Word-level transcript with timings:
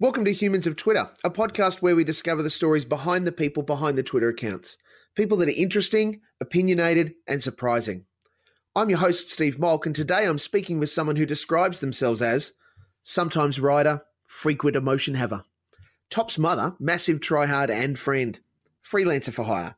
Welcome 0.00 0.24
to 0.24 0.32
Humans 0.32 0.66
of 0.66 0.76
Twitter, 0.76 1.10
a 1.22 1.28
podcast 1.28 1.82
where 1.82 1.94
we 1.94 2.04
discover 2.04 2.42
the 2.42 2.48
stories 2.48 2.86
behind 2.86 3.26
the 3.26 3.32
people 3.32 3.62
behind 3.62 3.98
the 3.98 4.02
Twitter 4.02 4.30
accounts. 4.30 4.78
People 5.14 5.36
that 5.36 5.50
are 5.50 5.52
interesting, 5.54 6.22
opinionated, 6.40 7.16
and 7.28 7.42
surprising. 7.42 8.06
I'm 8.74 8.88
your 8.88 9.00
host, 9.00 9.28
Steve 9.28 9.58
Molk, 9.58 9.84
and 9.84 9.94
today 9.94 10.24
I'm 10.24 10.38
speaking 10.38 10.78
with 10.78 10.88
someone 10.88 11.16
who 11.16 11.26
describes 11.26 11.80
themselves 11.80 12.22
as 12.22 12.52
sometimes 13.02 13.60
writer, 13.60 14.00
frequent 14.24 14.74
emotion 14.74 15.16
haver, 15.16 15.44
Top's 16.08 16.38
mother, 16.38 16.74
massive 16.80 17.20
tryhard 17.20 17.68
and 17.68 17.98
friend, 17.98 18.40
freelancer 18.82 19.34
for 19.34 19.42
hire. 19.42 19.74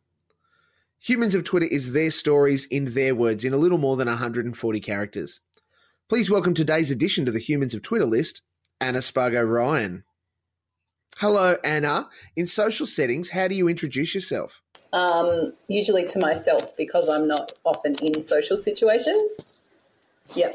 Humans 1.01 1.35
of 1.35 1.43
Twitter 1.43 1.67
is 1.69 1.95
their 1.95 2.13
stories 2.13 2.67
in 2.67 2.95
their 2.95 3.17
words 3.17 3.45
in 3.45 3.53
a 3.53 3.59
little 3.59 3.77
more 3.77 3.97
than 3.97 4.07
140 4.07 4.79
characters. 4.79 5.41
Please 6.09 6.31
welcome 6.31 6.55
today's 6.55 6.93
addition 6.93 7.25
to 7.27 7.33
the 7.33 7.41
Humans 7.41 7.75
of 7.75 7.83
Twitter 7.83 8.07
list, 8.07 8.43
Anna 8.81 9.03
Spargo 9.03 9.43
Ryan. 9.43 10.05
Hello, 11.19 11.57
Anna. 11.65 12.09
In 12.37 12.47
social 12.47 12.87
settings, 12.87 13.31
how 13.31 13.47
do 13.49 13.55
you 13.55 13.69
introduce 13.69 14.15
yourself? 14.15 14.61
Um, 14.93 15.53
usually 15.69 16.05
to 16.07 16.19
myself 16.19 16.77
because 16.77 17.09
I'm 17.09 17.27
not 17.27 17.53
often 17.65 17.95
in 18.03 18.21
social 18.21 18.57
situations. 18.57 19.41
Yeah. 20.35 20.51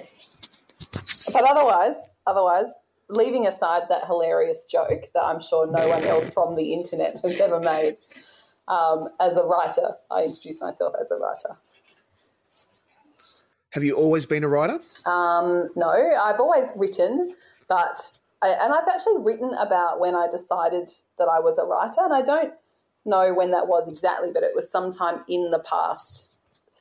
But 1.34 1.44
otherwise, 1.44 1.96
otherwise, 2.26 2.68
leaving 3.10 3.48
aside 3.48 3.84
that 3.90 4.06
hilarious 4.06 4.66
joke 4.70 5.06
that 5.14 5.24
I'm 5.24 5.42
sure 5.42 5.68
no 5.68 5.88
one 5.88 6.04
else 6.04 6.30
from 6.32 6.56
the 6.56 6.74
internet 6.74 7.14
has 7.24 7.40
ever 7.40 7.60
made, 7.60 7.98
um, 8.68 9.08
as 9.20 9.38
a 9.38 9.44
writer, 9.44 9.88
I 10.12 10.24
introduce 10.24 10.62
myself 10.62 10.94
as 11.00 11.12
a 11.12 11.16
writer. 11.16 11.58
Have 13.72 13.84
you 13.84 13.96
always 13.96 14.26
been 14.26 14.44
a 14.44 14.48
writer? 14.48 14.80
Um, 15.06 15.70
no, 15.76 15.90
I've 15.90 16.40
always 16.40 16.72
written, 16.78 17.30
but 17.70 18.20
I, 18.42 18.50
and 18.50 18.74
I've 18.74 18.88
actually 18.88 19.24
written 19.24 19.54
about 19.56 20.00
when 20.00 20.16
I 20.16 20.28
decided 20.30 20.92
that 21.18 21.28
I 21.28 21.40
was 21.40 21.58
a 21.58 21.64
writer, 21.64 22.02
and 22.02 22.14
I 22.14 22.22
don't 22.22 22.54
know 23.06 23.34
when 23.34 23.52
that 23.52 23.68
was 23.68 23.88
exactly, 23.88 24.30
but 24.34 24.44
it 24.44 24.52
was 24.56 24.70
sometime 24.70 25.24
in 25.28 25.50
the 25.50 25.60
past 25.60 26.40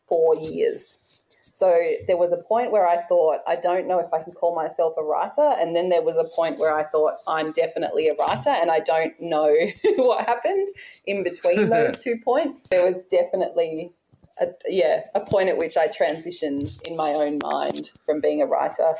four 0.08 0.36
years. 0.36 1.22
So 1.56 1.74
there 2.06 2.18
was 2.18 2.32
a 2.32 2.36
point 2.36 2.70
where 2.70 2.86
I 2.86 3.00
thought, 3.06 3.38
I 3.46 3.56
don't 3.56 3.86
know 3.86 3.98
if 3.98 4.12
I 4.12 4.22
can 4.22 4.34
call 4.34 4.54
myself 4.54 4.92
a 4.98 5.02
writer. 5.02 5.54
And 5.58 5.74
then 5.74 5.88
there 5.88 6.02
was 6.02 6.16
a 6.16 6.36
point 6.36 6.58
where 6.58 6.76
I 6.76 6.82
thought, 6.82 7.14
I'm 7.26 7.52
definitely 7.52 8.08
a 8.08 8.14
writer. 8.14 8.50
And 8.50 8.70
I 8.70 8.80
don't 8.80 9.18
know 9.22 9.50
what 9.96 10.26
happened 10.26 10.68
in 11.06 11.22
between 11.24 11.70
those 11.70 12.02
two 12.02 12.18
points. 12.22 12.60
There 12.68 12.92
was 12.92 13.06
definitely, 13.06 13.90
a, 14.38 14.48
yeah, 14.66 15.04
a 15.14 15.20
point 15.20 15.48
at 15.48 15.56
which 15.56 15.78
I 15.78 15.88
transitioned 15.88 16.82
in 16.82 16.94
my 16.94 17.14
own 17.14 17.38
mind 17.42 17.90
from 18.04 18.20
being 18.20 18.42
a 18.42 18.46
writer 18.46 18.92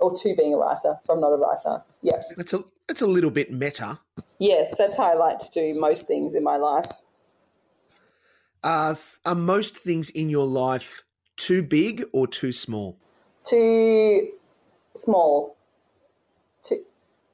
or 0.00 0.14
to 0.16 0.34
being 0.36 0.54
a 0.54 0.56
writer 0.56 0.98
from 1.04 1.20
not 1.20 1.32
a 1.32 1.36
writer. 1.36 1.82
Yeah. 2.02 2.20
It's 2.36 2.52
a, 2.52 2.64
it's 2.88 3.02
a 3.02 3.06
little 3.06 3.30
bit 3.30 3.52
meta. 3.52 3.98
Yes, 4.38 4.74
that's 4.78 4.96
how 4.96 5.04
I 5.04 5.14
like 5.14 5.38
to 5.40 5.50
do 5.50 5.78
most 5.80 6.06
things 6.06 6.34
in 6.34 6.42
my 6.42 6.56
life. 6.56 6.86
Uh, 8.62 8.94
are 9.24 9.34
most 9.34 9.76
things 9.76 10.10
in 10.10 10.28
your 10.28 10.46
life 10.46 11.04
too 11.36 11.62
big 11.62 12.04
or 12.12 12.26
too 12.26 12.52
small? 12.52 12.98
Too 13.44 14.32
small. 14.96 15.56
Too, 16.64 16.82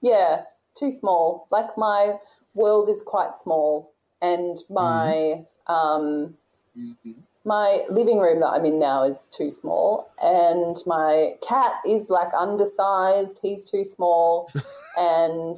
yeah, 0.01 0.43
too 0.79 0.91
small. 0.91 1.47
Like 1.51 1.77
my 1.77 2.17
world 2.55 2.89
is 2.89 3.03
quite 3.03 3.35
small, 3.43 3.93
and 4.21 4.59
my 4.69 5.45
mm-hmm. 5.67 5.73
um, 5.73 6.35
mm-hmm. 6.79 7.13
My 7.45 7.85
living 7.91 8.19
room 8.19 8.41
that 8.41 8.49
I'm 8.49 8.65
in 8.65 8.79
now 8.79 9.05
is 9.05 9.29
too 9.31 9.51
small, 9.51 10.11
and 10.23 10.77
my 10.87 11.35
cat 11.47 11.75
is 11.87 12.11
like 12.11 12.33
undersized. 12.35 13.39
He's 13.43 13.69
too 13.69 13.85
small, 13.85 14.51
and 14.97 15.57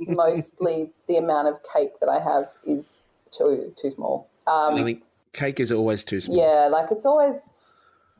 mostly 0.00 0.90
the 1.08 1.16
amount 1.16 1.48
of 1.48 1.58
cake 1.72 1.98
that 2.00 2.08
I 2.08 2.20
have 2.20 2.50
is 2.66 2.98
too 3.30 3.72
too 3.80 3.90
small. 3.90 4.28
Um, 4.46 4.74
I 4.74 4.82
think 4.82 5.02
cake 5.32 5.60
is 5.60 5.72
always 5.72 6.04
too 6.04 6.20
small. 6.20 6.36
Yeah, 6.36 6.68
like 6.68 6.90
it's 6.90 7.06
always 7.06 7.48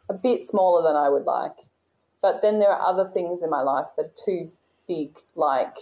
a 0.08 0.14
bit 0.14 0.42
smaller 0.42 0.82
than 0.82 0.96
I 0.96 1.08
would 1.08 1.24
like. 1.24 1.56
But 2.22 2.40
then 2.40 2.60
there 2.60 2.70
are 2.70 2.80
other 2.80 3.10
things 3.12 3.42
in 3.42 3.50
my 3.50 3.62
life 3.62 3.86
that 3.96 4.06
are 4.06 4.12
too 4.24 4.50
big, 4.88 5.18
like 5.34 5.76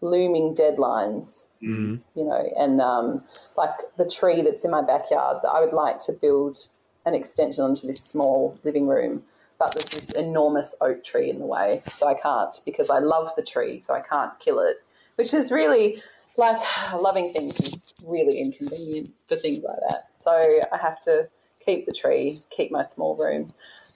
looming 0.00 0.54
deadlines, 0.54 1.46
mm-hmm. 1.62 1.96
you 2.14 2.24
know, 2.24 2.50
and 2.56 2.80
um, 2.80 3.22
like 3.56 3.74
the 3.96 4.08
tree 4.08 4.42
that's 4.42 4.64
in 4.64 4.70
my 4.70 4.82
backyard 4.82 5.38
that 5.42 5.48
I 5.48 5.60
would 5.60 5.72
like 5.72 5.98
to 6.00 6.12
build 6.12 6.68
an 7.06 7.14
extension 7.14 7.64
onto 7.64 7.86
this 7.86 8.00
small 8.00 8.58
living 8.64 8.86
room. 8.86 9.22
But 9.58 9.74
there's 9.74 9.90
this 9.90 10.12
enormous 10.12 10.74
oak 10.80 11.02
tree 11.02 11.30
in 11.30 11.40
the 11.40 11.46
way, 11.46 11.82
so 11.88 12.06
I 12.06 12.14
can't 12.14 12.60
because 12.64 12.90
I 12.90 13.00
love 13.00 13.32
the 13.36 13.42
tree, 13.42 13.80
so 13.80 13.92
I 13.92 14.00
can't 14.00 14.30
kill 14.38 14.60
it, 14.60 14.76
which 15.16 15.34
is 15.34 15.50
really 15.50 16.00
like 16.36 16.58
loving 16.94 17.32
things 17.32 17.58
is 17.60 17.94
really 18.06 18.38
inconvenient 18.38 19.12
for 19.28 19.36
things 19.36 19.62
like 19.62 19.78
that. 19.88 20.02
So 20.16 20.30
I 20.30 20.78
have 20.80 21.00
to 21.00 21.28
keep 21.64 21.86
the 21.86 21.92
tree, 21.92 22.38
keep 22.50 22.70
my 22.70 22.86
small 22.86 23.16
room. 23.16 23.48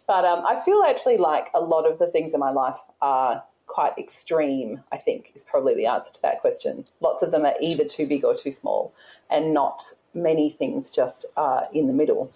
But 0.08 0.24
um, 0.24 0.44
I 0.46 0.60
feel 0.60 0.82
actually 0.86 1.16
like 1.16 1.48
a 1.54 1.60
lot 1.60 1.90
of 1.90 1.98
the 1.98 2.08
things 2.08 2.34
in 2.34 2.40
my 2.40 2.50
life 2.50 2.76
are 3.00 3.42
quite 3.72 3.96
extreme, 3.96 4.82
I 4.92 4.98
think, 4.98 5.32
is 5.34 5.42
probably 5.42 5.74
the 5.74 5.86
answer 5.86 6.12
to 6.12 6.22
that 6.22 6.42
question. 6.42 6.84
Lots 7.00 7.22
of 7.22 7.30
them 7.30 7.46
are 7.46 7.54
either 7.58 7.84
too 7.84 8.06
big 8.06 8.22
or 8.22 8.34
too 8.34 8.52
small, 8.52 8.94
and 9.30 9.54
not 9.54 9.82
many 10.12 10.50
things 10.50 10.90
just 10.90 11.24
are 11.38 11.66
in 11.72 11.86
the 11.86 11.94
middle. 11.94 12.30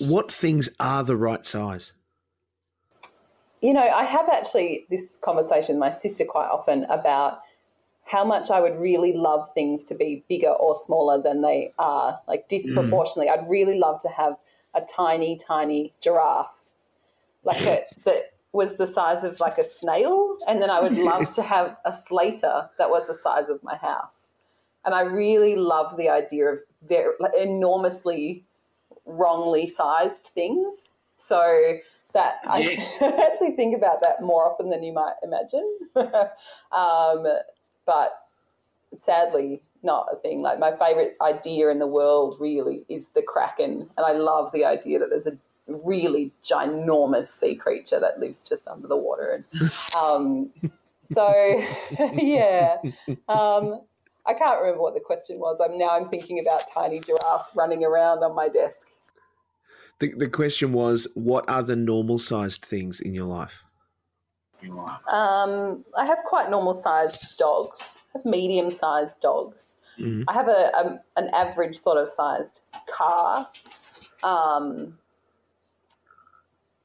What 0.00 0.30
things 0.30 0.68
are 0.78 1.02
the 1.02 1.16
right 1.16 1.46
size? 1.46 1.94
You 3.62 3.72
know, 3.72 3.88
I 3.88 4.04
have 4.04 4.28
actually 4.28 4.86
this 4.90 5.18
conversation 5.22 5.76
with 5.76 5.80
my 5.80 5.90
sister 5.90 6.26
quite 6.26 6.48
often 6.48 6.84
about 6.84 7.40
how 8.04 8.24
much 8.24 8.50
I 8.50 8.60
would 8.60 8.78
really 8.78 9.14
love 9.14 9.48
things 9.54 9.82
to 9.86 9.94
be 9.94 10.24
bigger 10.28 10.50
or 10.50 10.78
smaller 10.84 11.22
than 11.22 11.40
they 11.40 11.72
are, 11.78 12.20
like 12.28 12.48
disproportionately. 12.48 13.28
Mm. 13.28 13.38
I'd 13.38 13.48
really 13.48 13.78
love 13.78 13.98
to 14.00 14.08
have 14.08 14.36
a 14.74 14.82
tiny, 14.82 15.36
tiny 15.36 15.94
giraffe, 16.02 16.74
like 17.44 17.60
a, 17.62 17.84
that 18.04 18.32
was 18.52 18.76
the 18.76 18.86
size 18.86 19.24
of 19.24 19.38
like 19.40 19.58
a 19.58 19.64
snail, 19.64 20.36
and 20.46 20.62
then 20.62 20.70
I 20.70 20.80
would 20.80 20.92
love 20.98 21.32
to 21.34 21.42
have 21.42 21.76
a 21.84 21.92
slater 21.92 22.68
that 22.78 22.90
was 22.90 23.06
the 23.06 23.14
size 23.14 23.48
of 23.48 23.62
my 23.62 23.76
house. 23.76 24.30
And 24.84 24.94
I 24.94 25.02
really 25.02 25.56
love 25.56 25.96
the 25.96 26.08
idea 26.08 26.46
of 26.46 26.60
very 26.88 27.12
like, 27.20 27.32
enormously 27.38 28.44
wrongly 29.04 29.66
sized 29.66 30.30
things. 30.34 30.92
So 31.16 31.78
that 32.14 32.36
yes. 32.58 32.96
I 33.00 33.08
actually 33.26 33.52
think 33.52 33.76
about 33.76 34.00
that 34.00 34.22
more 34.22 34.50
often 34.50 34.70
than 34.70 34.82
you 34.82 34.92
might 34.92 35.14
imagine. 35.22 35.78
um, 36.72 37.26
but 37.84 38.12
sadly 39.00 39.62
not 39.82 40.06
a 40.12 40.16
thing. 40.16 40.42
Like 40.42 40.58
my 40.58 40.74
favorite 40.76 41.16
idea 41.20 41.70
in 41.70 41.78
the 41.78 41.86
world 41.86 42.36
really 42.40 42.84
is 42.88 43.08
the 43.08 43.22
kraken, 43.22 43.88
and 43.96 44.06
I 44.06 44.12
love 44.12 44.52
the 44.52 44.64
idea 44.64 44.98
that 44.98 45.10
there's 45.10 45.26
a 45.26 45.38
really 45.68 46.32
ginormous 46.42 47.26
sea 47.26 47.54
creature 47.54 48.00
that 48.00 48.18
lives 48.18 48.48
just 48.48 48.66
under 48.68 48.88
the 48.88 48.96
water. 48.96 49.44
And 49.60 49.72
um, 49.96 50.50
so, 51.12 51.62
yeah, 52.14 52.76
um, 53.28 53.80
I 54.26 54.34
can't 54.34 54.60
remember 54.60 54.82
what 54.82 54.94
the 54.94 55.00
question 55.00 55.38
was. 55.38 55.58
I'm 55.62 55.78
now 55.78 55.90
I'm 55.90 56.08
thinking 56.08 56.40
about 56.40 56.62
tiny 56.72 57.00
giraffes 57.00 57.50
running 57.54 57.84
around 57.84 58.22
on 58.22 58.34
my 58.34 58.48
desk. 58.48 58.88
The 60.00 60.12
the 60.14 60.28
question 60.28 60.72
was, 60.72 61.08
what 61.14 61.48
are 61.48 61.62
the 61.62 61.76
normal 61.76 62.18
sized 62.18 62.64
things 62.64 63.00
in 63.00 63.14
your 63.14 63.26
life? 63.26 63.64
Um, 64.62 65.84
I 65.96 66.04
have 66.04 66.18
quite 66.24 66.50
normal 66.50 66.74
sized 66.74 67.38
dogs. 67.38 67.98
I 68.14 68.18
have 68.18 68.26
medium 68.26 68.70
sized 68.70 69.20
dogs. 69.20 69.78
Mm-hmm. 69.98 70.22
I 70.28 70.32
have 70.32 70.48
a, 70.48 70.70
a, 70.74 71.00
an 71.16 71.28
average 71.32 71.78
sort 71.78 71.98
of 71.98 72.08
sized 72.08 72.62
car. 72.88 73.48
Um, 74.22 74.98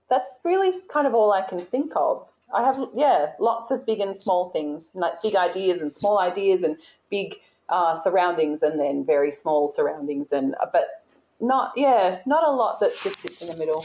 that's 0.10 0.40
really 0.44 0.80
kind 0.90 1.08
of 1.08 1.14
all 1.14 1.32
I 1.34 1.42
can 1.42 1.66
think 1.66 1.94
of. 1.96 2.28
I 2.54 2.64
have 2.64 2.78
yeah, 2.94 3.32
lots 3.40 3.72
of 3.72 3.86
big 3.86 4.00
and 4.00 4.16
small 4.16 4.50
things, 4.50 4.90
like 4.94 5.22
big 5.22 5.36
ideas 5.36 5.82
and 5.82 5.92
small 5.92 6.20
ideas, 6.20 6.64
and 6.64 6.78
big 7.10 7.36
uh, 7.70 8.00
surroundings, 8.02 8.62
and 8.62 8.80
then 8.80 9.06
very 9.06 9.32
small 9.32 9.68
surroundings, 9.68 10.32
and 10.32 10.56
uh, 10.62 10.68
but 10.72 11.04
not 11.40 11.74
yeah, 11.76 12.20
not 12.26 12.48
a 12.48 12.52
lot 12.52 12.80
that 12.80 12.92
just 13.02 13.20
sits 13.20 13.42
in 13.42 13.48
the 13.48 13.58
middle, 13.58 13.82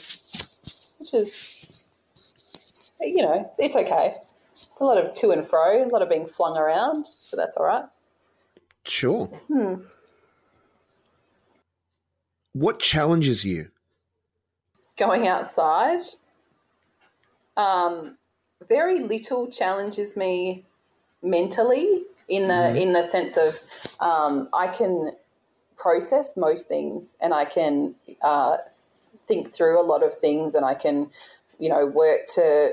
which 0.98 1.14
is 1.14 1.58
you 3.00 3.22
know, 3.22 3.50
it's 3.58 3.76
okay. 3.76 4.10
It's 4.52 4.69
a 4.81 4.84
lot 4.84 4.98
of 4.98 5.14
to 5.14 5.31
and 5.31 5.48
fro, 5.48 5.84
a 5.84 5.88
lot 5.88 6.02
of 6.02 6.08
being 6.08 6.26
flung 6.26 6.56
around, 6.56 7.06
so 7.06 7.37
that's 7.37 7.56
all 7.56 7.64
right. 7.64 7.84
Sure. 8.84 9.26
Hmm. 9.48 9.75
What 12.52 12.81
challenges 12.81 13.44
you? 13.44 13.69
Going 14.98 15.28
outside. 15.28 16.02
Um, 17.56 18.16
very 18.68 19.00
little 19.00 19.48
challenges 19.48 20.16
me 20.16 20.64
mentally 21.22 22.04
in 22.28 22.46
the 22.48 22.54
mm. 22.54 22.80
in 22.80 22.92
the 22.92 23.02
sense 23.02 23.36
of 23.36 23.54
um, 24.00 24.48
I 24.52 24.68
can 24.68 25.12
process 25.76 26.36
most 26.36 26.68
things 26.68 27.16
and 27.20 27.32
I 27.32 27.44
can 27.44 27.94
uh, 28.22 28.58
think 29.26 29.52
through 29.52 29.80
a 29.80 29.86
lot 29.86 30.04
of 30.04 30.16
things 30.16 30.54
and 30.54 30.64
I 30.64 30.74
can 30.74 31.10
you 31.58 31.68
know 31.68 31.86
work 31.86 32.26
to 32.34 32.72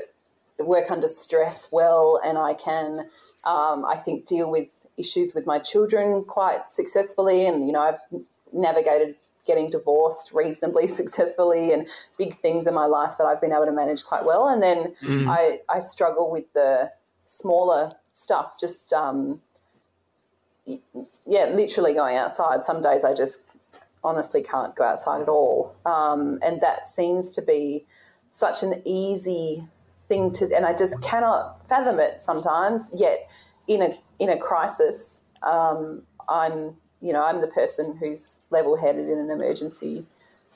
work 0.60 0.92
under 0.92 1.08
stress 1.08 1.70
well, 1.72 2.20
and 2.24 2.38
I 2.38 2.54
can, 2.54 3.10
um, 3.44 3.86
I 3.86 4.02
think, 4.04 4.26
deal 4.26 4.50
with 4.50 4.86
issues 4.98 5.34
with 5.34 5.46
my 5.46 5.60
children 5.60 6.24
quite 6.24 6.72
successfully. 6.72 7.46
And 7.46 7.66
you 7.66 7.74
know, 7.74 7.82
I've 7.82 8.00
navigated 8.54 9.16
getting 9.46 9.68
divorced 9.68 10.32
reasonably 10.34 10.88
successfully 11.00 11.72
and 11.72 11.88
big 12.18 12.36
things 12.38 12.68
in 12.68 12.74
my 12.74 12.86
life 12.86 13.16
that 13.18 13.26
I've 13.26 13.42
been 13.42 13.52
able 13.52 13.66
to 13.66 13.72
manage 13.72 14.04
quite 14.04 14.26
well. 14.26 14.48
And 14.48 14.62
then 14.62 14.96
mm. 15.04 15.28
I, 15.28 15.60
I 15.70 15.80
struggle 15.80 16.32
with 16.32 16.52
the 16.54 16.92
smaller 17.24 17.92
stuff, 18.12 18.60
just, 18.60 18.94
um, 18.94 19.42
yeah, 20.66 21.46
literally 21.46 21.94
going 21.94 22.18
outside. 22.18 22.64
Some 22.64 22.82
days 22.82 23.04
I 23.04 23.14
just 23.14 23.40
honestly 24.04 24.42
can't 24.42 24.76
go 24.76 24.84
outside 24.84 25.22
at 25.22 25.30
all. 25.30 25.76
Um, 25.86 26.40
and 26.44 26.62
that 26.62 26.88
seems 26.88 27.32
to 27.32 27.42
be 27.42 27.86
such 28.30 28.64
an 28.64 28.82
easy 28.86 29.68
thing 30.08 30.32
to, 30.34 30.56
and 30.56 30.66
I 30.66 30.74
just 30.74 31.02
cannot 31.02 31.68
fathom 31.68 32.00
it 32.00 32.22
sometimes. 32.22 32.90
Yet 32.94 33.30
in 33.68 33.82
a, 33.82 33.98
in 34.20 34.30
a 34.30 34.38
crisis, 34.38 35.24
um, 35.42 36.04
I'm 36.30 36.76
you 37.06 37.14
know, 37.14 37.24
I'm 37.24 37.40
the 37.40 37.48
person 37.48 37.96
who's 37.96 38.42
level 38.50 38.76
headed 38.76 39.08
in 39.08 39.20
an 39.20 39.30
emergency. 39.30 40.04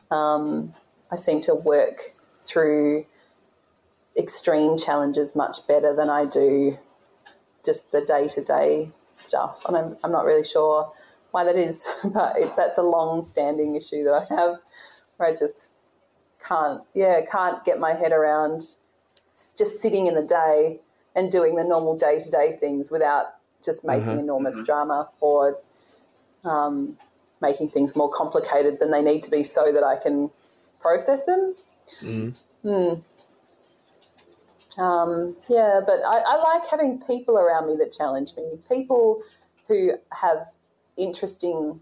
Um, 0.10 0.74
I 1.12 1.16
seem 1.16 1.42
to 1.42 1.54
work 1.54 2.16
through 2.40 3.06
extreme 4.18 4.76
challenges 4.76 5.36
much 5.36 5.68
better 5.68 5.96
than 5.96 6.10
I 6.10 6.26
do 6.26 6.80
just 7.64 7.92
the 7.92 8.02
day 8.02 8.28
to 8.30 8.44
day 8.44 8.92
stuff. 9.14 9.64
And 9.68 9.78
I'm, 9.78 9.98
I'm 10.04 10.12
not 10.12 10.26
really 10.26 10.44
sure 10.44 10.92
why 11.30 11.44
that 11.44 11.56
is, 11.56 11.88
but 12.14 12.36
it, 12.40 12.56
that's 12.56 12.80
a 12.80 12.84
long 12.84 13.22
standing 13.22 13.76
issue 13.76 14.04
that 14.06 14.14
I 14.28 14.36
have 14.36 14.58
where 15.18 15.30
I 15.30 15.36
just 15.36 15.74
can't, 16.44 16.82
yeah, 16.96 17.22
can't 17.32 17.64
get 17.64 17.80
my 17.80 17.94
head 17.94 18.12
around 18.12 18.62
just 19.56 19.82
sitting 19.84 20.08
in 20.08 20.16
the 20.16 20.24
day 20.24 20.80
and 21.16 21.32
doing 21.32 21.56
the 21.56 21.64
normal 21.64 21.96
day 21.96 22.18
to 22.18 22.30
day 22.32 22.58
things 22.60 22.90
without 22.90 23.36
just 23.64 23.84
making 23.84 24.08
mm-hmm. 24.08 24.20
enormous 24.20 24.56
mm-hmm. 24.56 24.64
drama 24.64 25.10
or 25.20 25.60
um, 26.44 26.98
making 27.42 27.70
things 27.70 27.96
more 27.96 28.10
complicated 28.10 28.80
than 28.80 28.92
they 28.92 29.02
need 29.02 29.24
to 29.24 29.32
be 29.32 29.44
so 29.44 29.72
that 29.72 29.84
I 29.84 29.96
can 29.96 30.30
process 30.80 31.26
them. 31.26 31.56
Mm. 31.88 32.44
Mm. 32.66 33.04
Um, 34.78 35.36
yeah, 35.50 35.82
but 35.86 36.00
I, 36.06 36.20
I, 36.20 36.36
like 36.56 36.68
having 36.70 37.02
people 37.02 37.38
around 37.38 37.68
me 37.68 37.76
that 37.78 37.92
challenge 37.92 38.32
me, 38.38 38.60
people 38.70 39.22
who 39.68 39.94
have 40.12 40.52
interesting 40.96 41.80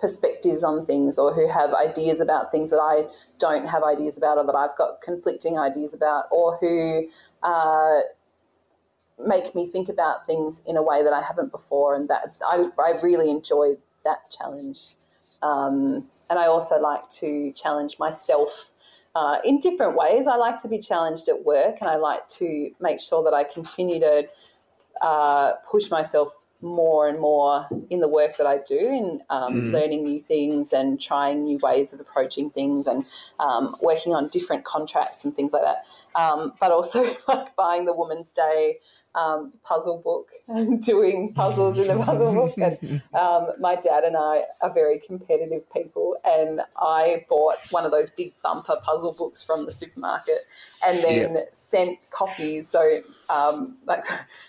perspectives 0.00 0.62
on 0.62 0.86
things 0.86 1.18
or 1.18 1.32
who 1.32 1.48
have 1.48 1.74
ideas 1.74 2.20
about 2.20 2.52
things 2.52 2.70
that 2.70 2.78
I 2.78 3.06
don't 3.38 3.66
have 3.66 3.82
ideas 3.82 4.16
about 4.16 4.38
or 4.38 4.46
that 4.46 4.54
I've 4.54 4.76
got 4.76 5.00
conflicting 5.02 5.58
ideas 5.58 5.94
about 5.94 6.26
or 6.30 6.56
who 6.58 7.08
uh, 7.42 8.00
make 9.24 9.54
me 9.54 9.66
think 9.66 9.88
about 9.88 10.26
things 10.26 10.62
in 10.66 10.76
a 10.76 10.82
way 10.82 11.02
that 11.02 11.12
I 11.12 11.22
haven't 11.22 11.50
before, 11.50 11.94
and 11.94 12.08
that 12.08 12.38
I, 12.46 12.68
I 12.78 12.98
really 13.02 13.30
enjoy 13.30 13.76
that 14.04 14.30
challenge. 14.30 14.94
Um, 15.42 16.06
and 16.30 16.38
I 16.38 16.46
also 16.46 16.78
like 16.78 17.08
to 17.10 17.52
challenge 17.52 17.98
myself 17.98 18.70
uh, 19.14 19.38
in 19.44 19.60
different 19.60 19.96
ways. 19.96 20.26
I 20.26 20.36
like 20.36 20.60
to 20.62 20.68
be 20.68 20.78
challenged 20.78 21.28
at 21.28 21.44
work, 21.44 21.76
and 21.80 21.88
I 21.88 21.96
like 21.96 22.28
to 22.30 22.70
make 22.80 23.00
sure 23.00 23.24
that 23.24 23.34
I 23.34 23.44
continue 23.44 24.00
to 24.00 24.28
uh, 25.02 25.52
push 25.70 25.90
myself 25.90 26.32
more 26.62 27.06
and 27.08 27.18
more 27.20 27.66
in 27.90 28.00
the 28.00 28.08
work 28.08 28.36
that 28.38 28.46
I 28.46 28.58
do, 28.58 28.78
in 28.78 29.20
um, 29.30 29.54
mm. 29.54 29.72
learning 29.72 30.04
new 30.04 30.20
things 30.22 30.72
and 30.72 31.00
trying 31.00 31.44
new 31.44 31.58
ways 31.62 31.92
of 31.92 32.00
approaching 32.00 32.50
things, 32.50 32.86
and 32.86 33.04
um, 33.38 33.74
working 33.82 34.14
on 34.14 34.28
different 34.28 34.64
contracts 34.64 35.24
and 35.24 35.34
things 35.34 35.52
like 35.52 35.62
that. 35.62 35.86
Um, 36.14 36.54
but 36.60 36.70
also 36.70 37.14
like 37.28 37.54
buying 37.56 37.84
the 37.84 37.92
Woman's 37.92 38.32
Day 38.32 38.76
um, 39.16 39.52
puzzle 39.64 39.98
book 40.04 40.28
and 40.48 40.82
doing 40.82 41.32
puzzles 41.32 41.78
in 41.78 41.88
the 41.88 42.04
puzzle 42.04 42.32
book. 42.32 42.54
And 42.58 43.02
um, 43.14 43.48
my 43.58 43.74
dad 43.74 44.04
and 44.04 44.16
I 44.16 44.42
are 44.60 44.72
very 44.72 45.00
competitive 45.00 45.70
people, 45.72 46.16
and 46.24 46.60
I 46.76 47.24
bought 47.28 47.56
one 47.70 47.84
of 47.84 47.90
those 47.90 48.10
big 48.10 48.32
bumper 48.42 48.76
puzzle 48.82 49.14
books 49.18 49.42
from 49.42 49.64
the 49.64 49.72
supermarket, 49.72 50.38
and 50.86 50.98
then 51.02 51.36
sent 51.52 51.98
copies, 52.10 52.68
so 52.68 52.88
um, 53.30 53.76
like 53.86 54.04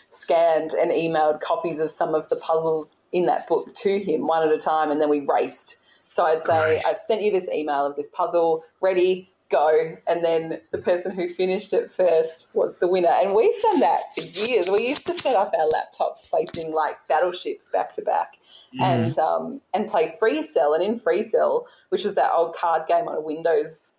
scanned 0.09 0.73
and 0.73 0.91
emailed 0.91 1.41
copies 1.41 1.79
of 1.79 1.89
some 1.89 2.13
of 2.13 2.27
the 2.29 2.35
puzzles 2.35 2.93
in 3.13 3.25
that 3.25 3.47
book 3.47 3.73
to 3.73 3.99
him 3.99 4.27
one 4.27 4.45
at 4.45 4.53
a 4.53 4.57
time, 4.57 4.91
and 4.91 4.99
then 4.99 5.09
we 5.09 5.21
raced. 5.21 5.77
So 6.09 6.25
I'd 6.25 6.43
say, 6.43 6.81
I've 6.85 6.97
sent 6.97 7.21
you 7.21 7.31
this 7.31 7.47
email 7.53 7.85
of 7.85 7.95
this 7.95 8.07
puzzle, 8.11 8.63
ready, 8.81 9.31
go. 9.49 9.95
And 10.07 10.23
then 10.23 10.59
the 10.71 10.77
person 10.77 11.11
who 11.15 11.33
finished 11.33 11.73
it 11.73 11.91
first 11.91 12.47
was 12.53 12.77
the 12.77 12.87
winner. 12.87 13.09
And 13.09 13.33
we've 13.33 13.61
done 13.61 13.79
that 13.79 13.99
for 14.15 14.21
years. 14.45 14.67
We 14.69 14.87
used 14.87 15.05
to 15.07 15.17
set 15.17 15.35
up 15.35 15.53
our 15.57 15.69
laptops 15.69 16.29
facing 16.29 16.73
like 16.73 16.95
battleships 17.07 17.67
back 17.71 17.95
to 17.95 18.01
back. 18.01 18.33
Mm. 18.77 18.81
And 18.81 19.19
um, 19.19 19.61
and 19.73 19.89
play 19.89 20.17
Free 20.19 20.41
Cell, 20.41 20.73
and 20.73 20.83
in 20.83 20.99
Free 20.99 21.23
Cell, 21.23 21.67
which 21.87 22.03
was 22.03 22.15
that 22.15 22.31
old 22.35 22.53
card 22.53 22.85
game 22.85 23.07
on 23.07 23.15
a 23.15 23.21
Windows 23.21 23.91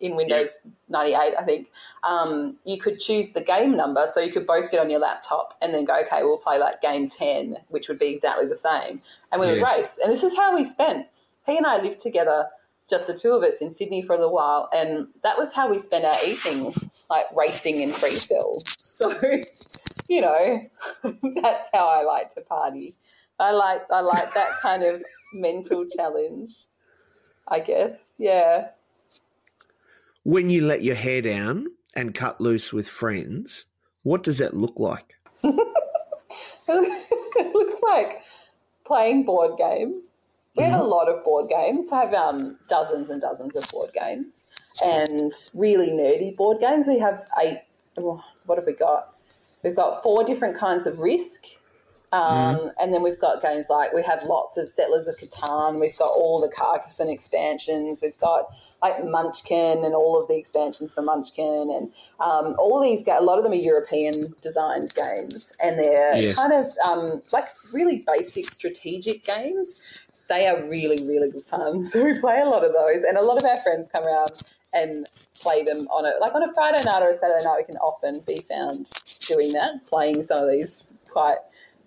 in 0.00 0.16
Windows 0.16 0.48
98, 0.88 1.34
I 1.38 1.44
think, 1.44 1.70
um, 2.02 2.56
you 2.64 2.78
could 2.78 2.98
choose 2.98 3.28
the 3.28 3.40
game 3.40 3.76
number. 3.76 4.06
So 4.12 4.20
you 4.20 4.32
could 4.32 4.46
both 4.46 4.70
get 4.70 4.80
on 4.80 4.90
your 4.90 5.00
laptop 5.00 5.56
and 5.60 5.74
then 5.74 5.84
go, 5.84 6.00
okay, 6.00 6.22
we'll 6.22 6.38
play 6.38 6.58
like 6.58 6.80
game 6.80 7.08
10, 7.08 7.56
which 7.70 7.88
would 7.88 7.98
be 7.98 8.08
exactly 8.08 8.48
the 8.48 8.56
same. 8.56 9.00
And 9.30 9.40
we 9.40 9.46
yes. 9.46 9.56
would 9.56 9.62
race. 9.62 9.98
And 10.02 10.12
this 10.12 10.24
is 10.24 10.34
how 10.34 10.56
we 10.56 10.64
spent. 10.64 11.06
He 11.46 11.56
and 11.56 11.66
I 11.66 11.80
lived 11.80 12.00
together 12.00 12.46
just 12.90 13.06
the 13.06 13.14
two 13.14 13.32
of 13.32 13.44
us 13.44 13.60
in 13.60 13.72
Sydney 13.72 14.02
for 14.02 14.14
a 14.14 14.18
little 14.18 14.34
while, 14.34 14.68
and 14.74 15.06
that 15.22 15.38
was 15.38 15.54
how 15.54 15.70
we 15.70 15.78
spent 15.78 16.04
our 16.04 16.22
evenings, 16.24 16.76
like 17.08 17.24
racing 17.34 17.80
in 17.80 17.92
Free 17.92 18.14
Cell. 18.14 18.62
So, 19.00 19.18
you 20.10 20.20
know, 20.20 20.60
that's 21.02 21.68
how 21.72 21.88
I 21.88 22.02
like 22.02 22.34
to 22.34 22.42
party. 22.42 22.92
I 23.38 23.52
like 23.52 23.90
I 23.90 24.00
like 24.00 24.34
that 24.34 24.60
kind 24.60 24.82
of 24.82 25.02
mental 25.32 25.86
challenge. 25.86 26.66
I 27.48 27.60
guess, 27.60 28.12
yeah. 28.18 28.72
When 30.24 30.50
you 30.50 30.66
let 30.66 30.82
your 30.82 30.96
hair 30.96 31.22
down 31.22 31.68
and 31.96 32.14
cut 32.14 32.42
loose 32.42 32.74
with 32.74 32.88
friends, 32.88 33.64
what 34.02 34.22
does 34.22 34.36
that 34.36 34.52
look 34.52 34.78
like? 34.78 35.14
it 35.42 35.54
looks 37.54 37.82
like 37.82 38.20
playing 38.84 39.22
board 39.22 39.56
games 39.56 40.09
we 40.60 40.66
have 40.66 40.74
a 40.74 40.82
mm-hmm. 40.82 40.90
lot 40.90 41.08
of 41.08 41.24
board 41.24 41.48
games. 41.48 41.92
I 41.92 42.04
have 42.04 42.14
um, 42.14 42.58
dozens 42.68 43.08
and 43.08 43.20
dozens 43.20 43.56
of 43.56 43.68
board 43.70 43.90
games 43.94 44.42
and 44.84 45.32
really 45.54 45.90
nerdy 45.90 46.36
board 46.36 46.60
games. 46.60 46.86
We 46.86 46.98
have 46.98 47.26
eight. 47.40 47.62
What 47.94 48.58
have 48.58 48.66
we 48.66 48.74
got? 48.74 49.14
We've 49.62 49.76
got 49.76 50.02
four 50.02 50.24
different 50.24 50.56
kinds 50.56 50.86
of 50.86 51.00
Risk. 51.00 51.44
Um, 52.12 52.56
mm. 52.56 52.72
And 52.80 52.92
then 52.92 53.02
we've 53.02 53.20
got 53.20 53.40
games 53.40 53.66
like 53.70 53.92
we 53.92 54.02
have 54.02 54.24
lots 54.24 54.56
of 54.56 54.68
Settlers 54.68 55.06
of 55.06 55.14
Catan. 55.14 55.80
We've 55.80 55.96
got 55.96 56.08
all 56.08 56.40
the 56.40 56.48
Carcassonne 56.48 57.08
expansions. 57.08 58.00
We've 58.02 58.18
got 58.18 58.52
like 58.82 59.04
Munchkin 59.04 59.84
and 59.84 59.94
all 59.94 60.20
of 60.20 60.26
the 60.26 60.36
expansions 60.36 60.92
for 60.92 61.02
Munchkin, 61.02 61.70
and 61.70 61.92
um, 62.18 62.56
all 62.58 62.80
these. 62.82 63.04
A 63.06 63.20
lot 63.20 63.38
of 63.38 63.44
them 63.44 63.52
are 63.52 63.56
European 63.56 64.34
designed 64.42 64.92
games, 64.94 65.52
and 65.62 65.78
they're 65.78 66.16
yes. 66.16 66.34
kind 66.34 66.52
of 66.52 66.66
um, 66.84 67.22
like 67.32 67.48
really 67.72 68.02
basic 68.06 68.46
strategic 68.46 69.22
games 69.22 70.06
they 70.30 70.46
are 70.46 70.62
really, 70.62 71.06
really 71.06 71.30
good 71.30 71.42
fun. 71.42 71.84
So 71.84 72.02
we 72.06 72.18
play 72.18 72.40
a 72.40 72.48
lot 72.48 72.64
of 72.64 72.72
those, 72.72 73.04
and 73.04 73.18
a 73.18 73.22
lot 73.22 73.36
of 73.36 73.44
our 73.44 73.58
friends 73.58 73.90
come 73.94 74.06
around 74.06 74.42
and 74.72 75.04
play 75.40 75.64
them 75.64 75.88
on 75.88 76.06
a 76.06 76.18
like 76.20 76.34
on 76.34 76.48
a 76.48 76.54
Friday 76.54 76.82
night 76.84 77.02
or 77.02 77.10
a 77.10 77.18
Saturday 77.18 77.44
night. 77.44 77.56
We 77.58 77.64
can 77.64 77.76
often 77.76 78.14
be 78.26 78.40
found 78.48 78.90
doing 79.26 79.52
that, 79.52 79.84
playing 79.84 80.22
some 80.22 80.38
of 80.38 80.50
these 80.50 80.94
quite 81.10 81.38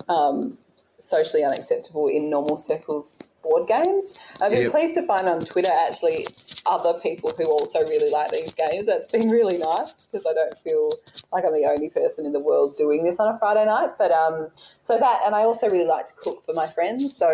um, 0.09 0.57
socially 0.99 1.43
unacceptable 1.43 2.07
in 2.07 2.29
normal 2.29 2.57
circles 2.57 3.19
board 3.43 3.67
games. 3.67 4.21
I've 4.41 4.51
been 4.51 4.63
yep. 4.63 4.71
pleased 4.71 4.95
to 4.95 5.03
find 5.03 5.27
on 5.27 5.45
Twitter 5.45 5.71
actually 5.71 6.25
other 6.65 6.97
people 6.99 7.31
who 7.37 7.45
also 7.45 7.79
really 7.81 8.09
like 8.09 8.31
these 8.31 8.53
games. 8.53 8.85
That's 8.85 9.11
been 9.11 9.29
really 9.29 9.57
nice 9.57 10.07
because 10.07 10.25
I 10.25 10.33
don't 10.33 10.57
feel 10.59 10.89
like 11.31 11.43
I'm 11.45 11.53
the 11.53 11.69
only 11.69 11.89
person 11.89 12.25
in 12.25 12.31
the 12.31 12.39
world 12.39 12.73
doing 12.77 13.03
this 13.03 13.19
on 13.19 13.33
a 13.33 13.37
Friday 13.37 13.65
night. 13.65 13.91
But 13.97 14.11
um, 14.11 14.47
so 14.83 14.97
that, 14.97 15.21
and 15.25 15.35
I 15.35 15.41
also 15.41 15.69
really 15.69 15.85
like 15.85 16.07
to 16.07 16.13
cook 16.13 16.43
for 16.43 16.53
my 16.55 16.65
friends. 16.67 17.15
So 17.17 17.27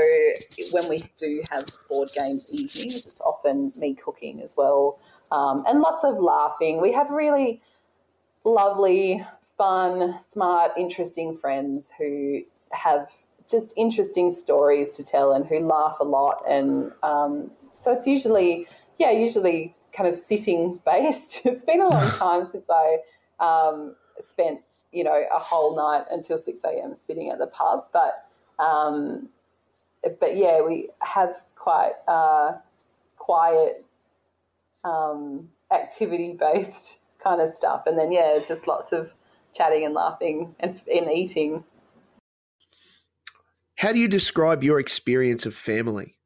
when 0.74 0.90
we 0.90 1.00
do 1.18 1.42
have 1.52 1.66
board 1.90 2.10
game 2.18 2.38
evenings, 2.52 3.06
it's 3.06 3.22
often 3.22 3.72
me 3.76 3.94
cooking 3.94 4.42
as 4.42 4.56
well, 4.58 5.00
um, 5.32 5.64
and 5.68 5.80
lots 5.80 6.04
of 6.04 6.18
laughing. 6.18 6.82
We 6.82 6.92
have 6.94 7.10
really 7.10 7.62
lovely, 8.44 9.24
fun, 9.58 10.20
smart, 10.28 10.72
interesting 10.78 11.38
friends 11.38 11.92
who 11.98 12.42
have 12.72 13.12
just 13.50 13.74
interesting 13.76 14.32
stories 14.32 14.94
to 14.94 15.04
tell 15.04 15.34
and 15.34 15.46
who 15.46 15.60
laugh 15.60 15.98
a 16.00 16.04
lot. 16.04 16.44
And 16.48 16.92
um, 17.04 17.52
so 17.74 17.92
it's 17.92 18.06
usually, 18.06 18.68
yeah, 18.98 19.12
usually 19.12 19.76
kind 19.92 20.08
of 20.08 20.16
sitting 20.16 20.80
based. 20.86 21.42
It's 21.46 21.64
been 21.64 21.82
a 21.82 21.88
long 21.88 22.12
time 22.18 22.48
since 22.50 22.70
I 22.70 22.98
um, 23.40 23.96
spent, 24.22 24.62
you 24.92 25.04
know, 25.04 25.24
a 25.34 25.40
whole 25.40 25.76
night 25.76 26.06
until 26.12 26.38
6 26.38 26.62
a.m. 26.64 26.96
sitting 26.96 27.30
at 27.30 27.40
the 27.40 27.48
pub. 27.48 27.86
But, 27.92 28.26
um, 28.64 29.30
but 30.20 30.36
yeah, 30.36 30.62
we 30.62 30.90
have 31.02 31.42
quite 31.56 31.94
uh, 32.08 32.54
quiet, 33.18 33.86
um, 34.84 35.50
activity 35.72 36.36
based 36.40 37.00
kind 37.24 37.42
of 37.42 37.52
stuff. 37.52 37.84
And 37.88 37.98
then, 37.98 38.12
yeah, 38.12 38.40
just 38.46 38.68
lots 38.68 38.94
of 38.94 39.12
chatting 39.56 39.86
and 39.86 39.94
laughing 39.94 40.56
and, 40.60 40.80
and 40.94 41.12
eating. 41.12 41.64
How 43.80 43.94
do 43.94 44.00
you 44.00 44.10
describe 44.10 44.62
your 44.62 44.78
experience 44.78 45.46
of 45.46 45.56
family? 45.56 46.18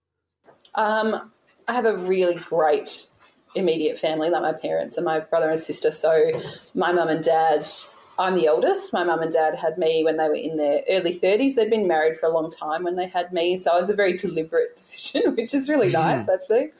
Um, 0.73 1.29
I 1.67 1.73
have 1.73 1.85
a 1.85 1.95
really 1.95 2.33
great 2.33 3.05
immediate 3.53 3.99
family, 3.99 4.31
like 4.31 4.41
my 4.41 4.53
parents 4.53 4.97
and 4.97 5.05
my 5.05 5.19
brother 5.19 5.49
and 5.49 5.59
sister. 5.59 5.91
So 5.91 6.41
my 6.73 6.91
mum 6.91 7.09
and 7.09 7.23
dad, 7.23 7.69
I'm 8.17 8.33
the 8.33 8.47
eldest. 8.47 8.91
My 8.91 9.03
mum 9.03 9.21
and 9.21 9.31
dad 9.31 9.53
had 9.53 9.77
me 9.77 10.03
when 10.03 10.17
they 10.17 10.27
were 10.29 10.33
in 10.33 10.57
their 10.57 10.81
early 10.89 11.19
30s. 11.19 11.53
They'd 11.53 11.69
been 11.69 11.87
married 11.87 12.17
for 12.17 12.25
a 12.25 12.33
long 12.33 12.49
time 12.49 12.85
when 12.85 12.95
they 12.95 13.05
had 13.05 13.31
me. 13.31 13.59
So 13.59 13.77
it 13.77 13.81
was 13.81 13.91
a 13.91 13.95
very 13.95 14.17
deliberate 14.17 14.75
decision, 14.75 15.35
which 15.35 15.53
is 15.53 15.69
really 15.69 15.91
nice, 15.91 16.27
actually. 16.27 16.71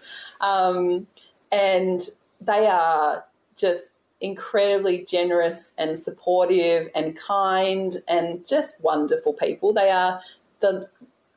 Um, 0.41 1.05
and 1.51 2.01
they 2.41 2.65
are 2.65 3.23
just 3.55 3.91
incredibly 4.21 5.05
generous 5.05 5.75
and 5.77 5.99
supportive 5.99 6.89
and 6.95 7.15
kind 7.15 7.97
and 8.07 8.43
just 8.47 8.81
wonderful 8.81 9.33
people. 9.33 9.71
They 9.71 9.91
are 9.91 10.19
the 10.63 10.89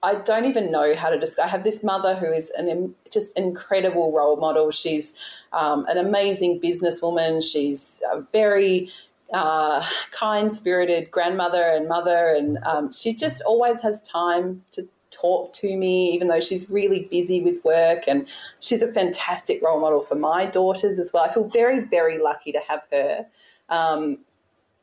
I 0.02 0.14
don't 0.14 0.45
even 0.45 0.71
know 0.71 0.95
how 0.95 1.11
to 1.11 1.18
describe. 1.18 1.49
I 1.49 1.50
have 1.50 1.64
this 1.64 1.83
mother 1.83 2.14
who 2.14 2.26
is 2.26 2.50
an 2.56 2.95
just 3.11 3.37
incredible 3.37 4.12
role 4.12 4.37
model. 4.37 4.71
She's 4.71 5.18
um, 5.52 5.85
an 5.88 5.99
amazing 5.99 6.61
businesswoman. 6.61 7.42
She's 7.42 8.00
a 8.12 8.21
very 8.33 8.90
uh, 9.33 9.85
kind 10.12 10.52
spirited 10.52 11.11
grandmother 11.11 11.62
and 11.62 11.88
mother, 11.88 12.28
and 12.28 12.59
um, 12.64 12.92
she 12.92 13.14
just 13.14 13.42
always 13.42 13.83
has 13.83 14.00
time 14.02 14.62
to 14.73 14.87
talk 15.11 15.52
to 15.54 15.76
me, 15.76 16.12
even 16.12 16.28
though 16.28 16.40
she's 16.40 16.71
really 16.71 17.09
busy 17.11 17.40
with 17.40 17.64
work. 17.64 18.06
And 18.06 18.33
she's 18.61 18.83
a 18.83 18.92
fantastic 18.92 19.61
role 19.62 19.80
model 19.80 20.02
for 20.02 20.14
my 20.14 20.47
daughters 20.47 20.99
as 21.00 21.12
well. 21.12 21.25
I 21.25 21.33
feel 21.33 21.49
very, 21.49 21.80
very 21.80 22.23
lucky 22.23 22.52
to 22.52 22.61
have 22.68 22.83
her. 22.92 23.26
Um, 23.71 24.18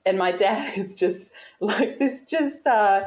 and 0.06 0.18
my 0.18 0.32
dad 0.32 0.74
is 0.78 0.96
just 0.96 1.32
like 1.60 2.00
this, 2.00 2.22
just 2.22 2.68
uh, 2.68 3.06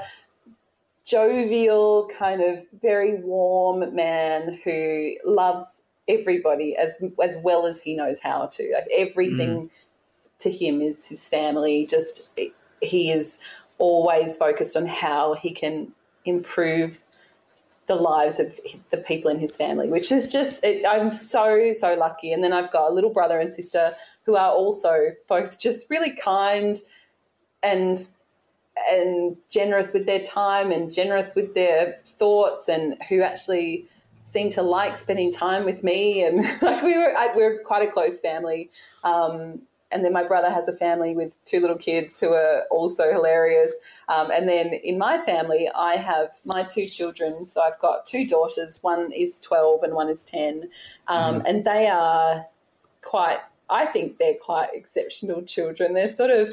jovial, 1.06 2.08
kind 2.08 2.42
of 2.42 2.66
very 2.82 3.14
warm 3.14 3.94
man 3.94 4.60
who 4.64 5.14
loves 5.25 5.82
everybody 6.08 6.76
as 6.76 6.92
as 7.22 7.36
well 7.38 7.66
as 7.66 7.80
he 7.80 7.94
knows 7.94 8.18
how 8.18 8.46
to. 8.46 8.72
Like 8.75 8.88
everything 8.94 9.62
mm. 9.62 9.70
to 10.40 10.50
him 10.50 10.82
is 10.82 11.06
his 11.08 11.28
family. 11.28 11.86
Just 11.86 12.30
he 12.82 13.10
is 13.10 13.38
always 13.78 14.36
focused 14.36 14.76
on 14.76 14.86
how 14.86 15.34
he 15.34 15.50
can 15.50 15.92
improve 16.25 16.98
the 17.86 17.94
lives 17.94 18.40
of 18.40 18.58
the 18.90 18.96
people 18.96 19.30
in 19.30 19.38
his 19.38 19.56
family, 19.56 19.88
which 19.88 20.10
is 20.10 20.32
just, 20.32 20.64
it, 20.64 20.84
I'm 20.88 21.12
so, 21.12 21.72
so 21.72 21.94
lucky. 21.94 22.32
And 22.32 22.42
then 22.42 22.52
I've 22.52 22.72
got 22.72 22.90
a 22.90 22.92
little 22.92 23.10
brother 23.10 23.38
and 23.38 23.54
sister 23.54 23.94
who 24.25 24.34
are 24.36 24.50
also 24.50 25.12
both 25.28 25.58
just 25.58 25.88
really 25.88 26.10
kind 26.10 26.82
and 27.62 28.08
and 28.90 29.37
generous 29.50 29.92
with 29.92 30.06
their 30.06 30.23
time 30.23 30.71
and 30.71 30.92
generous 30.92 31.35
with 31.35 31.54
their 31.54 31.99
thoughts 32.18 32.68
and 32.68 32.97
who 33.09 33.23
actually 33.23 33.87
seem 34.23 34.50
to 34.50 34.62
like 34.62 34.97
spending 34.97 35.33
time 35.33 35.64
with 35.64 35.83
me. 35.83 36.23
And 36.23 36.38
like 36.62 36.83
we 36.83 36.97
were 36.97 37.16
I, 37.16 37.35
we're 37.35 37.59
quite 37.61 37.87
a 37.87 37.90
close 37.90 38.21
family. 38.21 38.71
Um, 39.04 39.62
and 39.92 40.04
then 40.04 40.12
my 40.12 40.25
brother 40.25 40.50
has 40.50 40.66
a 40.66 40.73
family 40.73 41.14
with 41.14 41.42
two 41.45 41.61
little 41.61 41.76
kids 41.76 42.18
who 42.18 42.33
are 42.33 42.64
also 42.71 43.11
hilarious. 43.12 43.73
Um, 44.09 44.30
and 44.33 44.49
then 44.49 44.73
in 44.73 44.99
my 44.99 45.18
family 45.18 45.71
i 45.75 45.97
have 45.97 46.28
my 46.45 46.62
two 46.64 46.85
children. 46.85 47.45
So 47.45 47.62
i've 47.62 47.78
got 47.78 48.04
two 48.04 48.26
daughters. 48.26 48.83
One 48.83 49.12
is 49.12 49.38
12 49.38 49.85
and 49.85 49.95
one 49.95 50.09
is 50.09 50.25
10 50.25 50.68
um, 51.09 51.37
mm-hmm. 51.37 51.47
and 51.47 51.64
they 51.64 51.88
are 51.88 52.47
quite 53.02 53.38
i 53.71 53.87
think 53.87 54.18
they're 54.18 54.35
quite 54.42 54.68
exceptional 54.75 55.42
children. 55.42 55.95
They're 55.95 56.14
sort 56.14 56.30
of 56.30 56.52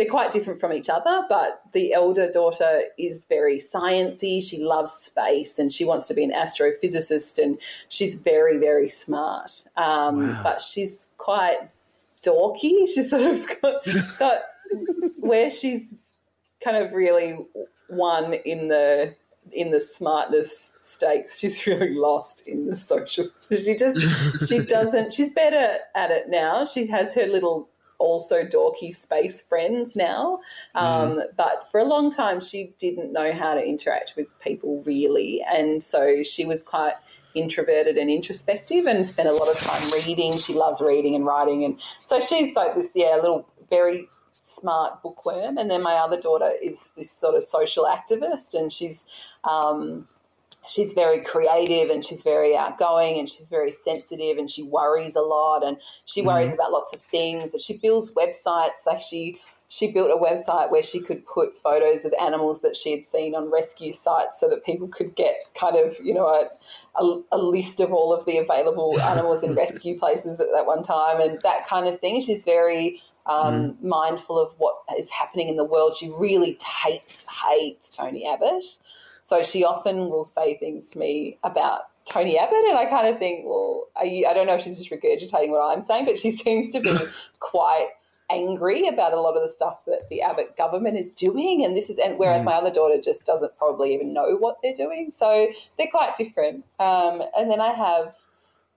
they're 0.00 0.08
quite 0.08 0.32
different 0.32 0.58
from 0.58 0.72
each 0.72 0.88
other, 0.88 1.24
but 1.28 1.60
the 1.72 1.92
elder 1.92 2.30
daughter 2.30 2.84
is 2.96 3.26
very 3.26 3.58
sciencey. 3.58 4.42
She 4.42 4.56
loves 4.56 4.92
space 4.92 5.58
and 5.58 5.70
she 5.70 5.84
wants 5.84 6.08
to 6.08 6.14
be 6.14 6.24
an 6.24 6.32
astrophysicist, 6.32 7.36
and 7.36 7.58
she's 7.90 8.14
very, 8.14 8.56
very 8.56 8.88
smart. 8.88 9.64
Um, 9.76 10.26
wow. 10.26 10.40
But 10.42 10.62
she's 10.62 11.08
quite 11.18 11.58
dorky. 12.22 12.86
She's 12.94 13.10
sort 13.10 13.24
of 13.24 13.46
got, 13.60 13.84
got 14.18 14.38
where 15.18 15.50
she's 15.50 15.94
kind 16.64 16.78
of 16.78 16.92
really 16.92 17.36
won 17.90 18.32
in 18.32 18.68
the 18.68 19.14
in 19.52 19.70
the 19.70 19.80
smartness 19.80 20.72
stakes. 20.80 21.38
She's 21.38 21.66
really 21.66 21.94
lost 21.94 22.48
in 22.48 22.68
the 22.68 22.76
social. 22.76 23.28
So 23.34 23.56
she 23.56 23.76
just 23.76 24.48
she 24.48 24.58
doesn't. 24.76 25.12
She's 25.12 25.30
better 25.30 25.76
at 25.94 26.10
it 26.10 26.30
now. 26.30 26.64
She 26.64 26.86
has 26.86 27.12
her 27.12 27.26
little 27.26 27.68
also 28.00 28.42
dorky 28.42 28.92
space 28.92 29.40
friends 29.40 29.94
now. 29.94 30.40
Um, 30.74 31.18
mm. 31.18 31.26
But 31.36 31.70
for 31.70 31.78
a 31.78 31.84
long 31.84 32.10
time, 32.10 32.40
she 32.40 32.74
didn't 32.78 33.12
know 33.12 33.32
how 33.32 33.54
to 33.54 33.62
interact 33.62 34.14
with 34.16 34.26
people 34.40 34.82
really. 34.84 35.44
And 35.48 35.82
so 35.82 36.22
she 36.22 36.44
was 36.44 36.62
quite 36.62 36.94
introverted 37.34 37.96
and 37.96 38.10
introspective 38.10 38.86
and 38.86 39.06
spent 39.06 39.28
a 39.28 39.32
lot 39.32 39.48
of 39.48 39.56
time 39.60 39.88
reading. 40.04 40.36
She 40.36 40.54
loves 40.54 40.80
reading 40.80 41.14
and 41.14 41.24
writing. 41.24 41.64
And 41.64 41.78
so 41.98 42.18
she's 42.18 42.56
like 42.56 42.74
this, 42.74 42.90
yeah, 42.94 43.16
little 43.16 43.48
very 43.68 44.08
smart 44.32 45.02
bookworm. 45.02 45.58
And 45.58 45.70
then 45.70 45.82
my 45.82 45.94
other 45.94 46.16
daughter 46.18 46.52
is 46.60 46.90
this 46.96 47.10
sort 47.10 47.36
of 47.36 47.44
social 47.44 47.84
activist 47.84 48.54
and 48.54 48.72
she's, 48.72 49.06
um, 49.44 50.08
she's 50.66 50.92
very 50.92 51.22
creative 51.22 51.90
and 51.90 52.04
she's 52.04 52.22
very 52.22 52.56
outgoing 52.56 53.18
and 53.18 53.28
she's 53.28 53.48
very 53.48 53.70
sensitive 53.70 54.36
and 54.36 54.50
she 54.50 54.62
worries 54.62 55.16
a 55.16 55.20
lot 55.20 55.64
and 55.64 55.78
she 56.06 56.22
worries 56.22 56.46
mm-hmm. 56.46 56.54
about 56.54 56.72
lots 56.72 56.92
of 56.92 57.00
things 57.00 57.52
and 57.52 57.60
she 57.60 57.76
builds 57.76 58.10
websites 58.12 58.86
like 58.86 59.00
she 59.00 59.40
she 59.68 59.86
built 59.86 60.10
a 60.10 60.16
website 60.16 60.68
where 60.70 60.82
she 60.82 61.00
could 61.00 61.24
put 61.26 61.56
photos 61.62 62.04
of 62.04 62.12
animals 62.20 62.60
that 62.60 62.76
she 62.76 62.90
had 62.90 63.04
seen 63.04 63.36
on 63.36 63.50
rescue 63.52 63.92
sites 63.92 64.40
so 64.40 64.48
that 64.48 64.64
people 64.64 64.88
could 64.88 65.14
get 65.14 65.44
kind 65.54 65.76
of 65.76 65.96
you 66.02 66.12
know 66.12 66.26
a, 66.26 66.46
a, 67.00 67.20
a 67.32 67.38
list 67.38 67.80
of 67.80 67.92
all 67.92 68.12
of 68.12 68.24
the 68.26 68.36
available 68.36 69.00
animals 69.02 69.42
in 69.42 69.54
rescue 69.54 69.98
places 69.98 70.40
at 70.40 70.48
that 70.52 70.66
one 70.66 70.82
time 70.82 71.20
and 71.20 71.40
that 71.42 71.66
kind 71.66 71.86
of 71.86 71.98
thing 72.00 72.20
she's 72.20 72.44
very 72.44 73.00
um, 73.26 73.54
mm. 73.54 73.82
mindful 73.82 74.38
of 74.38 74.52
what 74.58 74.76
is 74.98 75.08
happening 75.08 75.48
in 75.48 75.56
the 75.56 75.64
world 75.64 75.94
she 75.94 76.10
really 76.18 76.58
hates 76.64 77.24
hates 77.48 77.96
tony 77.96 78.28
abbott 78.28 78.78
so 79.30 79.44
she 79.44 79.62
often 79.62 80.10
will 80.10 80.24
say 80.24 80.56
things 80.58 80.90
to 80.90 80.98
me 80.98 81.38
about 81.44 81.82
Tony 82.04 82.36
Abbott, 82.36 82.64
and 82.68 82.76
I 82.76 82.86
kind 82.86 83.06
of 83.06 83.20
think, 83.20 83.44
well, 83.46 83.86
you, 84.02 84.26
I 84.26 84.34
don't 84.34 84.48
know 84.48 84.56
if 84.56 84.62
she's 84.62 84.76
just 84.76 84.90
regurgitating 84.90 85.50
what 85.50 85.60
I'm 85.60 85.84
saying, 85.84 86.04
but 86.04 86.18
she 86.18 86.30
seems 86.42 86.72
to 86.72 86.80
be 86.80 86.98
quite 87.38 87.90
angry 88.28 88.88
about 88.88 89.12
a 89.12 89.20
lot 89.20 89.36
of 89.36 89.42
the 89.44 89.48
stuff 89.48 89.84
that 89.86 90.08
the 90.10 90.20
Abbott 90.20 90.56
government 90.56 90.98
is 90.98 91.10
doing, 91.10 91.64
and 91.64 91.76
this 91.76 91.88
is, 91.88 92.00
and 92.00 92.18
whereas 92.18 92.42
mm. 92.42 92.46
my 92.46 92.54
other 92.54 92.72
daughter 92.72 93.00
just 93.00 93.24
doesn't 93.24 93.56
probably 93.56 93.94
even 93.94 94.12
know 94.12 94.36
what 94.36 94.56
they're 94.64 94.74
doing, 94.74 95.12
so 95.12 95.46
they're 95.78 95.86
quite 95.92 96.16
different. 96.16 96.64
Um, 96.80 97.22
and 97.38 97.48
then 97.48 97.60
I 97.60 97.72
have 97.72 98.16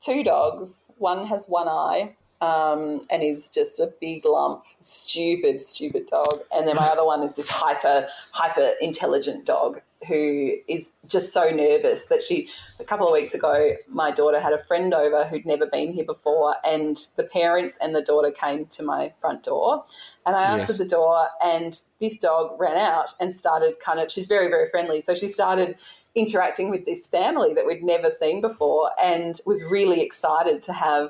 two 0.02 0.24
dogs. 0.24 0.84
One 1.00 1.26
has 1.26 1.46
one 1.46 1.68
eye, 1.68 2.16
um, 2.44 3.08
and 3.10 3.24
is 3.24 3.50
just 3.50 3.80
a 3.80 3.92
big 4.02 4.26
lump, 4.26 4.66
stupid, 4.82 5.62
stupid 5.62 6.08
dog. 6.08 6.42
And 6.54 6.68
then 6.68 6.76
my 6.76 6.88
other 6.92 7.06
one 7.06 7.24
is 7.24 7.36
this 7.36 7.50
hyper, 7.50 8.08
hyper 8.34 8.74
intelligent 8.82 9.46
dog 9.46 9.82
who 10.08 10.54
is 10.68 10.92
just 11.08 11.34
so 11.34 11.50
nervous 11.50 12.06
that 12.06 12.24
she, 12.24 12.48
a 12.80 12.84
couple 12.84 13.08
of 13.08 13.14
weeks 13.14 13.34
ago, 13.34 13.74
my 13.90 14.12
daughter 14.12 14.40
had 14.40 14.54
a 14.54 14.64
friend 14.64 14.94
over 14.94 15.26
who'd 15.26 15.46
never 15.46 15.66
been 15.66 15.94
here 15.94 16.06
before, 16.06 16.56
and 16.66 17.08
the 17.16 17.24
parents 17.24 17.78
and 17.82 17.94
the 17.94 18.02
daughter 18.02 18.32
came 18.32 18.66
to 18.68 18.84
my 18.84 19.14
front 19.20 19.44
door. 19.44 19.84
And 20.26 20.36
I 20.36 20.44
answered 20.44 20.74
yes. 20.74 20.78
the 20.78 20.86
door, 20.86 21.28
and 21.44 21.82
this 22.00 22.18
dog 22.18 22.60
ran 22.60 22.78
out 22.78 23.14
and 23.20 23.36
started 23.36 23.76
kind 23.80 24.00
of, 24.00 24.12
she's 24.12 24.28
very, 24.28 24.48
very 24.48 24.70
friendly. 24.70 25.02
So 25.02 25.16
she 25.16 25.28
started 25.28 25.76
interacting 26.16 26.70
with 26.70 26.86
this 26.86 27.08
family 27.08 27.54
that 27.54 27.66
we'd 27.66 27.84
never 27.84 28.10
seen 28.10 28.40
before 28.40 28.92
and 29.02 29.40
was 29.46 29.64
really 29.64 30.02
excited 30.02 30.62
to 30.64 30.74
have 30.74 31.10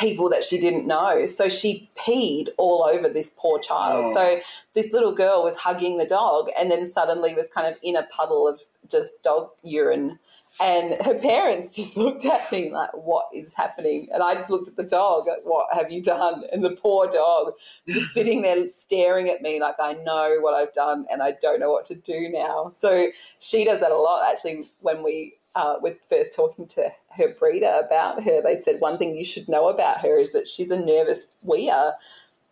people 0.00 0.30
that 0.30 0.42
she 0.42 0.58
didn't 0.58 0.86
know. 0.86 1.26
So 1.26 1.48
she 1.48 1.88
peed 1.96 2.48
all 2.56 2.84
over 2.84 3.08
this 3.08 3.30
poor 3.36 3.58
child. 3.58 4.06
Oh. 4.06 4.14
So 4.14 4.40
this 4.74 4.92
little 4.92 5.14
girl 5.14 5.44
was 5.44 5.56
hugging 5.56 5.96
the 5.96 6.06
dog 6.06 6.48
and 6.58 6.70
then 6.70 6.90
suddenly 6.90 7.34
was 7.34 7.48
kind 7.54 7.66
of 7.66 7.78
in 7.82 7.96
a 7.96 8.04
puddle 8.04 8.48
of 8.48 8.60
just 8.90 9.12
dog 9.22 9.50
urine. 9.62 10.18
And 10.58 10.96
her 11.04 11.14
parents 11.14 11.76
just 11.76 11.96
looked 11.96 12.24
at 12.24 12.50
me 12.50 12.70
like, 12.70 12.90
what 12.94 13.26
is 13.34 13.54
happening? 13.54 14.08
And 14.12 14.22
I 14.22 14.34
just 14.34 14.50
looked 14.50 14.68
at 14.68 14.76
the 14.76 14.82
dog, 14.82 15.26
like, 15.26 15.44
what 15.44 15.66
have 15.72 15.92
you 15.92 16.02
done? 16.02 16.44
And 16.50 16.64
the 16.64 16.70
poor 16.70 17.06
dog 17.06 17.52
just 17.86 18.10
sitting 18.14 18.42
there 18.42 18.68
staring 18.68 19.28
at 19.28 19.42
me 19.42 19.60
like, 19.60 19.76
I 19.80 19.92
know 19.92 20.38
what 20.40 20.54
I've 20.54 20.72
done 20.72 21.06
and 21.10 21.22
I 21.22 21.32
don't 21.40 21.60
know 21.60 21.70
what 21.70 21.86
to 21.86 21.94
do 21.94 22.28
now. 22.30 22.72
So 22.80 23.08
she 23.38 23.64
does 23.64 23.80
that 23.80 23.92
a 23.92 23.96
lot 23.96 24.30
actually 24.30 24.64
when 24.80 25.02
we 25.02 25.34
uh, 25.56 25.76
with 25.80 25.98
first 26.08 26.34
talking 26.34 26.66
to 26.68 26.90
her 27.16 27.32
breeder 27.38 27.80
about 27.84 28.22
her, 28.22 28.42
they 28.42 28.56
said 28.56 28.80
one 28.80 28.96
thing 28.96 29.16
you 29.16 29.24
should 29.24 29.48
know 29.48 29.68
about 29.68 30.00
her 30.00 30.18
is 30.18 30.32
that 30.32 30.48
she's 30.48 30.70
a 30.70 30.78
nervous 30.78 31.28
weir. 31.44 31.94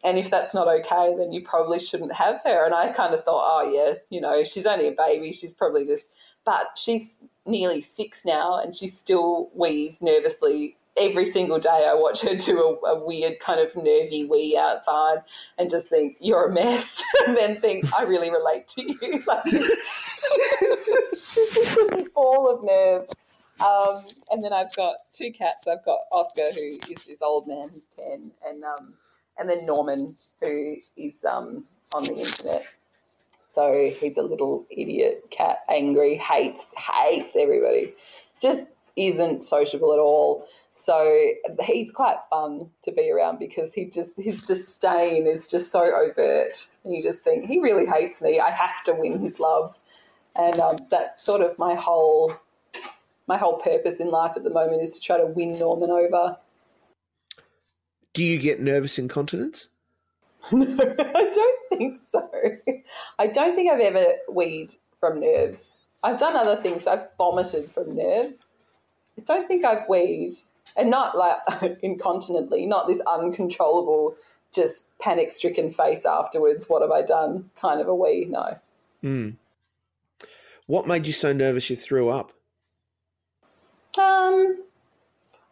And 0.04 0.18
if 0.18 0.30
that's 0.30 0.54
not 0.54 0.68
okay, 0.68 1.14
then 1.16 1.32
you 1.32 1.42
probably 1.42 1.78
shouldn't 1.78 2.12
have 2.12 2.40
her. 2.44 2.64
And 2.64 2.74
I 2.74 2.88
kind 2.88 3.14
of 3.14 3.24
thought, 3.24 3.42
oh, 3.42 3.70
yeah, 3.70 3.94
you 4.10 4.20
know, 4.20 4.44
she's 4.44 4.66
only 4.66 4.88
a 4.88 4.92
baby. 4.92 5.32
She's 5.32 5.54
probably 5.54 5.84
just, 5.84 6.06
but 6.44 6.68
she's 6.76 7.18
nearly 7.46 7.82
six 7.82 8.24
now 8.24 8.60
and 8.60 8.76
she 8.76 8.86
still 8.86 9.50
wheezes 9.54 10.02
nervously 10.02 10.76
every 10.98 11.24
single 11.24 11.58
day 11.58 11.86
I 11.88 11.94
watch 11.94 12.20
her 12.22 12.34
do 12.34 12.78
a, 12.84 12.88
a, 12.88 13.04
weird 13.04 13.38
kind 13.40 13.60
of 13.60 13.74
nervy 13.76 14.24
wee 14.24 14.58
outside 14.60 15.18
and 15.56 15.70
just 15.70 15.86
think 15.88 16.16
you're 16.20 16.46
a 16.46 16.52
mess, 16.52 17.02
and 17.26 17.36
then 17.36 17.60
think 17.60 17.84
I 17.96 18.02
really 18.02 18.30
relate 18.30 18.66
to 18.68 18.82
you. 18.82 18.98
Like, 19.26 19.44
ball 22.14 22.50
of 22.50 22.64
nerves. 22.64 23.14
Um, 23.60 24.04
and 24.30 24.42
then 24.42 24.52
I've 24.52 24.74
got 24.76 24.96
two 25.12 25.32
cats. 25.32 25.66
I've 25.66 25.84
got 25.84 26.00
Oscar, 26.12 26.52
who 26.52 26.78
is 26.90 27.04
this 27.04 27.22
old 27.22 27.48
man, 27.48 27.64
he's 27.72 27.88
ten, 27.88 28.30
and 28.46 28.62
um, 28.64 28.94
and 29.36 29.48
then 29.48 29.66
Norman, 29.66 30.14
who 30.40 30.76
is 30.96 31.24
um, 31.24 31.64
on 31.92 32.04
the 32.04 32.14
internet. 32.14 32.64
So 33.50 33.90
he's 33.98 34.16
a 34.16 34.22
little 34.22 34.66
idiot 34.70 35.24
cat, 35.30 35.58
angry, 35.68 36.16
hates 36.16 36.72
hates 36.76 37.34
everybody, 37.36 37.94
just 38.40 38.62
isn't 38.94 39.42
sociable 39.42 39.92
at 39.92 39.98
all. 39.98 40.46
So 40.74 41.32
he's 41.60 41.90
quite 41.90 42.18
fun 42.30 42.70
to 42.82 42.92
be 42.92 43.10
around 43.10 43.40
because 43.40 43.74
he 43.74 43.86
just 43.86 44.12
his 44.16 44.40
disdain 44.42 45.26
is 45.26 45.48
just 45.48 45.72
so 45.72 45.80
overt, 45.80 46.68
and 46.84 46.94
you 46.94 47.02
just 47.02 47.22
think 47.22 47.46
he 47.46 47.58
really 47.58 47.86
hates 47.86 48.22
me. 48.22 48.38
I 48.38 48.50
have 48.50 48.84
to 48.84 48.94
win 48.94 49.18
his 49.18 49.40
love, 49.40 49.82
and 50.36 50.60
um, 50.60 50.76
that's 50.88 51.24
sort 51.24 51.40
of 51.40 51.58
my 51.58 51.74
whole 51.74 52.32
my 53.28 53.36
whole 53.36 53.58
purpose 53.58 54.00
in 54.00 54.10
life 54.10 54.32
at 54.34 54.42
the 54.42 54.50
moment 54.50 54.82
is 54.82 54.92
to 54.92 55.00
try 55.00 55.18
to 55.18 55.26
win 55.26 55.52
Norman 55.60 55.90
over. 55.90 56.36
Do 58.14 58.24
you 58.24 58.38
get 58.38 58.58
nervous 58.58 58.98
incontinence? 58.98 59.68
I 60.50 61.30
don't 61.34 61.78
think 61.78 61.94
so. 61.94 62.28
I 63.18 63.26
don't 63.26 63.54
think 63.54 63.70
I've 63.70 63.80
ever 63.80 64.06
weed 64.28 64.74
from 64.98 65.20
nerves. 65.20 65.82
I've 66.02 66.18
done 66.18 66.36
other 66.36 66.60
things. 66.62 66.86
I've 66.86 67.06
vomited 67.18 67.70
from 67.70 67.94
nerves. 67.94 68.38
I 69.18 69.22
don't 69.22 69.46
think 69.46 69.64
I've 69.64 69.88
weed, 69.88 70.32
and 70.76 70.90
not 70.90 71.16
like 71.16 71.36
incontinently, 71.82 72.66
not 72.66 72.86
this 72.86 73.00
uncontrollable, 73.00 74.14
just 74.54 74.86
panic 75.00 75.32
stricken 75.32 75.70
face 75.70 76.06
afterwards. 76.06 76.68
What 76.68 76.82
have 76.82 76.92
I 76.92 77.02
done? 77.02 77.50
Kind 77.60 77.80
of 77.80 77.88
a 77.88 77.94
wee. 77.94 78.26
No. 78.28 78.54
Mm. 79.04 79.34
What 80.66 80.86
made 80.86 81.06
you 81.06 81.12
so 81.12 81.32
nervous 81.32 81.68
you 81.68 81.76
threw 81.76 82.08
up? 82.08 82.32
Um, 83.96 84.62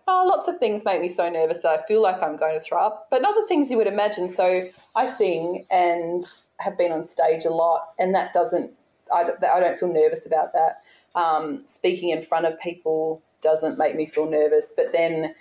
oh, 0.09 0.26
lots 0.26 0.49
of 0.49 0.59
things 0.59 0.85
make 0.85 1.00
me 1.00 1.09
so 1.09 1.28
nervous 1.28 1.59
that 1.62 1.81
I 1.81 1.87
feel 1.87 2.02
like 2.02 2.23
I'm 2.23 2.37
going 2.37 2.59
to 2.59 2.61
throw 2.61 2.78
up, 2.78 3.09
but 3.11 3.23
not 3.23 3.35
the 3.35 3.47
things 3.47 3.71
you 3.71 3.76
would 3.76 3.87
imagine. 3.87 4.31
So 4.33 4.62
I 4.95 5.07
sing 5.11 5.64
and 5.71 6.25
have 6.61 6.76
been 6.76 6.93
on 6.93 7.07
stage 7.07 7.45
a 7.45 7.50
lot, 7.50 7.88
and 7.99 8.14
that 8.14 8.33
doesn't, 8.33 8.73
I, 9.12 9.23
I 9.23 9.61
don't 9.61 9.78
feel 9.78 9.93
nervous 9.93 10.26
about 10.26 10.52
that. 10.52 10.83
Um, 11.14 11.62
speaking 11.66 12.11
in 12.11 12.23
front 12.23 12.47
of 12.47 12.61
people 12.61 13.23
doesn't 13.40 13.78
make 13.78 13.97
me 13.97 14.07
feel 14.07 14.28
nervous, 14.28 14.73
but 14.76 14.93
then 14.93 15.35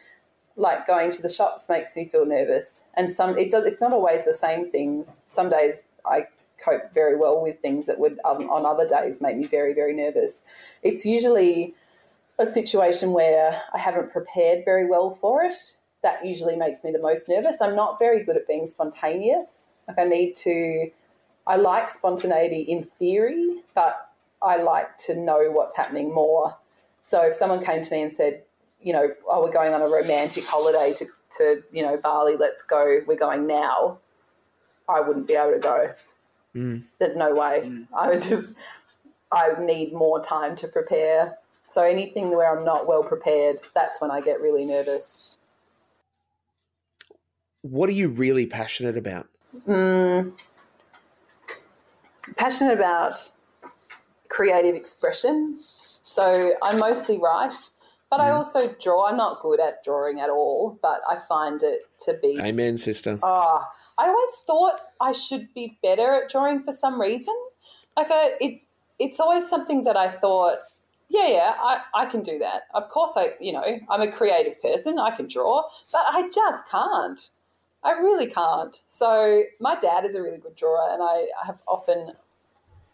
like 0.56 0.88
going 0.88 1.12
to 1.12 1.22
the 1.22 1.30
shops 1.30 1.68
makes 1.70 1.96
me 1.96 2.06
feel 2.06 2.26
nervous. 2.26 2.84
And 2.96 3.12
some, 3.12 3.38
it 3.38 3.52
does, 3.52 3.66
it's 3.66 3.82
not 3.82 3.92
always 3.92 4.24
the 4.24 4.34
same 4.34 4.70
things. 4.72 5.22
Some 5.28 5.50
days 5.50 5.84
I 6.06 6.28
cope 6.64 6.94
very 6.94 7.18
well 7.18 7.42
with 7.42 7.60
things 7.60 7.86
that 7.88 8.00
would 8.00 8.20
um, 8.24 8.50
on 8.50 8.66
other 8.66 8.88
days 8.88 9.20
make 9.20 9.38
me 9.38 9.48
very, 9.48 9.74
very 9.74 9.94
nervous. 9.94 10.44
It's 10.82 11.06
usually 11.06 11.76
a 12.38 12.46
situation 12.46 13.12
where 13.12 13.62
I 13.74 13.78
haven't 13.78 14.12
prepared 14.12 14.66
very 14.66 14.88
well 14.90 15.18
for 15.22 15.44
it, 15.44 15.56
that 16.04 16.26
usually 16.26 16.56
makes 16.56 16.84
me 16.84 16.92
the 16.92 17.00
most 17.00 17.28
nervous. 17.28 17.58
I'm 17.62 17.76
not 17.76 17.98
very 17.98 18.24
good 18.24 18.36
at 18.36 18.48
being 18.48 18.68
spontaneous. 18.68 19.70
Like 19.88 20.00
I 20.00 20.04
need 20.04 20.36
to, 20.38 20.90
I 21.48 21.56
like 21.56 21.90
spontaneity 21.90 22.62
in 22.62 22.84
theory, 22.84 23.62
but 23.74 24.10
I 24.42 24.58
like 24.58 24.98
to 25.00 25.16
know 25.16 25.50
what's 25.52 25.76
happening 25.76 26.14
more. 26.14 26.56
So 27.02 27.22
if 27.22 27.36
someone 27.36 27.64
came 27.64 27.82
to 27.82 27.92
me 27.92 28.02
and 28.02 28.14
said, 28.14 28.44
you 28.82 28.94
know, 28.94 29.10
oh, 29.28 29.44
we're 29.44 29.52
going 29.52 29.74
on 29.74 29.82
a 29.82 29.88
romantic 29.88 30.46
holiday 30.46 30.94
to, 30.98 31.06
to 31.38 31.64
you 31.72 31.82
know, 31.82 31.98
Bali, 31.98 32.36
let's 32.38 32.64
go, 32.64 33.02
we're 33.08 33.16
going 33.16 33.48
now, 33.48 34.00
I 34.88 35.02
wouldn't 35.02 35.28
be 35.28 35.34
able 35.34 35.54
to 35.54 35.60
go. 35.60 35.94
Mm. 36.56 36.84
There's 37.00 37.16
no 37.16 37.34
way. 37.34 37.62
Mm. 37.66 37.88
I 37.96 38.10
would 38.10 38.22
just, 38.22 38.58
I 39.32 39.54
need 39.60 39.94
more 39.94 40.22
time 40.24 40.56
to 40.58 40.68
prepare 40.68 41.38
so 41.76 41.82
anything 41.82 42.30
where 42.34 42.58
I'm 42.58 42.64
not 42.64 42.88
well 42.88 43.04
prepared, 43.04 43.60
that's 43.74 44.00
when 44.00 44.10
I 44.10 44.22
get 44.22 44.40
really 44.40 44.64
nervous. 44.64 45.38
What 47.64 47.90
are 47.90 47.92
you 47.92 48.08
really 48.08 48.46
passionate 48.46 48.98
about? 48.98 49.28
Mm, 49.68 50.32
passionate 52.38 52.76
about 52.76 53.18
creative 54.30 54.74
expression. 54.74 55.56
So 55.58 56.54
I 56.64 56.78
mostly 56.78 57.18
write, 57.18 57.58
but 58.10 58.22
mm. 58.22 58.24
I 58.24 58.30
also 58.32 58.74
draw. 58.82 59.08
I'm 59.08 59.18
not 59.18 59.42
good 59.42 59.60
at 59.60 59.84
drawing 59.84 60.22
at 60.22 60.30
all, 60.30 60.80
but 60.82 61.02
I 61.12 61.18
find 61.18 61.62
it 61.62 61.82
to 62.06 62.14
be. 62.22 62.40
Amen, 62.40 62.78
sister. 62.78 63.20
Oh, 63.22 63.62
I 64.00 64.08
always 64.08 64.44
thought 64.48 64.80
I 65.02 65.12
should 65.12 65.54
be 65.54 65.78
better 65.84 66.24
at 66.24 66.30
drawing 66.30 66.64
for 66.64 66.72
some 66.72 67.02
reason. 67.02 67.36
Like 67.98 68.12
I, 68.12 68.38
it, 68.40 68.62
it's 68.98 69.20
always 69.20 69.50
something 69.50 69.84
that 69.84 69.98
I 69.98 70.10
thought 70.10 70.60
yeah, 71.10 71.28
yeah, 71.28 71.54
I, 71.60 71.82
I 71.94 72.06
can 72.06 72.22
do 72.24 72.40
that. 72.40 72.64
Of 72.74 72.90
course, 72.90 73.14
I, 73.16 73.32
you 73.40 73.54
know, 73.54 73.62
I'm 73.90 74.02
a 74.02 74.12
creative 74.12 74.62
person. 74.62 75.00
I 75.00 75.16
can 75.16 75.28
draw, 75.28 75.64
but 75.92 76.02
I 76.08 76.30
just 76.30 76.68
can't. 76.70 77.30
I 77.84 77.92
really 77.92 78.28
can't. 78.28 78.82
So 78.88 79.44
my 79.60 79.76
dad 79.76 80.06
is 80.06 80.16
a 80.16 80.22
really 80.22 80.40
good 80.40 80.56
drawer, 80.56 80.92
and 80.92 81.04
I 81.04 81.28
have 81.46 81.60
often 81.68 82.14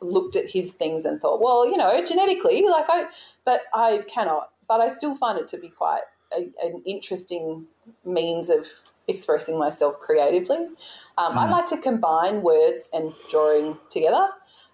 looked 0.01 0.35
at 0.35 0.49
his 0.49 0.71
things 0.71 1.05
and 1.05 1.21
thought, 1.21 1.41
well, 1.41 1.65
you 1.65 1.77
know, 1.77 2.03
genetically, 2.03 2.65
like 2.67 2.85
I, 2.89 3.05
but 3.45 3.61
I 3.73 4.03
cannot. 4.07 4.49
But 4.67 4.81
I 4.81 4.93
still 4.93 5.15
find 5.15 5.39
it 5.39 5.47
to 5.49 5.57
be 5.57 5.69
quite 5.69 6.01
a, 6.35 6.49
an 6.63 6.81
interesting 6.85 7.65
means 8.03 8.49
of 8.49 8.67
expressing 9.07 9.57
myself 9.57 9.99
creatively. 9.99 10.67
Um, 11.21 11.33
mm. 11.33 11.37
I 11.37 11.49
like 11.49 11.67
to 11.67 11.77
combine 11.77 12.41
words 12.41 12.89
and 12.93 13.13
drawing 13.29 13.77
together. 13.89 14.23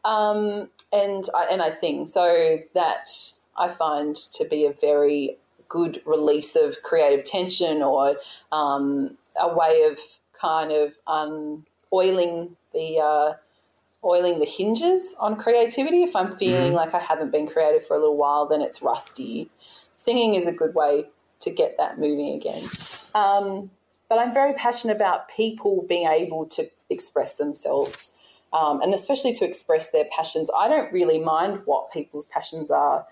Um, 0.05 0.69
and 0.93 1.25
I, 1.35 1.47
and 1.51 1.61
I 1.61 1.69
sing. 1.69 2.07
So 2.07 2.59
that 2.73 3.09
I 3.57 3.69
find 3.69 4.15
to 4.15 4.45
be 4.45 4.65
a 4.65 4.73
very 4.73 5.37
good 5.69 6.01
release 6.05 6.55
of 6.55 6.81
creative 6.83 7.25
tension 7.25 7.81
or 7.81 8.15
um, 8.51 9.17
a 9.39 9.53
way 9.53 9.83
of 9.83 9.99
kind 10.39 10.71
of 10.71 10.93
um, 11.07 11.65
oiling 11.91 12.55
the 12.73 12.99
uh, 12.99 13.33
oiling 14.05 14.39
the 14.39 14.45
hinges 14.45 15.15
on 15.19 15.35
creativity. 15.35 16.03
If 16.03 16.15
I'm 16.15 16.37
feeling 16.37 16.67
mm-hmm. 16.67 16.75
like 16.75 16.93
I 16.93 16.99
haven't 16.99 17.31
been 17.31 17.47
creative 17.47 17.85
for 17.85 17.97
a 17.97 17.99
little 17.99 18.17
while, 18.17 18.47
then 18.47 18.61
it's 18.61 18.81
rusty. 18.81 19.49
Singing 19.95 20.35
is 20.35 20.47
a 20.47 20.53
good 20.53 20.73
way 20.75 21.05
to 21.41 21.49
get 21.51 21.75
that 21.77 21.99
moving 21.99 22.35
again. 22.35 22.63
Um, 23.13 23.69
but 24.09 24.19
I'm 24.19 24.33
very 24.33 24.53
passionate 24.53 24.95
about 24.95 25.29
people 25.29 25.85
being 25.87 26.07
able 26.07 26.45
to 26.47 26.69
express 26.89 27.35
themselves 27.35 28.13
um, 28.53 28.81
and 28.81 28.93
especially 28.93 29.33
to 29.33 29.45
express 29.45 29.89
their 29.91 30.05
passions. 30.11 30.49
I 30.55 30.67
don't 30.67 30.91
really 30.91 31.19
mind 31.19 31.61
what 31.65 31.91
people's 31.91 32.25
passions 32.27 32.71
are. 32.71 33.05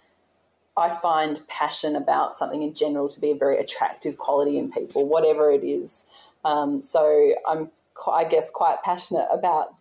I 0.78 0.90
find 0.90 1.40
passion 1.48 1.96
about 1.96 2.38
something 2.38 2.62
in 2.62 2.74
general 2.74 3.08
to 3.10 3.22
be 3.22 3.32
a 3.32 3.36
very 3.36 3.58
attractive 3.58 4.18
quality 4.18 4.58
in 4.58 4.72
people, 4.72 5.08
whatever 5.08 5.52
it 5.52 5.64
is. 5.64 6.06
Um, 6.44 6.82
so 6.82 7.34
I'm, 7.48 7.72
I 8.12 8.26
guess, 8.26 8.50
quite 8.50 8.84
passionate 8.84 9.28
about 9.32 9.74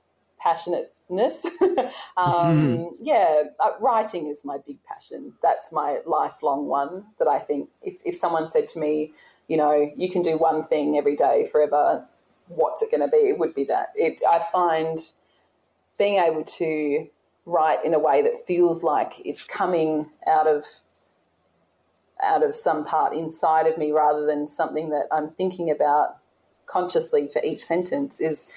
passionateness. 1.09 1.47
um, 2.17 2.79
mm. 2.79 2.91
Yeah, 3.01 3.45
uh, 3.61 3.71
writing 3.81 4.29
is 4.29 4.45
my 4.45 4.59
big 4.67 4.83
passion. 4.85 5.33
That's 5.43 5.73
my 5.73 5.99
lifelong 6.07 6.67
one. 6.67 7.05
That 7.19 7.29
I 7.29 7.39
think 7.39 7.69
if, 7.83 8.01
if 8.05 8.15
someone 8.15 8.49
said 8.49 8.69
to 8.69 8.79
me, 8.79 9.13
you 9.49 9.57
know, 9.57 9.91
you 9.97 10.11
can 10.11 10.23
do 10.23 10.37
one 10.37 10.65
thing 10.65 10.97
every 10.97 11.17
day 11.17 11.47
forever, 11.51 12.07
what's 12.49 12.83
it 12.83 12.91
going 12.91 13.03
to 13.03 13.11
be? 13.11 13.29
It 13.29 13.39
would 13.39 13.55
be 13.55 13.65
that. 13.65 13.89
It, 13.95 14.19
I 14.29 14.45
find 14.53 14.99
being 15.99 16.17
able 16.17 16.45
to 16.45 17.07
write 17.47 17.85
in 17.85 17.95
a 17.95 17.99
way 17.99 18.23
that 18.23 18.47
feels 18.47 18.83
like 18.83 19.21
it's 19.25 19.45
coming 19.45 20.11
out 20.27 20.47
of 20.47 20.65
out 22.23 22.45
of 22.45 22.55
some 22.55 22.85
part 22.85 23.13
inside 23.13 23.67
of 23.67 23.77
me 23.77 23.91
rather 23.91 24.25
than 24.25 24.47
something 24.47 24.89
that 24.89 25.07
I'm 25.13 25.31
thinking 25.33 25.71
about 25.71 26.17
consciously 26.67 27.29
for 27.29 27.43
each 27.45 27.63
sentence 27.63 28.21
is 28.21 28.51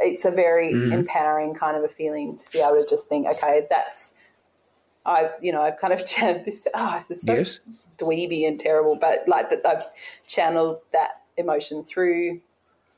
it's 0.00 0.24
a 0.24 0.30
very 0.30 0.72
mm. 0.72 0.92
empowering 0.92 1.54
kind 1.54 1.76
of 1.76 1.84
a 1.84 1.88
feeling 1.88 2.36
to 2.36 2.50
be 2.50 2.60
able 2.60 2.78
to 2.78 2.86
just 2.88 3.08
think 3.08 3.26
okay 3.26 3.62
that's 3.68 4.14
I've 5.04 5.32
you 5.40 5.52
know 5.52 5.62
I've 5.62 5.78
kind 5.78 5.92
of 5.92 6.06
channeled 6.06 6.44
this 6.44 6.66
oh 6.74 6.94
this 6.96 7.10
is 7.10 7.22
so 7.22 7.34
yes. 7.34 7.86
dweeby 7.98 8.48
and 8.48 8.58
terrible 8.58 8.96
but 8.96 9.24
like 9.26 9.50
that 9.50 9.66
I've 9.66 9.84
channeled 10.26 10.80
that 10.92 11.22
emotion 11.36 11.84
through 11.84 12.40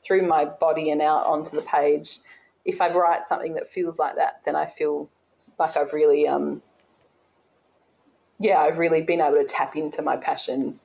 through 0.03 0.25
my 0.25 0.45
body 0.45 0.91
and 0.91 1.01
out 1.01 1.25
onto 1.25 1.55
the 1.55 1.61
page 1.61 2.19
if 2.65 2.81
I 2.81 2.91
write 2.91 3.27
something 3.27 3.55
that 3.55 3.67
feels 3.67 3.97
like 3.97 4.15
that, 4.15 4.41
then 4.45 4.55
I 4.55 4.67
feel 4.67 5.09
like 5.57 5.75
I've 5.75 5.93
really, 5.93 6.27
um, 6.27 6.61
yeah, 8.39 8.59
I've 8.59 8.77
really 8.77 9.01
been 9.01 9.21
able 9.21 9.37
to 9.37 9.45
tap 9.45 9.75
into 9.75 10.01
my 10.01 10.17
passion. 10.17 10.79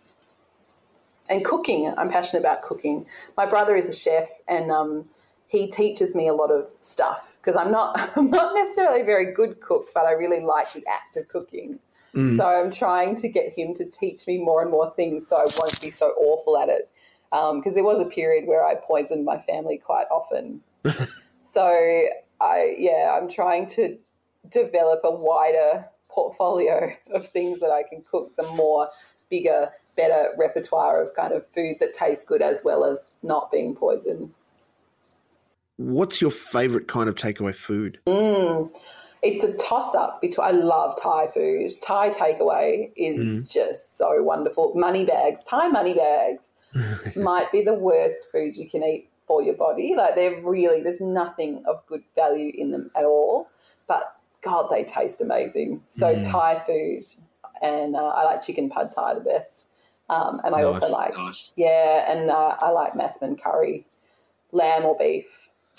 And 1.28 1.44
cooking, 1.44 1.92
I'm 1.96 2.10
passionate 2.10 2.40
about 2.40 2.62
cooking. 2.62 3.06
My 3.36 3.46
brother 3.46 3.76
is 3.76 3.88
a 3.88 3.92
chef, 3.92 4.28
and 4.48 4.70
um, 4.70 5.08
he 5.46 5.66
teaches 5.66 6.14
me 6.14 6.28
a 6.28 6.34
lot 6.34 6.50
of 6.50 6.74
stuff 6.80 7.30
because 7.40 7.56
I'm 7.56 7.70
not, 7.70 8.12
I'm 8.16 8.30
not 8.30 8.54
necessarily 8.54 9.02
a 9.02 9.04
very 9.04 9.32
good 9.32 9.60
cook, 9.60 9.88
but 9.94 10.04
I 10.04 10.12
really 10.12 10.40
like 10.40 10.72
the 10.72 10.84
act 10.86 11.16
of 11.16 11.28
cooking. 11.28 11.78
Mm. 12.14 12.36
So 12.36 12.46
I'm 12.46 12.70
trying 12.70 13.16
to 13.16 13.28
get 13.28 13.52
him 13.52 13.74
to 13.74 13.84
teach 13.84 14.26
me 14.26 14.38
more 14.38 14.62
and 14.62 14.70
more 14.70 14.92
things 14.94 15.26
so 15.28 15.36
I 15.36 15.44
won't 15.58 15.80
be 15.80 15.90
so 15.90 16.10
awful 16.18 16.56
at 16.56 16.68
it. 16.68 16.90
Because 17.30 17.66
um, 17.66 17.72
there 17.74 17.84
was 17.84 18.00
a 18.00 18.08
period 18.08 18.46
where 18.46 18.64
I 18.64 18.76
poisoned 18.76 19.24
my 19.24 19.38
family 19.38 19.78
quite 19.78 20.06
often. 20.10 20.60
so 21.52 21.66
I, 22.40 22.74
yeah, 22.78 23.18
I'm 23.20 23.28
trying 23.28 23.66
to 23.70 23.98
develop 24.50 25.00
a 25.02 25.10
wider 25.10 25.86
portfolio 26.08 26.92
of 27.12 27.28
things 27.28 27.58
that 27.60 27.70
I 27.70 27.82
can 27.82 28.04
cook, 28.08 28.32
some 28.34 28.54
more 28.54 28.86
bigger, 29.30 29.70
better 29.96 30.28
repertoire 30.38 31.02
of 31.02 31.14
kind 31.14 31.32
of 31.32 31.44
food 31.52 31.76
that 31.80 31.92
tastes 31.92 32.24
good 32.24 32.42
as 32.42 32.60
well 32.64 32.84
as 32.84 32.98
not 33.24 33.50
being 33.50 33.74
poisoned. 33.74 34.32
What's 35.76 36.20
your 36.20 36.30
favorite 36.30 36.86
kind 36.86 37.08
of 37.08 37.16
takeaway 37.16 37.54
food? 37.54 37.98
Mm, 38.06 38.70
it's 39.22 39.44
a 39.44 39.52
toss 39.54 39.94
up 39.94 40.20
between. 40.20 40.46
I 40.46 40.50
love 40.52 40.94
Thai 41.00 41.28
food. 41.28 41.72
Thai 41.82 42.10
takeaway 42.10 42.92
is 42.96 43.18
mm. 43.18 43.52
just 43.52 43.98
so 43.98 44.22
wonderful. 44.22 44.72
Money 44.76 45.04
bags, 45.04 45.42
Thai 45.42 45.68
money 45.68 45.94
bags, 45.94 46.50
might 47.16 47.50
be 47.50 47.62
the 47.62 47.74
worst 47.74 48.28
food 48.30 48.56
you 48.56 48.68
can 48.68 48.84
eat 48.84 49.08
for 49.26 49.42
your 49.42 49.54
body. 49.54 49.94
Like 49.96 50.14
they're 50.14 50.40
really, 50.42 50.82
there's 50.82 51.00
nothing 51.00 51.64
of 51.66 51.84
good 51.86 52.04
value 52.14 52.52
in 52.56 52.70
them 52.70 52.90
at 52.96 53.04
all. 53.04 53.48
But 53.88 54.14
God, 54.42 54.68
they 54.70 54.84
taste 54.84 55.20
amazing. 55.20 55.82
So 55.88 56.14
mm. 56.14 56.30
Thai 56.30 56.62
food, 56.64 57.04
and 57.62 57.96
uh, 57.96 58.08
I 58.08 58.24
like 58.24 58.42
chicken 58.42 58.70
pad 58.70 58.92
Thai 58.92 59.14
the 59.14 59.20
best. 59.20 59.66
Um, 60.10 60.40
and 60.44 60.54
I 60.54 60.60
nice, 60.60 60.74
also 60.74 60.92
like, 60.92 61.16
nice. 61.16 61.52
yeah, 61.56 62.12
and 62.12 62.30
uh, 62.30 62.56
I 62.60 62.70
like 62.70 62.92
massaman 62.92 63.42
curry, 63.42 63.86
lamb 64.52 64.84
or 64.84 64.96
beef. 64.98 65.24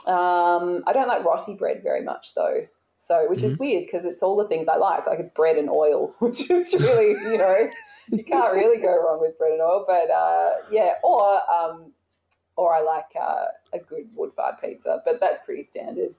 Um, 0.05 0.83
I 0.85 0.93
don't 0.93 1.07
like 1.07 1.23
roti 1.23 1.55
bread 1.55 1.81
very 1.83 2.03
much 2.03 2.35
though. 2.35 2.67
So, 2.97 3.25
which 3.29 3.39
mm-hmm. 3.39 3.47
is 3.47 3.59
weird 3.59 3.85
because 3.85 4.05
it's 4.05 4.23
all 4.23 4.35
the 4.35 4.47
things 4.47 4.67
I 4.67 4.77
like. 4.77 5.05
Like 5.05 5.19
it's 5.19 5.29
bread 5.29 5.57
and 5.57 5.69
oil, 5.69 6.15
which 6.19 6.49
is 6.49 6.73
really, 6.73 7.09
you 7.09 7.37
know, 7.37 7.67
you 8.09 8.23
can't 8.23 8.53
really 8.53 8.81
go 8.81 8.91
wrong 9.03 9.19
with 9.21 9.37
bread 9.37 9.53
and 9.53 9.61
oil. 9.61 9.85
But 9.87 10.09
uh, 10.09 10.53
yeah, 10.71 10.93
or 11.03 11.39
um, 11.51 11.91
or 12.55 12.73
I 12.73 12.81
like 12.81 13.05
uh, 13.19 13.45
a 13.73 13.79
good 13.79 14.07
wood 14.15 14.31
fired 14.35 14.55
pizza, 14.61 15.01
but 15.05 15.19
that's 15.19 15.41
pretty 15.45 15.67
standard. 15.69 16.15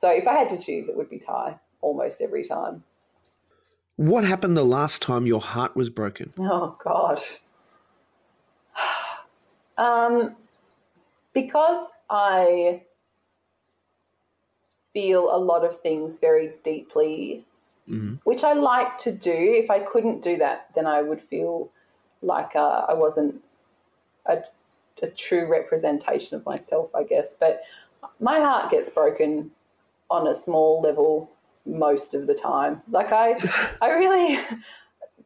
So 0.00 0.10
if 0.10 0.26
I 0.26 0.34
had 0.34 0.48
to 0.50 0.58
choose, 0.58 0.88
it 0.88 0.96
would 0.96 1.10
be 1.10 1.18
Thai 1.18 1.58
almost 1.80 2.20
every 2.20 2.44
time. 2.44 2.84
What 3.96 4.24
happened 4.24 4.56
the 4.56 4.64
last 4.64 5.02
time 5.02 5.26
your 5.26 5.40
heart 5.40 5.74
was 5.76 5.90
broken? 5.90 6.32
Oh 6.38 6.76
God. 6.82 7.20
Um, 9.76 10.34
because 11.32 11.92
I 12.10 12.82
feel 14.92 15.34
a 15.34 15.38
lot 15.38 15.64
of 15.64 15.80
things 15.80 16.18
very 16.18 16.52
deeply, 16.64 17.44
mm-hmm. 17.88 18.16
which 18.24 18.44
I 18.44 18.52
like 18.52 18.98
to 18.98 19.12
do. 19.12 19.32
If 19.32 19.70
I 19.70 19.80
couldn't 19.80 20.22
do 20.22 20.36
that, 20.38 20.68
then 20.74 20.86
I 20.86 21.02
would 21.02 21.20
feel 21.20 21.70
like 22.22 22.56
uh, 22.56 22.86
I 22.88 22.94
wasn't 22.94 23.42
a, 24.26 24.38
a 25.02 25.08
true 25.08 25.46
representation 25.46 26.36
of 26.36 26.44
myself, 26.44 26.94
I 26.94 27.04
guess. 27.04 27.34
But 27.38 27.62
my 28.20 28.40
heart 28.40 28.70
gets 28.70 28.90
broken 28.90 29.50
on 30.10 30.26
a 30.26 30.34
small 30.34 30.80
level 30.80 31.30
most 31.66 32.14
of 32.14 32.26
the 32.26 32.34
time. 32.34 32.82
Like 32.90 33.12
I, 33.12 33.36
I 33.82 33.90
really, 33.90 34.38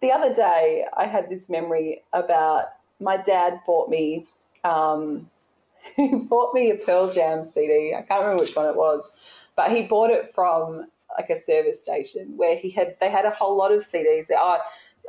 the 0.01 0.12
other 0.12 0.35
day 0.35 0.85
I 0.96 1.07
had 1.07 1.31
this 1.31 1.48
memory 1.48 2.03
about 2.12 2.66
my 3.01 3.16
dad 3.16 3.61
bought 3.66 3.88
me, 3.88 4.27
um, 4.64 5.29
he 5.96 6.14
bought 6.14 6.55
me 6.55 6.70
a 6.70 6.77
Pearl 6.77 7.11
Jam 7.11 7.44
CD. 7.44 7.94
I 7.96 8.03
can't 8.03 8.22
remember 8.22 8.42
which 8.42 8.55
one 8.55 8.68
it 8.68 8.77
was, 8.77 9.33
but 9.57 9.71
he 9.71 9.83
bought 9.83 10.11
it 10.11 10.33
from 10.35 10.87
like 11.17 11.31
a 11.31 11.43
service 11.43 11.83
station 11.83 12.37
where 12.37 12.57
he 12.57 12.71
had 12.71 12.97
they 13.01 13.11
had 13.11 13.25
a 13.25 13.31
whole 13.31 13.57
lot 13.57 13.73
of 13.73 13.81
CDs. 13.81 14.27
There 14.29 14.38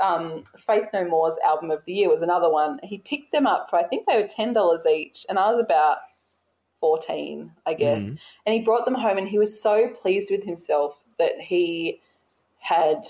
um, 0.02 0.44
Faith 0.66 0.86
No 0.94 1.06
More's 1.06 1.36
album 1.46 1.72
of 1.72 1.84
the 1.86 1.94
year 1.94 2.10
was 2.10 2.22
another 2.22 2.50
one. 2.50 2.80
He 2.84 2.98
picked 2.98 3.32
them 3.32 3.46
up 3.48 3.70
for 3.70 3.78
I 3.78 3.84
think 3.84 4.06
they 4.06 4.20
were 4.20 4.28
ten 4.28 4.54
dollars 4.54 4.86
each, 4.86 5.26
and 5.30 5.38
I 5.38 5.52
was 5.52 5.64
about 5.64 5.98
fourteen, 6.80 7.52
I 7.66 7.74
guess. 7.74 8.02
Mm. 8.02 8.18
And 8.46 8.56
he 8.56 8.62
brought 8.62 8.86
them 8.86 8.96
home, 8.96 9.18
and 9.18 9.28
he 9.28 9.40
was 9.40 9.62
so 9.62 9.90
pleased 9.90 10.30
with 10.32 10.44
himself 10.44 11.00
that 11.20 11.40
he 11.40 12.02
had 12.60 13.06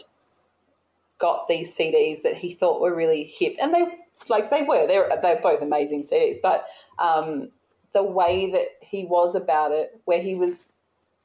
got 1.20 1.48
these 1.48 1.76
CDs 1.76 2.22
that 2.24 2.36
he 2.36 2.54
thought 2.54 2.82
were 2.82 2.96
really 2.96 3.24
hip, 3.24 3.56
and 3.62 3.74
they 3.74 3.86
like 4.30 4.50
they 4.50 4.64
were. 4.64 4.88
They're 4.88 5.10
they're 5.22 5.42
both 5.42 5.62
amazing 5.62 6.04
CDs, 6.04 6.38
but 6.42 6.66
um, 7.00 7.50
the 7.94 8.04
way 8.04 8.52
that 8.52 8.68
he 8.82 9.06
was 9.06 9.36
about 9.36 9.72
it, 9.72 10.00
where 10.06 10.22
he 10.22 10.36
was 10.36 10.73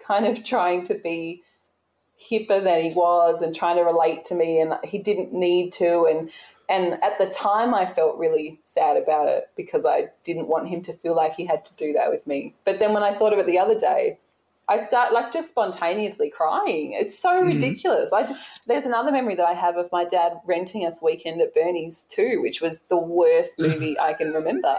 kind 0.09 0.27
of 0.27 0.43
trying 0.43 0.83
to 0.85 0.95
be 0.95 1.43
hipper 2.19 2.65
than 2.65 2.83
he 2.83 2.93
was 2.97 3.43
and 3.43 3.55
trying 3.55 3.77
to 3.77 3.83
relate 3.83 4.25
to 4.25 4.35
me 4.35 4.61
and 4.61 4.75
he 4.83 4.99
didn't 4.99 5.33
need 5.33 5.73
to 5.73 6.05
and 6.11 6.31
and 6.69 6.95
at 7.03 7.17
the 7.17 7.27
time 7.27 7.75
I 7.75 7.87
felt 7.87 8.19
really 8.19 8.61
sad 8.65 8.97
about 8.97 9.29
it 9.29 9.51
because 9.57 9.87
I 9.87 10.09
didn't 10.25 10.49
want 10.49 10.69
him 10.69 10.83
to 10.83 10.93
feel 10.93 11.15
like 11.15 11.35
he 11.35 11.47
had 11.47 11.65
to 11.65 11.77
do 11.77 11.95
that 11.95 12.11
with 12.11 12.27
me. 12.27 12.55
But 12.67 12.79
then 12.79 12.93
when 12.93 13.03
I 13.03 13.13
thought 13.13 13.33
of 13.33 13.39
it 13.39 13.47
the 13.47 13.59
other 13.59 13.79
day, 13.79 14.19
I 14.69 14.83
start 14.85 15.13
like 15.13 15.33
just 15.33 15.49
spontaneously 15.49 16.31
crying. 16.31 16.93
It's 16.93 17.19
so 17.19 17.31
mm-hmm. 17.31 17.49
ridiculous. 17.49 18.13
I 18.13 18.23
just, 18.23 18.67
there's 18.67 18.85
another 18.85 19.11
memory 19.11 19.35
that 19.37 19.47
I 19.47 19.55
have 19.55 19.77
of 19.77 19.91
my 19.91 20.05
dad 20.05 20.35
renting 20.45 20.87
us 20.87 21.01
Weekend 21.01 21.41
at 21.41 21.55
Bernie's 21.55 22.05
II, 22.17 22.39
which 22.39 22.61
was 22.61 22.81
the 22.91 22.99
worst 22.99 23.59
movie 23.59 23.99
I 23.99 24.13
can 24.13 24.33
remember. 24.33 24.77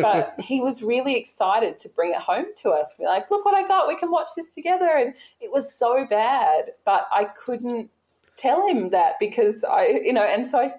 But 0.00 0.34
he 0.38 0.60
was 0.60 0.82
really 0.82 1.16
excited 1.16 1.80
to 1.80 1.88
bring 1.88 2.12
it 2.12 2.20
home 2.20 2.46
to 2.58 2.70
us. 2.70 2.88
Be 2.96 3.06
like, 3.06 3.28
look 3.30 3.44
what 3.44 3.54
I 3.54 3.66
got. 3.66 3.88
We 3.88 3.96
can 3.96 4.10
watch 4.10 4.30
this 4.36 4.54
together. 4.54 4.90
And 4.96 5.14
it 5.40 5.50
was 5.50 5.74
so 5.74 6.06
bad, 6.08 6.70
but 6.84 7.08
I 7.10 7.24
couldn't 7.24 7.90
tell 8.36 8.66
him 8.68 8.90
that 8.90 9.14
because 9.18 9.64
I, 9.64 10.00
you 10.04 10.12
know, 10.12 10.24
and 10.24 10.46
so 10.46 10.58
I, 10.58 10.74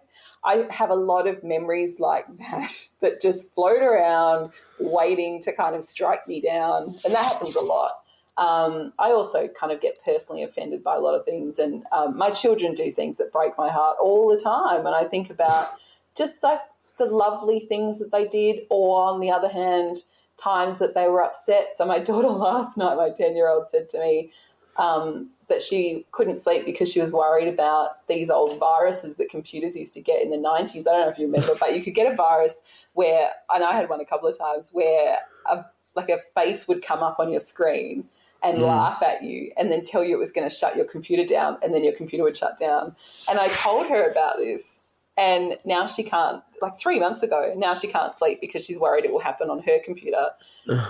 I 0.45 0.65
have 0.69 0.91
a 0.91 0.95
lot 0.95 1.27
of 1.27 1.43
memories 1.43 1.99
like 1.99 2.25
that 2.37 2.71
that 3.01 3.21
just 3.21 3.53
float 3.53 3.81
around, 3.81 4.51
waiting 4.79 5.41
to 5.41 5.51
kind 5.51 5.75
of 5.75 5.83
strike 5.83 6.27
me 6.27 6.39
down, 6.39 6.95
and 7.03 7.13
that 7.13 7.25
happens 7.25 7.55
a 7.55 7.65
lot. 7.65 7.91
Um, 8.37 8.91
I 8.99 9.11
also 9.11 9.47
kind 9.47 9.71
of 9.71 9.79
get 9.79 10.03
personally 10.03 10.43
offended 10.43 10.83
by 10.83 10.95
a 10.95 10.99
lot 10.99 11.15
of 11.15 11.23
things, 11.23 11.57
and 11.57 11.83
um, 11.91 12.17
my 12.17 12.31
children 12.31 12.73
do 12.73 12.91
things 12.91 13.17
that 13.17 13.31
break 13.31 13.57
my 13.57 13.69
heart 13.69 13.97
all 14.01 14.29
the 14.29 14.41
time. 14.41 14.85
And 14.85 14.93
I 14.93 15.05
think 15.05 15.29
about 15.29 15.69
just 16.17 16.33
like 16.43 16.59
the 16.97 17.05
lovely 17.05 17.61
things 17.61 17.99
that 17.99 18.11
they 18.11 18.27
did, 18.27 18.63
or 18.69 19.05
on 19.05 19.21
the 19.21 19.31
other 19.31 19.47
hand, 19.47 20.03
times 20.37 20.79
that 20.79 20.93
they 20.93 21.07
were 21.07 21.23
upset. 21.23 21.73
So 21.77 21.85
my 21.85 21.99
daughter 22.09 22.27
last 22.27 22.75
night, 22.75 22.95
my 22.95 23.09
ten-year-old, 23.09 23.69
said 23.69 23.87
to 23.89 23.99
me 23.99 24.31
um, 24.75 25.29
that 25.47 25.63
she 25.63 26.05
couldn't 26.11 26.35
sleep 26.37 26.65
because 26.65 26.91
she 26.91 26.99
was 26.99 27.13
worried 27.13 27.47
about 27.47 28.05
these 28.09 28.29
old 28.29 28.59
viruses 28.59 29.15
that 29.15 29.29
computers 29.29 29.77
used 29.77 29.93
to 29.93 30.01
get 30.01 30.21
in 30.21 30.29
the 30.29 30.37
'90s. 30.37 30.81
I 30.81 30.91
don't 30.91 31.01
know 31.01 31.09
if 31.09 31.17
you 31.17 31.27
remember, 31.27 31.55
but 31.57 31.73
you 31.73 31.81
could 31.81 31.95
get 31.95 32.11
a 32.11 32.15
virus 32.17 32.55
where, 32.95 33.29
and 33.53 33.63
I 33.63 33.77
had 33.77 33.87
one 33.87 34.01
a 34.01 34.05
couple 34.05 34.27
of 34.27 34.37
times 34.37 34.71
where 34.73 35.19
a 35.49 35.63
like 35.95 36.09
a 36.09 36.19
face 36.33 36.67
would 36.67 36.83
come 36.83 36.99
up 36.99 37.19
on 37.19 37.31
your 37.31 37.39
screen 37.39 38.03
and 38.43 38.57
mm. 38.57 38.67
laugh 38.67 39.01
at 39.01 39.23
you 39.23 39.51
and 39.57 39.71
then 39.71 39.83
tell 39.83 40.03
you 40.03 40.15
it 40.15 40.19
was 40.19 40.31
going 40.31 40.47
to 40.47 40.55
shut 40.55 40.75
your 40.75 40.85
computer 40.85 41.25
down 41.25 41.57
and 41.63 41.73
then 41.73 41.83
your 41.83 41.93
computer 41.93 42.23
would 42.23 42.37
shut 42.37 42.57
down. 42.57 42.95
And 43.29 43.39
I 43.39 43.49
told 43.49 43.87
her 43.87 44.09
about 44.09 44.37
this 44.37 44.81
and 45.17 45.57
now 45.63 45.87
she 45.87 46.03
can't, 46.03 46.43
like 46.61 46.77
three 46.77 46.99
months 46.99 47.23
ago, 47.23 47.53
now 47.55 47.73
she 47.73 47.87
can't 47.87 48.17
sleep 48.17 48.41
because 48.41 48.65
she's 48.65 48.77
worried 48.77 49.05
it 49.05 49.11
will 49.11 49.19
happen 49.19 49.49
on 49.49 49.59
her 49.59 49.79
computer, 49.83 50.27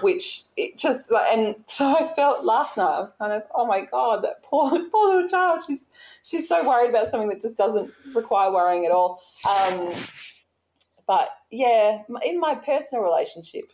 which 0.02 0.44
it 0.58 0.78
just, 0.80 1.12
and 1.12 1.56
so 1.68 1.96
I 1.96 2.12
felt 2.16 2.44
last 2.44 2.76
night, 2.76 2.90
I 2.90 3.00
was 3.02 3.14
kind 3.20 3.34
of, 3.34 3.44
oh 3.54 3.68
my 3.68 3.82
God, 3.82 4.24
that 4.24 4.42
poor, 4.42 4.72
poor 4.92 5.08
little 5.10 5.28
child. 5.28 5.62
She's, 5.68 5.86
she's 6.24 6.48
so 6.48 6.68
worried 6.68 6.90
about 6.90 7.12
something 7.12 7.30
that 7.30 7.42
just 7.42 7.56
doesn't 7.56 7.92
require 8.16 8.52
worrying 8.52 8.86
at 8.86 8.92
all. 8.92 9.22
Um, 9.48 9.94
but 11.06 11.30
yeah, 11.52 12.02
in 12.24 12.40
my 12.40 12.56
personal 12.56 13.04
relationship, 13.04 13.66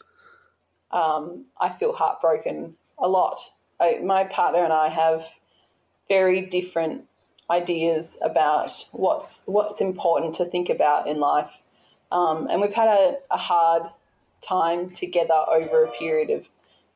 um, 0.91 1.45
I 1.61 1.69
feel 1.77 1.93
heartbroken 1.93 2.75
a 2.99 3.07
lot 3.07 3.39
I, 3.81 3.99
my 4.03 4.23
partner 4.25 4.63
and 4.63 4.71
I 4.71 4.89
have 4.89 5.25
very 6.07 6.45
different 6.45 7.05
ideas 7.49 8.17
about 8.21 8.85
what's 8.91 9.41
what's 9.45 9.81
important 9.81 10.35
to 10.35 10.45
think 10.45 10.69
about 10.69 11.07
in 11.07 11.19
life, 11.19 11.51
um, 12.11 12.47
and 12.49 12.61
we've 12.61 12.73
had 12.73 12.87
a, 12.87 13.15
a 13.31 13.37
hard 13.37 13.83
time 14.41 14.91
together 14.91 15.43
over 15.49 15.85
a 15.85 15.91
period 15.91 16.29
of 16.29 16.47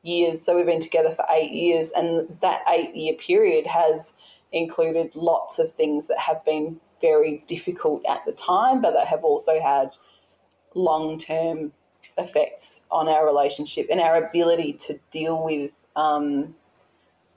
years. 0.02 0.42
So 0.42 0.56
we've 0.56 0.66
been 0.66 0.80
together 0.80 1.14
for 1.14 1.26
eight 1.30 1.52
years, 1.52 1.90
and 1.90 2.38
that 2.40 2.62
eight 2.68 2.94
year 2.94 3.14
period 3.14 3.66
has 3.66 4.14
included 4.52 5.14
lots 5.16 5.58
of 5.58 5.72
things 5.72 6.06
that 6.06 6.18
have 6.18 6.44
been 6.44 6.80
very 7.00 7.44
difficult 7.46 8.04
at 8.06 8.24
the 8.24 8.32
time, 8.32 8.80
but 8.80 8.92
that 8.94 9.06
have 9.06 9.24
also 9.24 9.60
had 9.60 9.96
long 10.74 11.18
term 11.18 11.72
effects 12.18 12.80
on 12.90 13.08
our 13.08 13.26
relationship 13.26 13.86
and 13.90 14.00
our 14.00 14.24
ability 14.24 14.72
to 14.72 14.98
deal 15.10 15.42
with 15.42 15.72
um, 15.96 16.54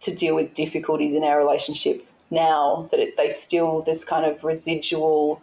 to 0.02 0.14
deal 0.14 0.36
with 0.36 0.54
difficulties 0.54 1.14
in 1.14 1.24
our 1.24 1.38
relationship 1.38 2.06
now 2.32 2.88
that 2.92 3.00
it, 3.00 3.18
they 3.18 3.30
still 3.30 3.82
there's 3.82 4.06
kind 4.06 4.26
of 4.26 4.44
residual 4.44 5.42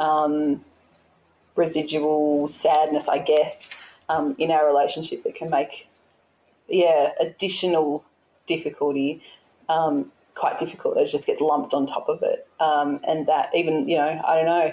um, 0.00 0.64
residual 1.56 2.48
sadness 2.48 3.08
I 3.08 3.18
guess 3.18 3.70
um, 4.08 4.34
in 4.38 4.50
our 4.50 4.66
relationship 4.66 5.24
that 5.24 5.34
can 5.34 5.50
make 5.50 5.88
yeah 6.68 7.12
additional 7.20 8.04
difficulty 8.46 9.22
because 9.66 10.06
quite 10.38 10.56
difficult. 10.56 10.96
It 10.96 11.06
just 11.06 11.26
gets 11.26 11.40
lumped 11.40 11.74
on 11.74 11.86
top 11.86 12.08
of 12.08 12.22
it, 12.22 12.46
um, 12.60 13.00
and 13.06 13.26
that 13.26 13.50
even 13.54 13.88
you 13.88 13.96
know 13.96 14.22
I 14.26 14.36
don't 14.36 14.46
know, 14.46 14.72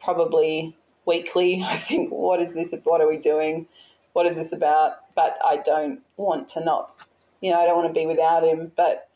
probably 0.00 0.74
weekly. 1.04 1.62
I 1.66 1.78
think 1.78 2.10
what 2.10 2.40
is 2.40 2.54
this? 2.54 2.72
What 2.84 3.00
are 3.00 3.08
we 3.08 3.18
doing? 3.18 3.66
What 4.14 4.26
is 4.26 4.36
this 4.36 4.52
about? 4.52 5.14
But 5.14 5.38
I 5.44 5.58
don't 5.58 6.00
want 6.16 6.48
to 6.48 6.64
not, 6.64 7.04
you 7.42 7.50
know, 7.50 7.60
I 7.60 7.66
don't 7.66 7.76
want 7.76 7.94
to 7.94 8.00
be 8.00 8.06
without 8.06 8.42
him. 8.42 8.72
But 8.74 9.08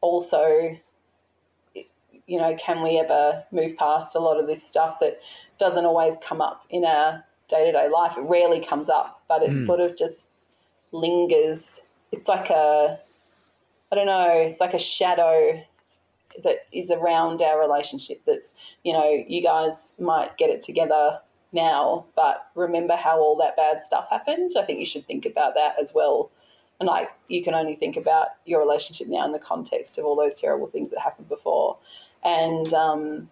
also, 0.00 0.76
you 2.26 2.38
know, 2.38 2.56
can 2.56 2.82
we 2.82 2.98
ever 2.98 3.44
move 3.52 3.76
past 3.76 4.16
a 4.16 4.18
lot 4.18 4.40
of 4.40 4.48
this 4.48 4.66
stuff 4.66 4.98
that 5.00 5.20
doesn't 5.58 5.84
always 5.84 6.14
come 6.26 6.40
up 6.40 6.64
in 6.70 6.84
our 6.84 7.24
day 7.48 7.66
to 7.66 7.72
day 7.72 7.88
life? 7.88 8.16
It 8.16 8.22
rarely 8.22 8.58
comes 8.58 8.88
up, 8.88 9.22
but 9.28 9.42
it 9.42 9.50
mm. 9.50 9.66
sort 9.66 9.78
of 9.80 9.96
just 9.96 10.26
lingers. 10.90 11.82
It's 12.10 12.26
like 12.26 12.50
a, 12.50 12.98
I 13.92 13.94
don't 13.94 14.06
know, 14.06 14.30
it's 14.30 14.60
like 14.60 14.74
a 14.74 14.78
shadow 14.78 15.62
that 16.42 16.66
is 16.72 16.90
around 16.90 17.42
our 17.42 17.60
relationship 17.60 18.20
that's, 18.26 18.54
you 18.82 18.92
know, 18.92 19.24
you 19.28 19.42
guys 19.42 19.92
might 20.00 20.36
get 20.36 20.50
it 20.50 20.62
together 20.62 21.20
now, 21.52 22.04
but 22.16 22.48
remember 22.54 22.96
how 22.96 23.20
all 23.20 23.36
that 23.36 23.56
bad 23.56 23.82
stuff 23.82 24.06
happened. 24.10 24.52
I 24.58 24.64
think 24.64 24.80
you 24.80 24.86
should 24.86 25.06
think 25.06 25.26
about 25.26 25.54
that 25.54 25.76
as 25.80 25.92
well. 25.94 26.30
And 26.80 26.88
like, 26.88 27.10
you 27.28 27.42
can 27.42 27.54
only 27.54 27.76
think 27.76 27.96
about 27.96 28.28
your 28.44 28.60
relationship 28.60 29.06
now 29.08 29.24
in 29.24 29.32
the 29.32 29.38
context 29.38 29.98
of 29.98 30.04
all 30.04 30.16
those 30.16 30.40
terrible 30.40 30.66
things 30.66 30.90
that 30.90 31.00
happened 31.00 31.28
before. 31.28 31.76
And 32.24 32.72
um, 32.74 33.30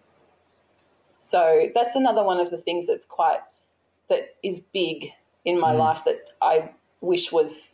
so 1.17 1.67
that's 1.75 1.95
another 1.95 2.23
one 2.23 2.39
of 2.39 2.51
the 2.51 2.57
things 2.57 2.87
that's 2.87 3.05
quite, 3.05 3.39
that 4.09 4.35
is 4.43 4.59
big 4.73 5.11
in 5.45 5.59
my 5.59 5.73
mm. 5.73 5.79
life 5.79 6.01
that 6.05 6.29
I 6.41 6.71
wish 7.01 7.31
was 7.31 7.73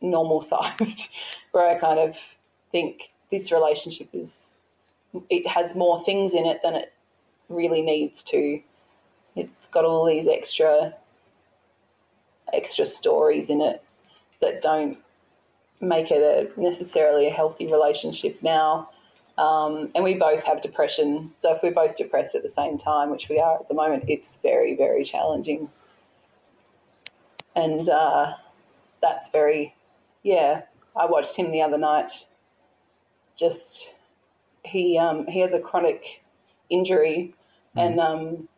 normal 0.00 0.40
sized, 0.40 1.08
where 1.52 1.68
I 1.68 1.78
kind 1.78 1.98
of 1.98 2.16
think 2.72 3.10
this 3.30 3.52
relationship 3.52 4.08
is, 4.12 4.54
it 5.28 5.46
has 5.46 5.74
more 5.74 6.02
things 6.04 6.32
in 6.32 6.46
it 6.46 6.60
than 6.62 6.74
it 6.74 6.92
really 7.48 7.82
needs 7.82 8.22
to. 8.22 8.60
It's 9.36 9.66
got 9.66 9.84
all 9.84 10.06
these 10.06 10.26
extra, 10.26 10.94
extra 12.52 12.86
stories 12.86 13.50
in 13.50 13.60
it 13.60 13.82
that 14.40 14.62
don't 14.62 14.98
make 15.80 16.10
it 16.10 16.22
a 16.22 16.60
necessarily 16.60 17.26
a 17.26 17.30
healthy 17.30 17.70
relationship 17.70 18.42
now. 18.42 18.90
Um, 19.38 19.90
and 19.94 20.04
we 20.04 20.14
both 20.14 20.42
have 20.44 20.60
depression. 20.60 21.32
So 21.38 21.54
if 21.54 21.62
we're 21.62 21.72
both 21.72 21.96
depressed 21.96 22.34
at 22.34 22.42
the 22.42 22.48
same 22.48 22.76
time, 22.76 23.10
which 23.10 23.28
we 23.30 23.38
are 23.38 23.58
at 23.60 23.68
the 23.68 23.74
moment, 23.74 24.04
it's 24.06 24.38
very, 24.42 24.76
very 24.76 25.02
challenging. 25.02 25.70
And 27.56 27.88
uh, 27.88 28.34
that's 29.00 29.30
very, 29.30 29.74
yeah. 30.22 30.62
I 30.94 31.06
watched 31.06 31.36
him 31.36 31.52
the 31.52 31.62
other 31.62 31.78
night. 31.78 32.26
Just 33.36 33.94
he 34.64 34.98
um, 34.98 35.26
he 35.26 35.40
has 35.40 35.54
a 35.54 35.60
chronic 35.60 36.22
injury, 36.68 37.34
mm. 37.76 37.86
and 37.86 38.00
um, 38.00 38.48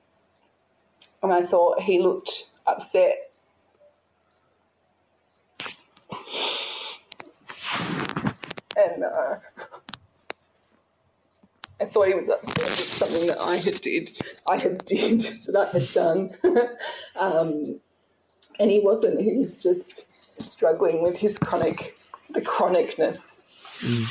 and 1.22 1.32
I 1.32 1.46
thought 1.46 1.80
he 1.82 2.00
looked 2.00 2.48
upset. 2.66 3.30
And 8.76 9.04
uh, 9.04 9.36
I 11.80 11.84
thought 11.84 12.06
he 12.06 12.14
was 12.14 12.28
upset 12.28 12.56
with 12.58 12.78
something 12.78 13.26
that 13.26 13.40
I 13.40 13.56
had 13.56 13.80
did, 13.80 14.10
I 14.48 14.54
had 14.54 14.84
did 14.84 15.20
that 15.48 15.70
I 15.74 15.78
had 15.78 15.92
done, 15.92 16.30
um, 17.20 17.80
and 18.60 18.70
he 18.70 18.78
wasn't. 18.80 19.20
He 19.20 19.36
was 19.36 19.60
just 19.60 20.40
struggling 20.40 21.02
with 21.02 21.16
his 21.16 21.38
chronic, 21.38 21.98
the 22.30 22.40
chronicness, 22.40 23.42
mm. 23.80 24.06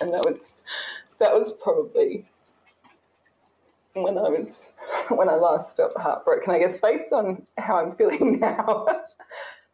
and 0.00 0.12
that 0.12 0.24
was 0.24 0.52
that 1.18 1.32
was 1.32 1.52
probably 1.60 2.24
when 3.94 4.16
I 4.16 4.28
was 4.28 4.68
when 5.08 5.28
I 5.28 5.34
last 5.34 5.76
felt 5.76 5.98
heartbroken. 5.98 6.54
I 6.54 6.60
guess 6.60 6.78
based 6.78 7.12
on 7.12 7.44
how 7.58 7.78
I'm 7.78 7.90
feeling 7.90 8.38
now, 8.40 8.86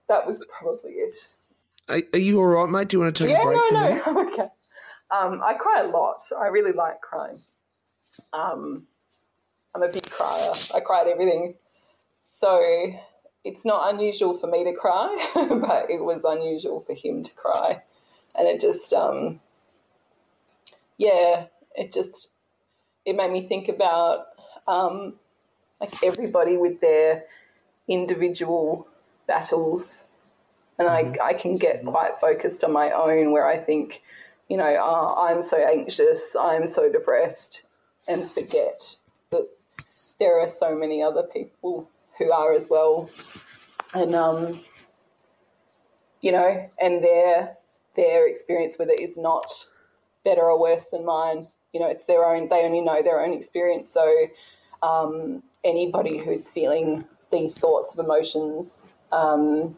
that 0.09 0.27
was 0.27 0.46
probably 0.59 0.92
it. 0.92 1.14
Are, 1.88 2.01
are, 2.12 2.18
you 2.18 2.38
all 2.38 2.47
right, 2.47 2.68
mate? 2.68 2.88
Do 2.88 2.97
you 2.97 3.03
want 3.03 3.16
to 3.16 3.25
take 3.25 3.33
yeah, 3.33 3.42
a 3.42 3.44
break? 3.44 3.61
Yeah, 3.70 4.03
no, 4.07 4.12
no, 4.12 4.29
okay. 4.33 4.49
Um, 5.11 5.42
I 5.44 5.55
cry 5.55 5.83
a 5.83 5.88
lot. 5.88 6.23
I 6.38 6.47
really 6.47 6.73
like 6.73 7.01
crying. 7.01 7.37
Um, 8.33 8.87
I'm 9.75 9.83
a 9.83 9.88
big 9.88 10.09
crier. 10.09 10.51
I 10.75 10.81
cry 10.81 11.03
at 11.03 11.09
everything. 11.09 11.55
So 12.31 12.61
it's 13.44 13.64
not 13.64 13.92
unusual 13.92 14.38
for 14.38 14.47
me 14.47 14.64
to 14.64 14.73
cry, 14.73 15.14
but 15.35 15.90
it 15.90 16.03
was 16.03 16.23
unusual 16.25 16.81
for 16.81 16.94
him 16.94 17.23
to 17.23 17.33
cry. 17.35 17.83
And 18.35 18.49
it 18.49 18.61
just, 18.61 18.92
um, 18.92 19.40
yeah, 20.97 21.47
it 21.77 21.92
just, 21.92 22.29
it 23.05 23.14
made 23.14 23.31
me 23.31 23.47
think 23.47 23.68
about 23.68 24.27
um, 24.66 25.14
like 25.81 26.03
everybody 26.03 26.57
with 26.57 26.81
their 26.81 27.23
individual 27.87 28.88
battles. 29.27 30.05
And 30.79 30.89
mm-hmm. 30.89 31.23
I, 31.23 31.27
I 31.29 31.33
can 31.35 31.55
get 31.55 31.85
quite 31.85 32.19
focused 32.19 32.65
on 32.65 32.73
my 32.73 32.91
own 32.91 33.33
where 33.33 33.47
I 33.47 33.57
think, 33.59 34.03
you 34.49 34.57
know, 34.57 34.77
oh, 34.81 35.27
I'm 35.27 35.41
so 35.41 35.57
anxious, 35.57 36.37
I'm 36.39 36.67
so 36.67 36.91
depressed, 36.91 37.63
and 38.09 38.23
forget 38.23 38.97
that 39.31 39.47
there 40.19 40.41
are 40.41 40.49
so 40.49 40.75
many 40.75 41.03
other 41.03 41.23
people 41.23 41.89
who 42.19 42.33
are 42.33 42.53
as 42.53 42.69
well. 42.71 43.09
And, 43.95 44.15
um, 44.15 44.61
you 46.21 46.33
know, 46.33 46.71
and 46.81 47.03
their, 47.03 47.57
their 47.97 48.29
experience 48.29 48.77
with 48.79 48.89
it 48.89 49.01
is 49.01 49.17
not 49.17 49.67
better 50.25 50.43
or 50.43 50.61
worse 50.61 50.87
than 50.87 51.05
mine. 51.05 51.47
You 51.73 51.81
know, 51.81 51.89
it's 51.89 52.05
their 52.05 52.25
own, 52.25 52.49
they 52.49 52.65
only 52.65 52.81
know 52.81 53.03
their 53.03 53.21
own 53.21 53.33
experience. 53.33 53.89
So 53.89 54.13
um, 54.83 55.43
anybody 55.65 56.19
who's 56.19 56.51
feeling 56.51 57.05
these 57.31 57.59
sorts 57.59 57.93
of 57.93 58.05
emotions, 58.05 58.79
um, 59.13 59.77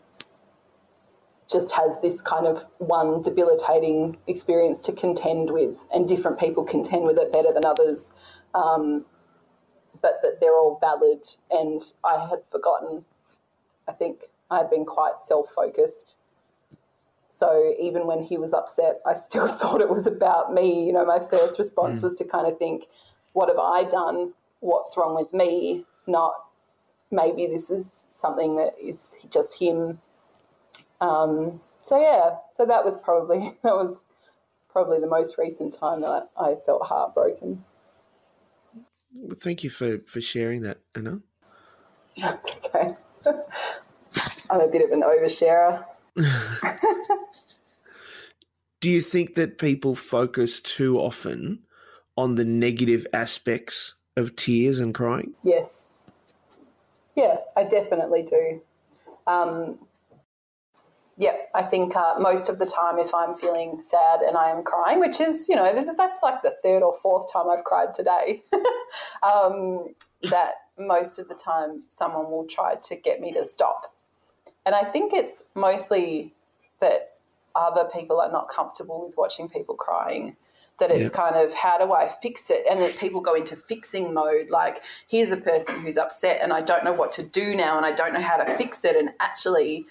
just 1.51 1.73
has 1.73 1.97
this 2.03 2.21
kind 2.21 2.47
of 2.47 2.65
one 2.79 3.23
debilitating 3.23 4.17
experience 4.27 4.81
to 4.81 4.93
contend 4.93 5.51
with, 5.51 5.77
and 5.95 6.09
different 6.09 6.39
people 6.39 6.65
contend 6.65 7.05
with 7.05 7.19
it 7.19 7.33
better 7.33 7.53
than 7.53 7.65
others. 7.65 8.13
Um, 8.55 9.05
but 10.03 10.21
that 10.23 10.41
they're 10.41 10.57
all 10.57 10.79
valid. 10.81 11.27
And 11.51 11.83
I 12.05 12.29
had 12.29 12.41
forgotten, 12.51 13.05
I 13.89 13.93
think 13.93 14.25
I 14.51 14.59
had 14.59 14.71
been 14.71 14.85
quite 14.85 15.15
self 15.25 15.51
focused. 15.55 16.17
So 17.31 17.75
even 17.81 18.07
when 18.07 18.23
he 18.23 18.39
was 18.39 18.55
upset, 18.55 19.01
I 19.07 19.15
still 19.15 19.47
thought 19.59 19.81
it 19.81 19.89
was 19.89 20.07
about 20.07 20.53
me. 20.53 20.85
You 20.87 20.93
know, 20.93 21.05
my 21.05 21.21
first 21.29 21.59
response 21.59 22.01
mm. 22.01 22.05
was 22.05 22.17
to 22.19 22.25
kind 22.25 22.47
of 22.47 22.59
think, 22.59 22.87
what 23.33 23.49
have 23.49 23.59
I 23.59 23.85
done? 23.85 24.33
What's 24.61 24.97
wrong 24.97 25.15
with 25.15 25.33
me? 25.35 25.85
Not 26.07 26.35
maybe 27.11 27.47
this 27.47 27.71
is 27.71 27.91
something 28.09 28.57
that 28.57 28.75
is 28.83 29.17
just 29.31 29.59
him 29.59 30.01
um, 31.01 31.61
so 31.85 32.01
yeah, 32.01 32.37
so 32.53 32.67
that 32.67 32.85
was 32.85 32.99
probably 32.99 33.57
that 33.63 33.75
was 33.75 34.01
probably 34.69 35.01
the 35.01 35.07
most 35.07 35.39
recent 35.39 35.73
time 35.79 36.03
that 36.03 36.29
I, 36.39 36.57
felt 36.67 36.87
heartbroken. 36.87 37.65
Well, 39.15 39.37
thank 39.41 39.65
you 39.65 39.71
for 39.71 39.99
for 40.07 40.21
sharing 40.21 40.63
that, 40.63 40.81
Anna. 40.95 41.21
okay. 42.23 42.95
I'm 44.51 44.61
a 44.61 44.69
bit 44.69 44.83
of 44.83 44.91
an 44.91 45.03
oversharer. 45.03 45.85
Do 48.81 48.91
you 48.91 49.01
think 49.01 49.35
that 49.35 49.59
people 49.59 49.95
focus 49.97 50.61
too 50.61 50.99
often 50.99 51.61
on 52.17 52.35
the 52.37 52.45
negative 52.45 53.07
aspects 53.13 53.95
of 54.17 54.37
tears 54.37 54.79
and 54.79 54.95
crying? 54.95 55.35
Yes. 55.43 55.91
Yeah, 57.17 57.37
I 57.57 57.65
definitely 57.65 58.23
do. 58.23 58.63
Um, 59.27 59.79
yeah, 61.19 61.33
I 61.55 61.63
think 61.63 61.97
uh, 61.97 62.15
most 62.19 62.49
of 62.51 62.59
the 62.59 62.67
time, 62.67 62.99
if 62.99 63.15
I'm 63.15 63.37
feeling 63.37 63.81
sad 63.81 64.21
and 64.21 64.37
I 64.37 64.51
am 64.51 64.63
crying, 64.63 65.01
which 65.01 65.21
is, 65.21 65.49
you 65.49 65.57
know, 65.57 65.73
this 65.75 65.89
is 65.89 65.95
that's 65.95 66.23
like 66.23 66.43
the 66.43 66.55
third 66.63 66.83
or 66.83 66.99
fourth 67.01 67.33
time 67.33 67.49
I've 67.49 67.65
cried 67.65 67.95
today, 67.95 68.43
um, 69.23 69.95
that 70.31 70.55
most 70.79 71.19
of 71.19 71.29
the 71.29 71.35
time 71.35 71.83
someone 71.89 72.31
will 72.31 72.47
try 72.47 72.75
to 72.75 72.97
get 72.97 73.21
me 73.21 73.33
to 73.33 73.45
stop. 73.47 73.95
And 74.67 74.75
I 74.75 74.85
think 74.85 75.15
it's 75.15 75.43
mostly 75.55 76.35
that 76.81 77.15
other 77.55 77.89
people 77.95 78.21
are 78.21 78.31
not 78.31 78.49
comfortable 78.51 79.07
with 79.07 79.17
watching 79.17 79.49
people 79.49 79.75
crying. 79.75 80.37
That 80.79 80.91
it's 80.91 81.09
kind 81.09 81.37
of 81.37 81.55
how 81.55 81.79
do 81.79 81.95
I 81.95 82.15
fix 82.21 82.51
it? 82.51 82.67
And 82.71 82.81
that 82.81 82.99
people 82.99 83.23
go 83.23 83.33
into 83.33 83.57
fixing 83.57 84.13
mode. 84.13 84.51
Like, 84.51 84.83
here's 85.09 85.31
a 85.31 85.37
person 85.39 85.81
who's 85.81 85.97
upset 85.97 86.41
and 86.43 86.53
I 86.53 86.61
don't 86.61 86.85
know 86.85 86.93
what 86.93 87.13
to 87.13 87.27
do 87.27 87.57
now 87.57 87.79
and 87.79 87.87
I 87.87 87.93
don't 87.93 88.13
know 88.13 88.21
how 88.21 88.37
to 88.37 88.57
fix 88.59 88.85
it. 88.85 88.95
And 88.95 89.09
actually, 89.19 89.87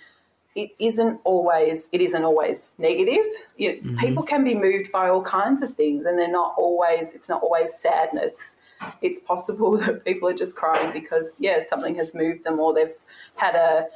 it 0.55 0.71
isn't 0.79 1.19
always 1.25 1.89
it 1.91 2.01
isn't 2.01 2.23
always 2.23 2.75
negative. 2.77 3.25
You 3.57 3.69
know, 3.69 3.75
mm-hmm. 3.75 3.97
People 3.97 4.23
can 4.23 4.43
be 4.43 4.57
moved 4.57 4.91
by 4.91 5.09
all 5.09 5.21
kinds 5.21 5.61
of 5.61 5.69
things, 5.69 6.05
and 6.05 6.17
they're 6.17 6.29
not 6.29 6.55
always. 6.57 7.13
It's 7.13 7.29
not 7.29 7.43
always 7.43 7.73
sadness. 7.75 8.55
It's 9.01 9.21
possible 9.21 9.77
that 9.77 10.05
people 10.05 10.29
are 10.29 10.33
just 10.33 10.55
crying 10.55 10.91
because 10.93 11.35
yeah, 11.39 11.63
something 11.67 11.95
has 11.95 12.15
moved 12.15 12.45
them, 12.45 12.59
or 12.59 12.73
they've 12.73 12.93
had 13.35 13.55
a 13.55 13.87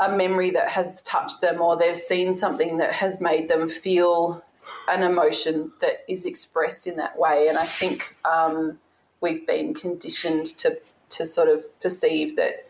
a 0.00 0.16
memory 0.16 0.50
that 0.50 0.68
has 0.68 1.02
touched 1.02 1.42
them 1.42 1.60
or 1.60 1.76
they've 1.76 1.96
seen 1.96 2.32
something 2.32 2.78
that 2.78 2.90
has 2.90 3.20
made 3.20 3.50
them 3.50 3.68
feel 3.68 4.42
an 4.88 5.02
emotion 5.02 5.70
that 5.82 6.04
is 6.08 6.24
expressed 6.24 6.86
in 6.86 6.96
that 6.96 7.18
way. 7.18 7.48
And 7.48 7.58
I 7.58 7.64
think 7.64 8.16
um, 8.24 8.78
we've 9.20 9.46
been 9.46 9.74
conditioned 9.74 10.46
to, 10.58 10.74
to 11.10 11.26
sort 11.26 11.48
of 11.48 11.64
perceive 11.82 12.36
that 12.36 12.66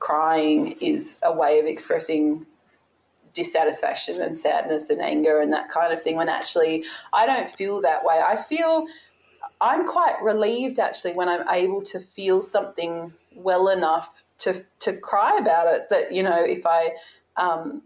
crying 0.00 0.72
is 0.80 1.20
a 1.24 1.32
way 1.32 1.60
of 1.60 1.66
expressing 1.66 2.44
dissatisfaction 3.34 4.22
and 4.22 4.36
sadness 4.36 4.90
and 4.90 5.00
anger 5.00 5.40
and 5.40 5.52
that 5.52 5.68
kind 5.68 5.92
of 5.92 6.00
thing 6.00 6.16
when 6.16 6.28
actually 6.28 6.84
I 7.12 7.26
don't 7.26 7.50
feel 7.50 7.80
that 7.82 8.04
way. 8.04 8.20
I 8.24 8.36
feel 8.36 8.86
I'm 9.60 9.86
quite 9.86 10.20
relieved 10.22 10.78
actually 10.78 11.12
when 11.12 11.28
I'm 11.28 11.48
able 11.48 11.82
to 11.82 12.00
feel 12.00 12.42
something 12.42 13.12
well 13.34 13.68
enough 13.68 14.22
to 14.38 14.64
to 14.80 14.96
cry 14.96 15.36
about 15.36 15.66
it. 15.66 15.88
That 15.90 16.12
you 16.12 16.22
know, 16.22 16.42
if 16.42 16.66
I 16.66 16.92
um, 17.36 17.82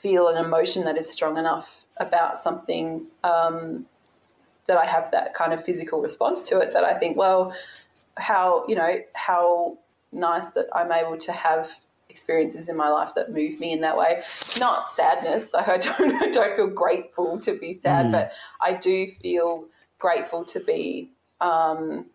feel 0.00 0.28
an 0.28 0.44
emotion 0.44 0.84
that 0.84 0.96
is 0.96 1.10
strong 1.10 1.36
enough 1.36 1.84
about 2.00 2.42
something, 2.42 3.06
um, 3.22 3.86
that 4.66 4.78
I 4.78 4.86
have 4.86 5.10
that 5.12 5.34
kind 5.34 5.52
of 5.52 5.64
physical 5.64 6.00
response 6.00 6.48
to 6.48 6.58
it. 6.58 6.72
That 6.72 6.84
I 6.84 6.94
think, 6.94 7.16
well, 7.16 7.54
how 8.16 8.64
you 8.68 8.74
know 8.74 8.98
how 9.14 9.78
nice 10.12 10.50
that 10.50 10.66
I'm 10.74 10.92
able 10.92 11.18
to 11.18 11.32
have 11.32 11.70
experiences 12.14 12.68
in 12.68 12.76
my 12.76 12.88
life 12.88 13.12
that 13.16 13.32
move 13.32 13.58
me 13.58 13.72
in 13.72 13.80
that 13.80 13.96
way. 13.96 14.22
Not 14.60 14.88
sadness. 14.88 15.52
Like 15.52 15.68
I 15.68 15.78
don't 15.78 16.14
I 16.22 16.30
don't 16.30 16.56
feel 16.56 16.68
grateful 16.68 17.40
to 17.40 17.58
be 17.58 17.72
sad, 17.72 18.06
mm. 18.06 18.12
but 18.12 18.32
I 18.60 18.72
do 18.72 19.08
feel 19.20 19.66
grateful 19.98 20.44
to 20.44 20.60
be 20.60 21.10
um, 21.40 22.06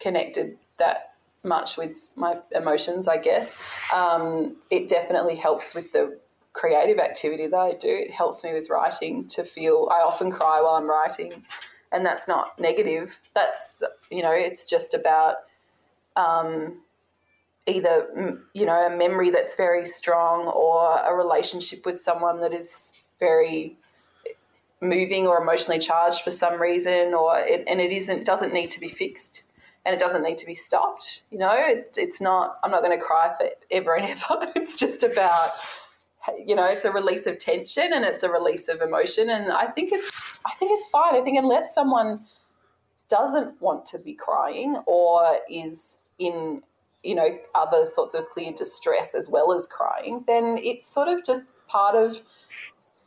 connected 0.00 0.58
that 0.76 1.14
much 1.44 1.78
with 1.78 2.12
my 2.14 2.34
emotions, 2.52 3.08
I 3.08 3.16
guess. 3.16 3.56
Um, 3.92 4.56
it 4.70 4.88
definitely 4.88 5.36
helps 5.36 5.74
with 5.74 5.92
the 5.92 6.18
creative 6.52 6.98
activity 6.98 7.46
that 7.46 7.56
I 7.56 7.72
do. 7.72 7.88
It 7.88 8.10
helps 8.10 8.44
me 8.44 8.52
with 8.52 8.68
writing 8.68 9.26
to 9.28 9.44
feel, 9.44 9.88
I 9.90 10.02
often 10.02 10.30
cry 10.30 10.60
while 10.60 10.74
I'm 10.74 10.88
writing, 10.88 11.42
and 11.90 12.04
that's 12.04 12.28
not 12.28 12.58
negative. 12.58 13.14
That's, 13.34 13.82
you 14.10 14.22
know, 14.22 14.32
it's 14.32 14.66
just 14.66 14.94
about 14.94 15.36
um, 16.16 16.80
either, 17.66 18.38
you 18.52 18.66
know, 18.66 18.86
a 18.86 18.94
memory 18.94 19.30
that's 19.30 19.56
very 19.56 19.86
strong 19.86 20.46
or 20.48 20.98
a 20.98 21.14
relationship 21.14 21.86
with 21.86 21.98
someone 22.00 22.40
that 22.40 22.52
is 22.52 22.92
very 23.18 23.76
moving 24.80 25.26
or 25.26 25.40
emotionally 25.40 25.78
charged 25.78 26.22
for 26.22 26.30
some 26.30 26.60
reason 26.60 27.14
or 27.14 27.38
it, 27.38 27.64
and 27.66 27.80
it 27.80 27.90
isn't 27.90 28.24
doesn't 28.24 28.52
need 28.52 28.66
to 28.66 28.80
be 28.80 28.88
fixed 28.90 29.44
and 29.84 29.94
it 29.94 30.00
doesn't 30.00 30.22
need 30.22 30.38
to 30.38 30.46
be 30.46 30.54
stopped. 30.54 31.22
You 31.30 31.38
know, 31.38 31.52
it, 31.52 31.94
it's 31.96 32.20
not. 32.20 32.58
I'm 32.62 32.70
not 32.70 32.82
going 32.82 32.98
to 32.98 33.04
cry 33.04 33.34
for 33.36 33.48
ever 33.70 33.94
and 33.94 34.08
ever. 34.08 34.52
It's 34.56 34.78
just 34.78 35.02
about, 35.02 35.50
you 36.44 36.54
know, 36.54 36.64
it's 36.64 36.84
a 36.84 36.90
release 36.90 37.26
of 37.26 37.38
tension 37.38 37.92
and 37.92 38.04
it's 38.04 38.22
a 38.22 38.30
release 38.30 38.68
of 38.68 38.80
emotion. 38.80 39.28
And 39.30 39.50
I 39.50 39.66
think 39.66 39.92
it's, 39.92 40.38
I 40.46 40.54
think 40.54 40.72
it's 40.72 40.88
fine. 40.88 41.14
I 41.14 41.20
think 41.20 41.38
unless 41.38 41.74
someone 41.74 42.24
doesn't 43.08 43.60
want 43.60 43.84
to 43.86 43.98
be 43.98 44.14
crying 44.14 44.76
or 44.86 45.38
is 45.50 45.98
in, 46.18 46.62
you 47.04 47.14
know, 47.14 47.38
other 47.54 47.86
sorts 47.86 48.14
of 48.14 48.28
clear 48.30 48.52
distress 48.52 49.14
as 49.14 49.28
well 49.28 49.52
as 49.52 49.66
crying, 49.66 50.24
then 50.26 50.58
it's 50.58 50.88
sort 50.88 51.08
of 51.08 51.24
just 51.24 51.44
part 51.68 51.94
of 51.94 52.16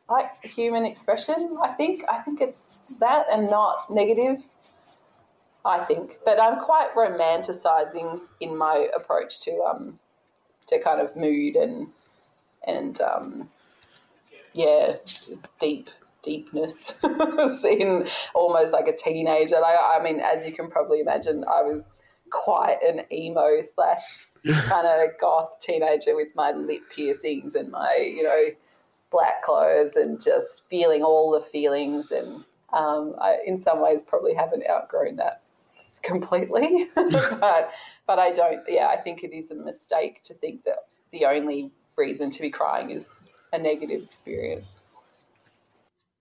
like 0.09 0.25
human 0.43 0.85
expression. 0.85 1.35
I 1.63 1.69
think. 1.69 2.03
I 2.09 2.19
think 2.19 2.39
it's 2.41 2.95
that 2.95 3.25
and 3.31 3.49
not 3.49 3.75
negative. 3.89 4.41
I 5.65 5.79
think. 5.79 6.19
But 6.23 6.41
I'm 6.41 6.59
quite 6.59 6.93
romanticizing 6.95 8.21
in 8.39 8.57
my 8.57 8.87
approach 8.95 9.41
to 9.41 9.51
um 9.63 9.99
to 10.67 10.79
kind 10.79 11.01
of 11.01 11.15
mood 11.15 11.55
and 11.55 11.87
and 12.65 13.01
um 13.01 13.49
yeah, 14.53 14.95
deep 15.59 15.89
deepness 16.23 16.93
in 17.63 18.07
almost 18.33 18.73
like 18.73 18.87
a 18.87 18.95
teenager. 18.95 19.59
Like 19.59 19.77
I 19.81 20.01
mean, 20.03 20.19
as 20.19 20.45
you 20.45 20.53
can 20.53 20.69
probably 20.69 20.99
imagine, 20.99 21.43
I 21.43 21.61
was 21.63 21.83
quite 22.31 22.77
an 22.81 23.01
emo 23.11 23.61
slash 23.75 24.27
kind 24.45 24.87
of 24.87 25.09
goth 25.19 25.59
teenager 25.61 26.15
with 26.15 26.29
my 26.35 26.51
lip 26.51 26.81
piercings 26.93 27.55
and 27.55 27.71
my, 27.71 27.95
you 27.97 28.23
know, 28.23 28.45
black 29.11 29.41
clothes 29.41 29.95
and 29.95 30.21
just 30.21 30.63
feeling 30.69 31.03
all 31.03 31.31
the 31.31 31.41
feelings 31.41 32.11
and 32.11 32.43
um, 32.73 33.15
I, 33.19 33.37
in 33.45 33.59
some 33.59 33.81
ways 33.81 34.03
probably 34.03 34.33
haven't 34.33 34.63
outgrown 34.69 35.15
that 35.17 35.41
completely, 36.03 36.87
but 36.95 37.71
but 38.05 38.19
I 38.19 38.31
don't. 38.31 38.61
Yeah, 38.67 38.87
I 38.87 38.97
think 38.97 39.23
it 39.23 39.33
is 39.33 39.51
a 39.51 39.55
mistake 39.55 40.21
to 40.23 40.33
think 40.33 40.63
that 40.65 40.87
the 41.11 41.25
only 41.25 41.71
reason 41.95 42.29
to 42.31 42.41
be 42.41 42.49
crying 42.49 42.91
is 42.91 43.07
a 43.53 43.57
negative 43.57 44.03
experience. 44.03 44.67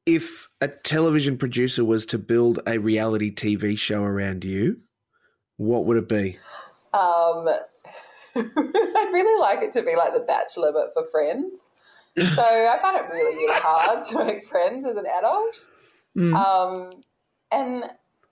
If 0.06 0.48
a 0.60 0.68
television 0.68 1.36
producer 1.36 1.84
was 1.84 2.06
to 2.06 2.18
build 2.18 2.60
a 2.66 2.78
reality 2.78 3.34
TV 3.34 3.76
show 3.76 4.04
around 4.04 4.44
you, 4.44 4.80
what 5.56 5.84
would 5.84 5.96
it 5.96 6.08
be? 6.08 6.38
Um, 6.92 7.48
I'd 8.36 9.10
really 9.12 9.40
like 9.40 9.62
it 9.62 9.72
to 9.74 9.82
be 9.82 9.96
like 9.96 10.12
The 10.12 10.20
Bachelor, 10.20 10.72
but 10.72 10.92
for 10.94 11.08
friends. 11.10 11.52
So 12.16 12.42
I 12.42 12.78
found 12.80 12.96
it 12.96 13.12
really, 13.12 13.36
really 13.36 13.60
hard 13.60 14.02
to 14.06 14.24
make 14.24 14.48
friends 14.48 14.86
as 14.86 14.96
an 14.96 15.04
adult. 15.06 15.68
Mm. 16.16 16.34
Um, 16.34 16.90
and 17.52 17.84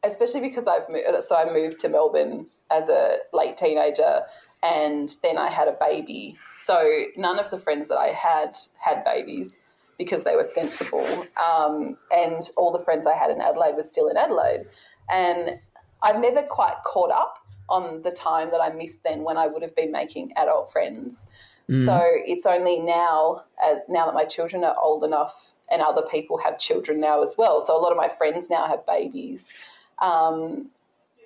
especially 0.02 0.40
because 0.40 0.66
I've 0.66 0.88
moved, 0.88 1.24
so 1.24 1.37
I 1.37 1.52
moved 1.52 1.78
to 1.80 1.88
Melbourne 1.88 2.46
as 2.70 2.88
a 2.88 3.18
late 3.32 3.56
teenager, 3.56 4.20
and 4.62 5.14
then 5.22 5.37
I 5.37 5.50
had 5.50 5.68
a 5.68 5.76
baby. 5.78 6.34
So 6.62 7.04
none 7.16 7.38
of 7.38 7.50
the 7.50 7.58
friends 7.58 7.88
that 7.88 7.98
I 7.98 8.08
had 8.08 8.56
had 8.78 9.04
babies 9.04 9.50
because 9.98 10.24
they 10.24 10.34
were 10.34 10.44
sensible, 10.44 11.06
um, 11.37 11.96
and 12.10 12.42
all 12.56 12.72
the 12.72 12.82
friends 12.84 13.06
I 13.06 13.14
had 13.14 13.30
in 13.30 13.40
Adelaide 13.40 13.76
were 13.76 13.82
still 13.82 14.08
in 14.08 14.16
Adelaide, 14.16 14.66
and 15.10 15.60
I've 16.05 16.21
never 16.21 16.43
quite 16.43 16.77
caught 16.85 17.11
up 17.11 17.38
on 17.69 18.03
the 18.03 18.11
time 18.11 18.51
that 18.51 18.61
I 18.61 18.71
missed 18.71 19.03
then 19.03 19.23
when 19.23 19.37
I 19.37 19.47
would 19.47 19.62
have 19.62 19.75
been 19.75 19.90
making 19.90 20.33
adult 20.37 20.71
friends. 20.71 21.27
Mm. 21.69 21.85
So 21.85 22.01
it's 22.03 22.47
only 22.47 22.79
now, 22.79 23.43
as, 23.62 23.79
now 23.88 24.07
that 24.07 24.14
my 24.14 24.25
children 24.25 24.62
are 24.64 24.77
old 24.79 25.03
enough 25.03 25.35
and 25.71 25.81
other 25.81 26.03
people 26.03 26.37
have 26.38 26.59
children 26.59 27.01
now 27.01 27.23
as 27.23 27.35
well. 27.38 27.61
So 27.62 27.75
a 27.75 27.81
lot 27.81 27.90
of 27.90 27.97
my 27.97 28.09
friends 28.09 28.51
now 28.51 28.69
have 28.69 28.87
babies 28.87 29.67
um, 30.01 30.71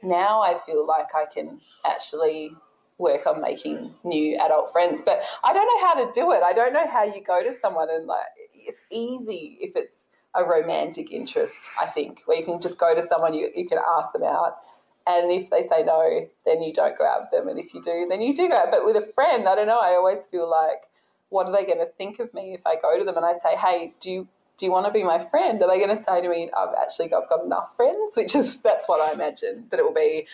now 0.02 0.42
I 0.42 0.58
feel 0.64 0.86
like 0.86 1.06
I 1.14 1.24
can 1.32 1.60
actually 1.84 2.52
work 2.98 3.26
on 3.26 3.40
making 3.40 3.94
new 4.04 4.36
adult 4.36 4.72
friends. 4.72 5.02
But 5.04 5.20
I 5.44 5.52
don't 5.52 5.66
know 5.66 5.86
how 5.86 6.04
to 6.04 6.12
do 6.12 6.32
it. 6.32 6.42
I 6.42 6.52
don't 6.52 6.72
know 6.72 6.86
how 6.88 7.04
you 7.04 7.22
go 7.22 7.42
to 7.42 7.58
someone 7.60 7.88
and 7.90 8.06
like 8.06 8.26
it's 8.54 8.80
easy 8.90 9.58
if 9.60 9.76
it's 9.76 10.06
a 10.34 10.44
romantic 10.44 11.10
interest, 11.10 11.70
I 11.80 11.86
think, 11.86 12.22
where 12.26 12.38
you 12.38 12.44
can 12.44 12.60
just 12.60 12.78
go 12.78 12.94
to 12.94 13.06
someone, 13.06 13.34
you, 13.34 13.50
you 13.54 13.66
can 13.66 13.78
ask 13.98 14.12
them 14.12 14.22
out. 14.22 14.58
And 15.06 15.32
if 15.32 15.48
they 15.48 15.66
say 15.66 15.82
no, 15.84 16.28
then 16.44 16.62
you 16.62 16.72
don't 16.72 16.96
go 16.98 17.06
out 17.06 17.20
with 17.20 17.30
them. 17.30 17.48
And 17.48 17.58
if 17.58 17.72
you 17.72 17.82
do, 17.82 18.06
then 18.08 18.20
you 18.20 18.34
do 18.34 18.48
go 18.48 18.56
out. 18.56 18.70
But 18.70 18.84
with 18.84 18.96
a 18.96 19.10
friend, 19.14 19.48
I 19.48 19.54
don't 19.54 19.66
know, 19.66 19.80
I 19.80 19.94
always 19.94 20.26
feel 20.30 20.48
like, 20.48 20.82
what 21.30 21.46
are 21.46 21.52
they 21.52 21.64
going 21.64 21.78
to 21.78 21.92
think 21.96 22.18
of 22.20 22.32
me 22.34 22.54
if 22.54 22.66
I 22.66 22.76
go 22.76 22.98
to 22.98 23.04
them 23.04 23.16
and 23.16 23.24
I 23.24 23.34
say, 23.34 23.56
hey, 23.56 23.94
do 24.00 24.10
you 24.10 24.28
do 24.58 24.66
you 24.66 24.72
want 24.72 24.86
to 24.86 24.92
be 24.92 25.04
my 25.04 25.24
friend? 25.24 25.60
Are 25.62 25.68
they 25.68 25.78
going 25.78 25.96
to 25.96 26.02
say 26.02 26.20
to 26.20 26.28
me, 26.28 26.50
I've 26.56 26.74
actually 26.82 27.08
got, 27.08 27.28
got 27.28 27.44
enough 27.44 27.76
friends? 27.76 28.16
Which 28.16 28.34
is, 28.34 28.60
that's 28.60 28.88
what 28.88 29.08
I 29.08 29.12
imagine, 29.14 29.66
that 29.70 29.78
it 29.78 29.84
will 29.84 29.94
be, 29.94 30.26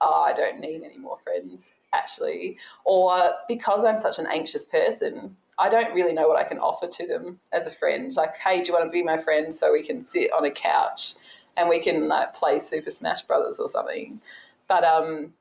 oh, 0.00 0.22
I 0.22 0.32
don't 0.32 0.60
need 0.60 0.82
any 0.84 0.98
more 0.98 1.18
friends, 1.24 1.68
actually. 1.92 2.58
Or 2.84 3.32
because 3.48 3.84
I'm 3.84 3.98
such 3.98 4.20
an 4.20 4.28
anxious 4.28 4.64
person, 4.64 5.36
I 5.62 5.68
don't 5.68 5.94
really 5.94 6.12
know 6.12 6.26
what 6.26 6.36
I 6.36 6.42
can 6.42 6.58
offer 6.58 6.88
to 6.88 7.06
them 7.06 7.38
as 7.52 7.68
a 7.68 7.70
friend. 7.70 8.12
Like, 8.16 8.36
hey, 8.36 8.62
do 8.62 8.68
you 8.68 8.72
want 8.74 8.84
to 8.84 8.90
be 8.90 9.02
my 9.02 9.22
friend 9.22 9.54
so 9.54 9.72
we 9.72 9.84
can 9.84 10.04
sit 10.04 10.32
on 10.36 10.44
a 10.44 10.50
couch 10.50 11.14
and 11.56 11.68
we 11.68 11.78
can 11.78 12.08
like 12.08 12.34
play 12.34 12.58
Super 12.58 12.90
Smash 12.90 13.22
Brothers 13.22 13.60
or 13.60 13.68
something? 13.68 14.20
But 14.66 14.82
um, 14.82 15.32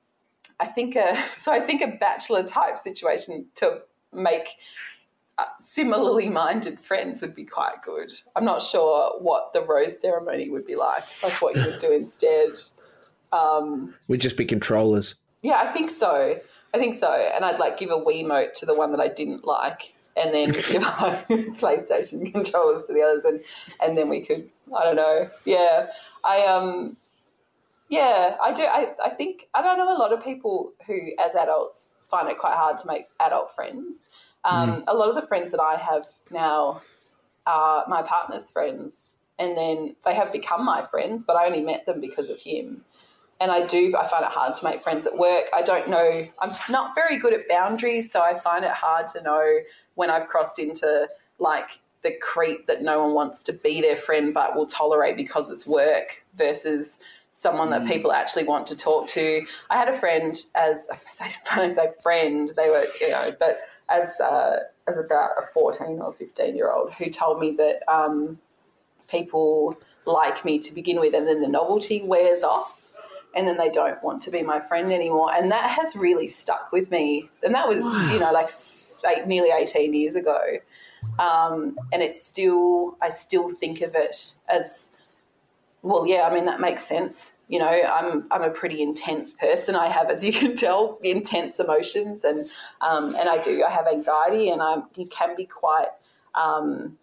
I 0.60 0.68
think 0.68 0.96
a, 0.96 1.18
so 1.38 1.52
I 1.52 1.60
think 1.60 1.82
a 1.82 1.98
bachelor 2.00 2.44
type 2.44 2.78
situation 2.78 3.48
to 3.56 3.82
make 4.14 4.50
similarly 5.72 6.30
minded 6.30 6.80
friends 6.80 7.22
would 7.22 7.34
be 7.34 7.46
quite 7.46 7.74
good. 7.84 8.10
I'm 8.36 8.46
not 8.46 8.62
sure 8.62 9.18
what 9.20 9.54
the 9.54 9.64
rose 9.64 10.00
ceremony 10.00 10.52
would 10.52 10.68
be 10.68 10.76
like, 10.76 11.04
like 11.24 11.42
what 11.42 11.56
you 11.56 11.64
would 11.64 11.80
do 11.80 11.92
instead. 11.96 12.52
Um, 13.32 13.96
We'd 14.08 14.22
just 14.22 14.38
be 14.38 14.46
controllers. 14.46 15.16
Yeah, 15.42 15.56
I 15.56 15.74
think 15.74 15.90
so. 15.90 16.40
I 16.76 16.78
think 16.78 16.94
so. 16.94 17.12
And 17.12 17.44
I'd 17.44 17.60
like 17.60 17.80
give 17.80 17.90
a 17.90 17.98
Wiimote 17.98 18.54
to 18.56 18.68
the 18.68 18.76
one 18.76 18.92
that 18.92 19.00
I 19.00 19.08
didn't 19.08 19.46
like, 19.46 19.94
and 20.18 20.34
then 20.34 20.52
give 20.52 20.64
PlayStation 21.60 22.32
controllers 22.32 22.88
to 22.88 22.94
the 22.94 23.02
others, 23.02 23.26
and 23.26 23.42
and 23.82 23.98
then 23.98 24.10
we 24.10 24.26
could. 24.26 24.50
I 24.76 24.84
don't 24.84 24.96
know. 24.96 25.28
Yeah, 25.46 25.88
I 26.24 26.46
um, 26.46 26.98
yeah, 27.90 28.38
I 28.42 28.54
do. 28.54 28.64
I 28.64 28.94
I 29.04 29.10
think 29.10 29.48
I 29.54 29.62
don't 29.62 29.78
know 29.78 29.96
a 29.96 29.98
lot 29.98 30.14
of 30.14 30.24
people 30.24 30.74
who, 30.88 30.98
as 31.24 31.36
adults, 31.36 31.92
find 32.10 32.30
it 32.30 32.38
quite 32.38 32.56
hard 32.56 32.78
to 32.80 32.88
make 32.88 33.08
adult 33.20 33.56
friends. 33.56 34.06
Um, 34.44 34.72
mm. 34.72 34.84
A 34.88 34.94
lot 34.94 35.10
of 35.10 35.16
the 35.16 35.28
friends 35.28 35.52
that 35.52 35.62
I 35.62 35.76
have 35.76 36.06
now 36.32 36.82
are 37.46 37.86
my 37.88 38.02
partner's 38.02 38.50
friends, 38.50 39.08
and 39.40 39.58
then 39.58 39.96
they 40.06 40.16
have 40.16 40.32
become 40.32 40.66
my 40.66 40.86
friends, 40.86 41.24
but 41.26 41.36
I 41.36 41.46
only 41.46 41.62
met 41.62 41.86
them 41.86 42.02
because 42.02 42.30
of 42.30 42.40
him. 42.40 42.84
And 43.42 43.52
I 43.52 43.66
do, 43.66 43.94
I 43.98 44.08
find 44.08 44.24
it 44.24 44.30
hard 44.30 44.54
to 44.54 44.64
make 44.64 44.84
friends 44.84 45.08
at 45.08 45.18
work. 45.18 45.46
I 45.52 45.64
don't 45.64 45.90
know, 45.90 46.28
I'm 46.40 46.52
not 46.70 46.94
very 46.94 47.18
good 47.18 47.34
at 47.34 47.42
boundaries, 47.50 48.12
so 48.12 48.22
I 48.22 48.36
find 48.36 48.64
it 48.64 48.72
hard 48.72 49.08
to 49.10 49.24
know 49.24 49.60
when 49.96 50.12
I've 50.12 50.28
crossed 50.28 50.60
into 50.60 51.10
like 51.40 51.80
the 52.04 52.14
creep 52.22 52.68
that 52.68 52.84
no 52.84 53.04
one 53.04 53.16
wants 53.16 53.42
to 53.44 53.54
be 53.54 53.82
their 53.82 53.96
friend 53.96 54.32
but 54.32 54.56
will 54.56 54.68
tolerate 54.68 55.18
because 55.18 55.50
it's 55.50 55.68
work 55.68 56.24
versus 56.36 57.00
someone 57.34 57.72
that 57.72 57.82
mm. 57.82 57.88
people 57.88 58.12
actually 58.12 58.44
want 58.44 58.68
to 58.68 58.76
talk 58.76 59.08
to. 59.10 59.44
I 59.72 59.78
had 59.78 59.90
a 59.90 59.98
friend 59.98 60.36
as 60.54 60.88
I 61.20 61.28
suppose 61.28 61.78
a 61.78 61.94
friend, 62.02 62.54
they 62.56 62.70
were, 62.70 62.86
you 63.02 63.10
know, 63.10 63.28
but 63.40 63.56
as 63.90 64.20
uh, 64.20 64.60
as 64.88 64.98
about 64.98 65.32
a 65.38 65.48
14 65.52 66.00
or 66.00 66.14
15 66.14 66.56
year 66.56 66.72
old 66.72 66.94
who 66.94 67.10
told 67.10 67.40
me 67.40 67.56
that 67.58 67.82
um, 67.92 68.38
people 69.10 69.76
like 70.06 70.46
me 70.46 70.60
to 70.60 70.74
begin 70.74 71.00
with 71.00 71.16
and 71.16 71.28
then 71.28 71.42
the 71.42 71.48
novelty 71.48 72.04
wears 72.04 72.44
off 72.44 72.81
and 73.36 73.48
then 73.48 73.58
they 73.58 73.70
don't 73.70 74.02
want 74.04 74.22
to 74.24 74.32
be 74.32 74.42
my 74.42 74.60
friend 74.60 74.92
anymore. 74.92 75.34
And 75.34 75.52
that 75.52 75.70
has 75.70 75.96
really 75.96 76.28
stuck 76.28 76.72
with 76.72 76.92
me. 76.92 77.30
And 77.44 77.56
that 77.56 77.68
was, 77.68 77.84
wow. 77.84 78.10
you 78.12 78.20
know, 78.20 78.32
like 78.32 78.50
eight, 79.08 79.28
nearly 79.28 79.50
18 79.52 79.94
years 79.94 80.16
ago. 80.16 80.40
Um, 81.18 81.78
and 81.92 82.02
it's 82.02 82.24
still, 82.24 82.98
I 83.02 83.10
still 83.10 83.50
think 83.50 83.82
of 83.82 83.96
it 83.96 84.34
as, 84.50 85.00
well, 85.82 86.06
yeah, 86.08 86.24
I 86.24 86.34
mean, 86.34 86.46
that 86.46 86.60
makes 86.60 86.84
sense. 86.84 87.32
You 87.48 87.60
know, 87.60 87.68
I'm, 87.68 88.28
I'm 88.32 88.44
a 88.44 88.50
pretty 88.50 88.82
intense 88.82 89.34
person. 89.34 89.76
I 89.76 89.88
have, 89.88 90.10
as 90.10 90.24
you 90.24 90.34
can 90.34 90.56
tell, 90.56 91.00
intense 91.02 91.60
emotions 91.60 92.24
and, 92.24 92.46
um, 92.82 93.16
and 93.16 93.30
I 93.30 93.38
do, 93.38 93.64
I 93.64 93.72
have 93.72 93.88
anxiety 93.88 94.50
and 94.50 94.62
I 94.62 94.82
can 95.10 95.36
be 95.36 95.46
quite, 95.46 95.88
um, 96.36 96.98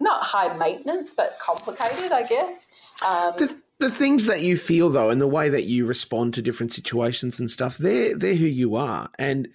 not 0.00 0.22
high 0.22 0.56
maintenance, 0.56 1.12
but 1.12 1.38
complicated, 1.38 2.12
I 2.12 2.22
guess. 2.26 2.74
Um, 3.06 3.34
the, 3.36 3.56
the 3.80 3.90
things 3.90 4.26
that 4.26 4.42
you 4.42 4.56
feel 4.56 4.90
though, 4.90 5.10
and 5.10 5.20
the 5.20 5.26
way 5.26 5.48
that 5.48 5.64
you 5.64 5.86
respond 5.86 6.34
to 6.34 6.42
different 6.42 6.72
situations 6.72 7.40
and 7.40 7.50
stuff, 7.50 7.78
they're 7.78 8.16
they're 8.16 8.34
who 8.34 8.46
you 8.46 8.76
are. 8.76 9.10
And 9.18 9.48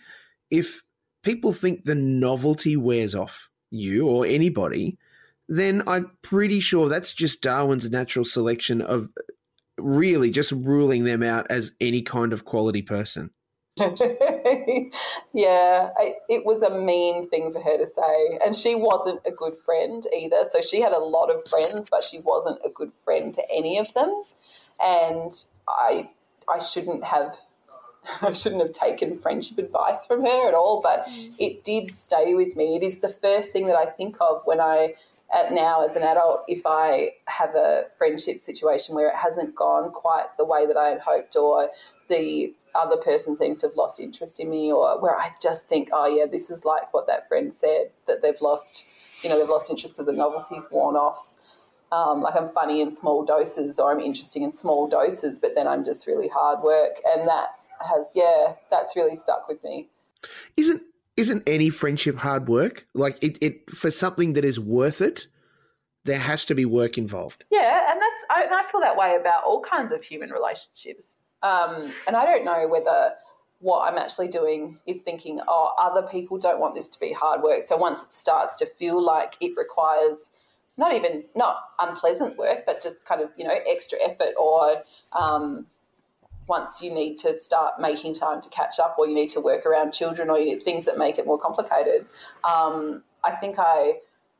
if 0.52 0.82
people 1.24 1.54
think 1.54 1.86
the 1.86 1.96
novelty 1.96 2.76
wears 2.76 3.16
off 3.16 3.50
you 3.72 4.08
or 4.08 4.26
anybody, 4.26 4.98
then 5.48 5.84
I'm 5.88 6.12
pretty 6.22 6.60
sure 6.60 6.90
that's 6.90 7.14
just 7.14 7.42
Darwin's 7.42 7.90
natural 7.90 8.26
selection 8.26 8.82
of 8.82 9.10
really 9.80 10.30
just 10.30 10.52
ruling 10.52 11.04
them 11.04 11.22
out 11.22 11.48
as 11.50 11.72
any 11.80 12.02
kind 12.02 12.34
of 12.34 12.46
quality 12.46 12.82
person. 12.82 13.30
yeah, 15.34 15.90
I, 15.98 16.14
it 16.30 16.46
was 16.46 16.64
a 16.64 16.70
mean 16.80 17.30
thing 17.30 17.52
for 17.52 17.62
her 17.62 17.78
to 17.78 17.86
say. 17.86 18.40
And 18.46 18.56
she 18.56 18.74
wasn't 18.74 19.20
a 19.26 19.32
good 19.32 19.56
friend 19.66 20.06
either. 20.16 20.46
So 20.50 20.62
she 20.62 20.80
had 20.80 20.94
a 20.94 21.00
lot 21.00 21.30
of 21.30 21.46
friends, 21.50 21.90
but 21.90 22.02
she 22.02 22.20
wasn't 22.20 22.60
a 22.64 22.70
good 22.70 22.92
friend 23.04 23.34
to 23.34 23.44
any 23.54 23.78
of 23.78 23.94
them. 23.94 24.22
And 24.84 25.34
I, 25.68 26.08
I 26.50 26.60
shouldn't 26.60 27.04
have 27.04 27.36
I 28.22 28.34
shouldn't 28.34 28.62
have 28.62 28.74
taken 28.74 29.18
friendship 29.18 29.58
advice 29.58 30.06
from 30.06 30.22
her 30.22 30.48
at 30.48 30.54
all, 30.54 30.82
but 30.82 31.06
mm. 31.08 31.34
it 31.40 31.64
did 31.64 31.92
stay 31.92 32.34
with 32.34 32.56
me. 32.56 32.76
It 32.76 32.84
is 32.84 32.98
the 32.98 33.08
first 33.10 33.52
thing 33.52 33.68
that 33.68 33.76
I 33.76 33.86
think 33.86 34.18
of 34.20 34.42
when 34.46 34.60
I, 34.60 34.94
at 35.34 35.52
now 35.52 35.84
as 35.84 35.96
an 35.96 36.04
adult, 36.04 36.42
if 36.48 36.62
I 36.66 37.12
have 37.26 37.56
a 37.56 37.86
friendship 37.98 38.40
situation 38.40 38.96
where 38.96 39.10
it 39.10 39.16
hasn't 39.16 39.56
gone 39.56 39.92
quite 39.92 40.26
the 40.38 40.46
way 40.46 40.66
that 40.66 40.78
I 40.78 40.90
had 40.90 41.00
hoped, 41.00 41.36
or 41.36 41.70
the 42.08 42.54
other 42.76 42.98
person 42.98 43.36
seems 43.36 43.62
to 43.62 43.68
have 43.68 43.76
lost 43.76 44.00
interest 44.00 44.40
in 44.40 44.50
me, 44.50 44.72
or 44.72 45.00
where 45.02 45.16
I 45.16 45.32
just 45.42 45.68
think, 45.68 45.90
oh 45.92 46.08
yeah, 46.08 46.26
this 46.30 46.50
is 46.50 46.66
like 46.66 46.94
what 46.94 47.08
that 47.08 47.28
friend 47.28 47.54
said 47.54 47.92
that 48.08 48.22
they've 48.22 48.42
lost, 48.42 48.86
you 49.24 49.30
know, 49.30 49.40
they've 49.40 49.50
lost 49.50 49.70
interest 49.70 49.96
because 49.96 50.06
the 50.06 50.14
novelty's 50.14 50.66
worn 50.70 50.96
off 50.96 51.36
um, 51.92 52.22
like 52.22 52.36
I'm 52.36 52.50
funny 52.50 52.82
in 52.82 52.90
small 52.90 53.24
doses 53.24 53.80
or 53.80 53.92
I'm 53.92 54.00
interesting 54.00 54.44
in 54.44 54.52
small 54.52 54.88
doses, 54.88 55.40
but 55.40 55.56
then 55.56 55.68
I'm 55.68 55.84
just 55.84 56.08
really 56.08 56.28
hard 56.28 56.64
work. 56.64 57.02
And 57.14 57.26
that 57.26 57.60
has, 57.80 58.08
yeah, 58.16 58.56
that's 58.70 58.96
really 58.96 59.16
stuck 59.16 59.48
with 59.48 59.64
me. 59.64 59.90
Isn't 60.58 60.82
isn't 61.18 61.44
any 61.48 61.70
friendship 61.70 62.18
hard 62.18 62.48
work? 62.50 62.88
Like 62.94 63.18
it, 63.22 63.38
it 63.42 63.70
for 63.70 63.92
something 63.92 64.34
that 64.34 64.44
is 64.44 64.60
worth 64.60 65.00
it, 65.02 65.28
there 66.04 66.20
has 66.20 66.46
to 66.46 66.56
be 66.56 66.66
work 66.66 66.98
involved. 66.98 67.44
Yeah, 67.52 67.92
and 67.92 68.02
that's 68.02 68.16
I, 68.30 68.44
and 68.44 68.54
I 68.54 68.70
feel 68.72 68.82
that 68.82 68.98
way 68.98 69.18
about 69.20 69.44
all 69.44 69.62
kinds 69.62 69.92
of 69.92 70.02
human 70.02 70.30
relationships. 70.32 71.08
Um, 71.44 71.92
and 72.08 72.16
I 72.16 72.26
don't 72.26 72.44
know 72.44 72.68
whether 72.68 73.14
what 73.60 73.82
I'm 73.82 73.98
actually 73.98 74.28
doing 74.28 74.78
is 74.86 75.02
thinking, 75.02 75.40
oh, 75.48 75.74
other 75.80 76.08
people 76.08 76.38
don't 76.38 76.60
want 76.60 76.76
this 76.76 76.88
to 76.90 77.00
be 77.00 77.14
hard 77.14 77.42
work. 77.42 77.64
So 77.66 77.78
once 77.78 78.04
it 78.04 78.14
starts 78.14 78.58
to 78.58 78.66
feel 78.66 79.04
like 79.04 79.36
it 79.40 79.54
requires 79.56 80.32
not 80.78 80.94
even 80.94 81.24
not 81.36 81.58
unpleasant 81.80 82.38
work, 82.38 82.66
but 82.66 82.82
just 82.82 83.06
kind 83.06 83.22
of 83.22 83.30
you 83.38 83.46
know 83.46 83.56
extra 83.70 83.98
effort 84.04 84.34
or 84.38 84.84
um, 85.18 85.66
once 86.48 86.82
you 86.82 86.94
need 86.94 87.18
to 87.18 87.38
start 87.40 87.80
making 87.80 88.14
time 88.14 88.42
to 88.42 88.50
catch 88.50 88.80
up 88.80 88.96
or 88.98 89.08
you 89.08 89.16
need 89.16 89.30
to 89.30 89.40
work 89.40 89.66
around 89.66 89.92
children 89.92 90.30
or 90.30 90.38
you, 90.38 90.58
things 90.58 90.86
that 90.86 90.98
make 90.98 91.18
it 91.18 91.26
more 91.26 91.40
complicated. 91.40 92.06
Um, 92.44 93.04
I 93.24 93.32
think 93.32 93.56
I 93.58 93.94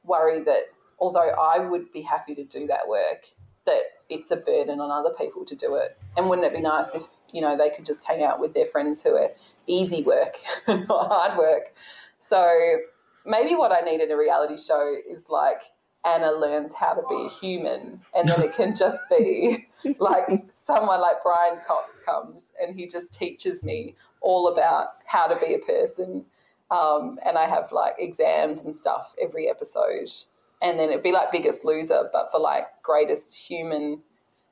worry 0.04 0.42
that 0.44 0.66
although 1.00 1.30
I 1.30 1.60
would 1.60 1.92
be 1.92 2.02
happy 2.02 2.36
to 2.36 2.44
do 2.44 2.68
that 2.68 2.88
work, 2.88 3.26
that 3.66 3.82
it's 4.10 4.32
a 4.32 4.36
burden 4.36 4.80
on 4.80 4.92
other 4.92 5.14
people 5.18 5.46
to 5.46 5.56
do 5.56 5.76
it. 5.76 5.98
And 6.16 6.30
wouldn't 6.30 6.48
it 6.48 6.54
be 6.54 6.62
nice 6.62 6.94
if 6.94 7.04
you 7.32 7.42
know 7.42 7.58
they 7.58 7.70
could 7.70 7.86
just 7.86 8.06
hang 8.06 8.24
out 8.24 8.40
with 8.40 8.54
their 8.54 8.68
friends 8.68 9.02
who 9.02 9.16
are 9.16 9.32
easy 9.68 10.04
work, 10.04 10.38
not 10.68 10.88
hard 11.12 11.38
work? 11.38 11.70
So 12.20 12.78
maybe 13.26 13.56
what 13.56 13.72
I 13.72 13.84
need 13.84 14.02
in 14.02 14.12
a 14.12 14.18
reality 14.18 14.58
show 14.58 14.96
is 15.10 15.24
like 15.30 15.62
Anna 16.06 16.32
learns 16.32 16.74
how 16.74 16.94
to 16.94 17.02
be 17.10 17.28
human, 17.30 18.00
and 18.16 18.30
then 18.30 18.42
it 18.42 18.56
can 18.56 18.76
just 18.76 19.00
be 19.10 19.66
like 20.00 20.46
someone 20.54 21.02
like 21.02 21.24
Brian 21.24 21.58
Cox 21.68 22.02
comes 22.04 22.54
and 22.62 22.76
he 22.76 22.88
just 22.88 23.14
teaches 23.14 23.64
me 23.64 23.96
all 24.22 24.48
about 24.48 24.88
how 25.08 25.28
to 25.28 25.36
be 25.46 25.54
a 25.54 25.60
person. 25.60 26.26
Um, 26.72 27.20
and 27.26 27.38
I 27.38 27.48
have 27.48 27.72
like 27.72 27.96
exams 28.00 28.64
and 28.64 28.76
stuff 28.76 29.14
every 29.22 29.50
episode, 29.50 30.12
and 30.62 30.80
then 30.80 30.90
it'd 30.90 31.04
be 31.04 31.12
like 31.12 31.32
Biggest 31.32 31.66
Loser, 31.66 32.10
but 32.12 32.30
for 32.32 32.40
like 32.40 32.66
greatest 32.84 33.36
human 33.36 34.02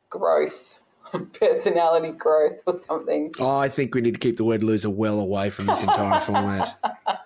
growth, 0.10 0.80
personality 1.39 2.12
growth, 2.12 2.60
or 2.66 2.80
something. 2.82 3.32
Oh, 3.39 3.58
I 3.58 3.70
think 3.70 3.95
we 3.95 4.01
need 4.01 4.14
to 4.14 4.20
keep 4.20 4.38
the 4.38 4.43
word 4.43 4.64
loser 4.64 4.89
well 4.89 5.20
away 5.20 5.49
from 5.49 5.68
this 5.68 5.82
entire 5.82 6.20
format. 6.20 6.78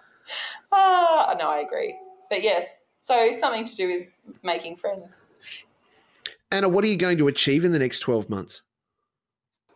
Ah, 0.71 1.35
no, 1.39 1.49
I 1.49 1.59
agree. 1.59 1.95
But 2.29 2.43
yes, 2.43 2.67
so 3.07 3.31
something 3.39 3.63
to 3.63 3.75
do 3.75 3.87
with 3.87 4.43
making 4.43 4.75
friends. 4.75 5.23
Anna, 6.51 6.67
what 6.67 6.83
are 6.83 6.87
you 6.87 6.97
going 6.97 7.17
to 7.17 7.27
achieve 7.29 7.63
in 7.63 7.71
the 7.71 7.79
next 7.79 7.99
12 7.99 8.29
months? 8.29 8.63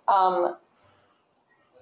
Um, 0.08 0.58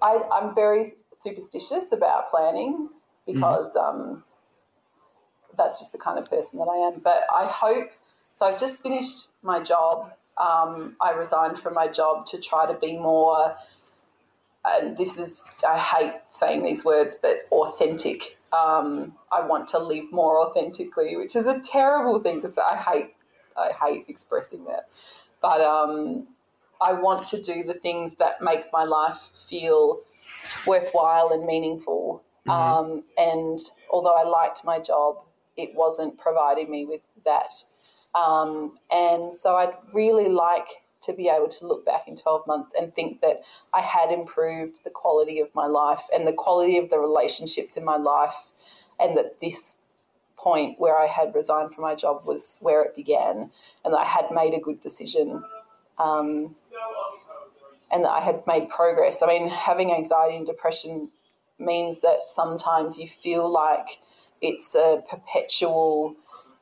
I, 0.00 0.20
am 0.32 0.54
very 0.54 0.94
superstitious 1.18 1.90
about 1.90 2.30
planning 2.30 2.88
because 3.26 3.74
mm-hmm. 3.74 4.00
um, 4.00 4.24
that's 5.58 5.80
just 5.80 5.90
the 5.90 5.98
kind 5.98 6.20
of 6.20 6.30
person 6.30 6.60
that 6.60 6.66
I 6.66 6.88
am. 6.88 7.00
But 7.00 7.24
I 7.34 7.44
hope, 7.46 7.88
so 8.32 8.46
I've 8.46 8.60
just 8.60 8.80
finished 8.80 9.28
my 9.42 9.60
job. 9.60 10.12
Um, 10.38 10.94
I 11.00 11.10
resigned 11.10 11.58
from 11.58 11.74
my 11.74 11.88
job 11.88 12.26
to 12.26 12.38
try 12.38 12.66
to 12.72 12.78
be 12.78 12.96
more, 12.96 13.56
and 14.64 14.96
this 14.96 15.18
is, 15.18 15.42
I 15.68 15.78
hate 15.78 16.12
saying 16.30 16.62
these 16.62 16.84
words, 16.84 17.16
but 17.20 17.40
authentic 17.50 18.38
um, 18.52 19.14
I 19.30 19.42
want 19.42 19.68
to 19.68 19.78
live 19.78 20.10
more 20.12 20.46
authentically, 20.46 21.16
which 21.16 21.36
is 21.36 21.46
a 21.46 21.60
terrible 21.60 22.20
thing 22.20 22.40
to 22.42 22.48
say. 22.48 22.62
I 22.62 22.76
hate, 22.76 23.14
I 23.56 23.70
hate 23.72 24.04
expressing 24.08 24.64
that, 24.64 24.88
but 25.40 25.60
um, 25.60 26.26
I 26.80 26.92
want 26.92 27.26
to 27.28 27.40
do 27.40 27.62
the 27.62 27.74
things 27.74 28.14
that 28.14 28.40
make 28.40 28.64
my 28.72 28.84
life 28.84 29.18
feel 29.48 30.00
worthwhile 30.66 31.30
and 31.32 31.44
meaningful. 31.44 32.22
Mm-hmm. 32.46 32.50
Um, 32.50 33.04
and 33.18 33.58
although 33.90 34.14
I 34.14 34.24
liked 34.24 34.64
my 34.64 34.78
job, 34.78 35.16
it 35.56 35.74
wasn't 35.74 36.18
providing 36.18 36.70
me 36.70 36.86
with 36.86 37.02
that. 37.24 37.52
Um, 38.14 38.78
and 38.90 39.32
so 39.32 39.56
I'd 39.56 39.74
really 39.92 40.28
like 40.28 40.68
to 41.02 41.12
be 41.12 41.28
able 41.28 41.48
to 41.48 41.66
look 41.66 41.84
back 41.84 42.06
in 42.06 42.16
12 42.16 42.46
months 42.46 42.74
and 42.78 42.94
think 42.94 43.20
that 43.20 43.42
I 43.74 43.80
had 43.80 44.10
improved 44.10 44.80
the 44.84 44.90
quality 44.90 45.40
of 45.40 45.48
my 45.54 45.66
life 45.66 46.02
and 46.12 46.26
the 46.26 46.32
quality 46.32 46.78
of 46.78 46.90
the 46.90 46.98
relationships 46.98 47.76
in 47.76 47.84
my 47.84 47.96
life, 47.96 48.34
and 48.98 49.16
that 49.16 49.40
this 49.40 49.76
point 50.36 50.76
where 50.78 50.96
I 50.98 51.06
had 51.06 51.34
resigned 51.34 51.72
from 51.74 51.82
my 51.82 51.94
job 51.94 52.22
was 52.26 52.58
where 52.60 52.82
it 52.82 52.94
began, 52.96 53.50
and 53.84 53.94
that 53.94 54.00
I 54.00 54.04
had 54.04 54.26
made 54.30 54.54
a 54.54 54.60
good 54.60 54.80
decision. 54.80 55.42
Um, 55.98 56.54
and 57.92 58.04
that 58.04 58.10
I 58.10 58.20
had 58.20 58.46
made 58.46 58.68
progress. 58.68 59.22
I 59.22 59.26
mean, 59.26 59.48
having 59.48 59.92
anxiety 59.92 60.36
and 60.36 60.46
depression 60.46 61.10
means 61.58 62.00
that 62.00 62.20
sometimes 62.26 62.98
you 62.98 63.06
feel 63.06 63.50
like 63.50 63.98
it's 64.40 64.74
a 64.74 65.02
perpetual 65.08 66.14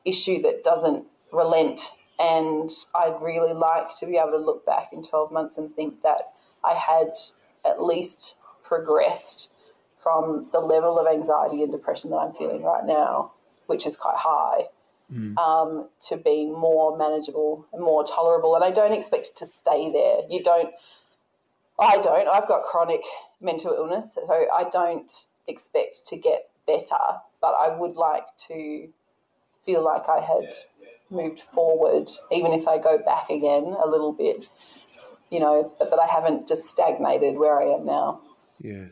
issue 0.05 0.41
that 0.41 0.63
doesn't 0.63 1.05
relent 1.31 1.91
and 2.19 2.69
I'd 2.93 3.21
really 3.21 3.53
like 3.53 3.95
to 3.99 4.05
be 4.05 4.17
able 4.17 4.31
to 4.31 4.37
look 4.37 4.65
back 4.65 4.91
in 4.91 5.03
12 5.03 5.31
months 5.31 5.57
and 5.57 5.71
think 5.71 6.01
that 6.03 6.23
I 6.63 6.73
had 6.73 7.13
at 7.65 7.81
least 7.81 8.35
progressed 8.63 9.51
from 10.01 10.43
the 10.51 10.59
level 10.59 10.99
of 10.99 11.07
anxiety 11.07 11.63
and 11.63 11.71
depression 11.71 12.09
that 12.11 12.17
I'm 12.17 12.33
feeling 12.33 12.63
right 12.63 12.85
now, 12.85 13.31
which 13.67 13.85
is 13.85 13.97
quite 13.97 14.17
high, 14.17 14.63
mm. 15.13 15.37
um, 15.37 15.89
to 16.07 16.17
being 16.17 16.53
more 16.53 16.97
manageable 16.97 17.65
and 17.73 17.81
more 17.81 18.03
tolerable. 18.03 18.55
And 18.55 18.63
I 18.63 18.71
don't 18.71 18.93
expect 18.93 19.27
it 19.27 19.35
to 19.37 19.45
stay 19.45 19.91
there. 19.91 20.21
You 20.29 20.43
don't, 20.43 20.69
I 21.79 21.97
don't. 21.97 22.27
I've 22.27 22.47
got 22.47 22.63
chronic 22.63 23.01
mental 23.41 23.73
illness, 23.73 24.13
so 24.13 24.27
I 24.29 24.69
don't 24.71 25.11
expect 25.47 26.05
to 26.07 26.17
get 26.17 26.49
better, 26.67 27.03
but 27.41 27.55
I 27.59 27.75
would 27.75 27.95
like 27.95 28.25
to 28.47 28.87
feel 29.65 29.83
like 29.83 30.07
I 30.09 30.19
had 30.19 30.53
moved 31.09 31.41
forward, 31.53 32.09
even 32.31 32.53
if 32.53 32.67
I 32.67 32.77
go 32.77 32.97
back 33.05 33.29
again 33.29 33.63
a 33.63 33.87
little 33.87 34.13
bit, 34.13 34.49
you 35.29 35.39
know, 35.39 35.73
but 35.79 35.89
that 35.89 35.99
I 35.99 36.07
haven't 36.07 36.47
just 36.47 36.65
stagnated 36.67 37.37
where 37.37 37.59
I 37.59 37.75
am 37.75 37.85
now. 37.85 38.21
Yeah. 38.59 38.85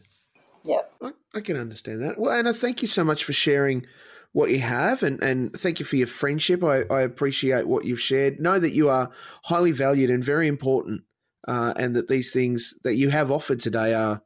Yeah. 0.63 0.81
I, 1.01 1.11
I 1.33 1.41
can 1.41 1.57
understand 1.57 2.01
that. 2.03 2.19
Well, 2.19 2.31
Anna, 2.31 2.53
thank 2.53 2.81
you 2.81 2.87
so 2.87 3.03
much 3.03 3.23
for 3.23 3.33
sharing 3.33 3.85
what 4.33 4.51
you 4.51 4.59
have 4.59 5.03
and, 5.03 5.21
and 5.23 5.53
thank 5.53 5.79
you 5.79 5.85
for 5.85 5.95
your 5.95 6.07
friendship. 6.07 6.63
I, 6.63 6.83
I 6.91 7.01
appreciate 7.01 7.67
what 7.67 7.85
you've 7.85 8.01
shared. 8.01 8.39
Know 8.39 8.59
that 8.59 8.73
you 8.73 8.89
are 8.89 9.11
highly 9.43 9.71
valued 9.71 10.09
and 10.09 10.23
very 10.23 10.47
important, 10.47 11.03
uh, 11.47 11.73
and 11.77 11.95
that 11.95 12.07
these 12.07 12.31
things 12.31 12.73
that 12.83 12.95
you 12.95 13.09
have 13.09 13.31
offered 13.31 13.59
today 13.59 13.93
are 13.93 14.21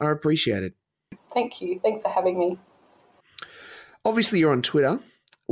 are 0.00 0.10
appreciated. 0.10 0.74
Thank 1.32 1.60
you. 1.60 1.80
Thanks 1.80 2.02
for 2.02 2.08
having 2.08 2.38
me. 2.38 2.56
Obviously, 4.04 4.40
you're 4.40 4.52
on 4.52 4.62
Twitter. 4.62 5.00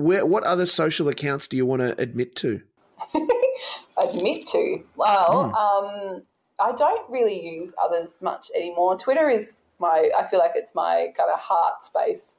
Where, 0.01 0.27
what 0.27 0.45
other 0.45 0.67
social 0.67 1.09
accounts 1.09 1.49
do 1.49 1.57
you 1.57 1.67
want 1.67 1.83
to 1.83 2.01
admit 2.01 2.37
to? 2.37 2.63
admit 4.03 4.47
to? 4.49 4.83
Well, 4.97 5.53
mm. 5.53 5.55
um, 5.55 6.23
I 6.59 6.73
don't 6.77 7.11
really 7.11 7.59
use 7.59 7.75
others 7.83 8.19
much 8.21 8.51
anymore. 8.55 8.97
Twitter 8.97 9.29
is 9.31 9.63
my, 9.79 10.11
I 10.17 10.27
feel 10.29 10.39
like 10.39 10.53
it's 10.55 10.75
my 10.75 11.09
kind 11.17 11.31
of 11.33 11.39
heart 11.39 11.85
space. 11.85 12.39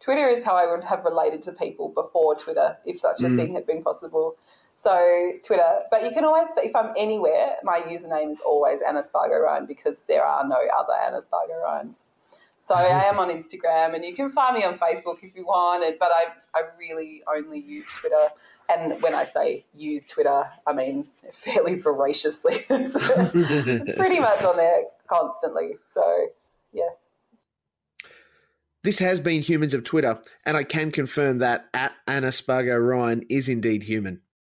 Twitter 0.00 0.28
is 0.28 0.44
how 0.44 0.56
I 0.56 0.70
would 0.70 0.84
have 0.84 1.04
related 1.04 1.42
to 1.44 1.52
people 1.52 1.88
before 1.88 2.34
Twitter, 2.34 2.76
if 2.84 3.00
such 3.00 3.20
a 3.20 3.24
mm. 3.24 3.36
thing 3.36 3.54
had 3.54 3.66
been 3.66 3.82
possible. 3.82 4.36
So 4.70 5.32
Twitter, 5.44 5.80
but 5.90 6.04
you 6.04 6.10
can 6.10 6.24
always, 6.24 6.48
if 6.58 6.76
I'm 6.76 6.92
anywhere, 6.96 7.48
my 7.64 7.80
username 7.80 8.32
is 8.32 8.38
always 8.44 8.80
Anna 8.86 9.02
Spargo 9.04 9.38
Ryan 9.40 9.66
because 9.66 10.02
there 10.06 10.24
are 10.24 10.46
no 10.46 10.58
other 10.78 10.92
Anna 11.04 11.20
Spargo 11.22 11.54
Ryans. 11.64 12.04
So 12.66 12.74
I 12.74 13.04
am 13.04 13.20
on 13.20 13.30
Instagram, 13.30 13.94
and 13.94 14.04
you 14.04 14.14
can 14.14 14.32
find 14.32 14.56
me 14.56 14.64
on 14.64 14.76
Facebook 14.76 15.18
if 15.22 15.36
you 15.36 15.46
want. 15.46 15.84
But 16.00 16.08
I, 16.10 16.32
I 16.58 16.62
really 16.78 17.22
only 17.32 17.60
use 17.60 17.86
Twitter. 17.92 18.28
And 18.68 19.00
when 19.00 19.14
I 19.14 19.22
say 19.22 19.64
use 19.76 20.04
Twitter, 20.04 20.44
I 20.66 20.72
mean 20.72 21.06
fairly 21.32 21.76
voraciously. 21.76 22.58
pretty 22.66 24.20
much 24.20 24.42
on 24.42 24.56
there 24.56 24.82
constantly. 25.06 25.76
So, 25.94 26.26
yeah. 26.72 26.90
This 28.82 28.98
has 28.98 29.20
been 29.20 29.42
Humans 29.42 29.72
of 29.72 29.84
Twitter, 29.84 30.20
and 30.44 30.56
I 30.56 30.64
can 30.64 30.90
confirm 30.90 31.38
that 31.38 31.68
at 31.72 31.92
Anna 32.08 32.32
Spargo 32.32 32.76
Ryan 32.76 33.24
is 33.28 33.48
indeed 33.48 33.84
human. 33.84 34.22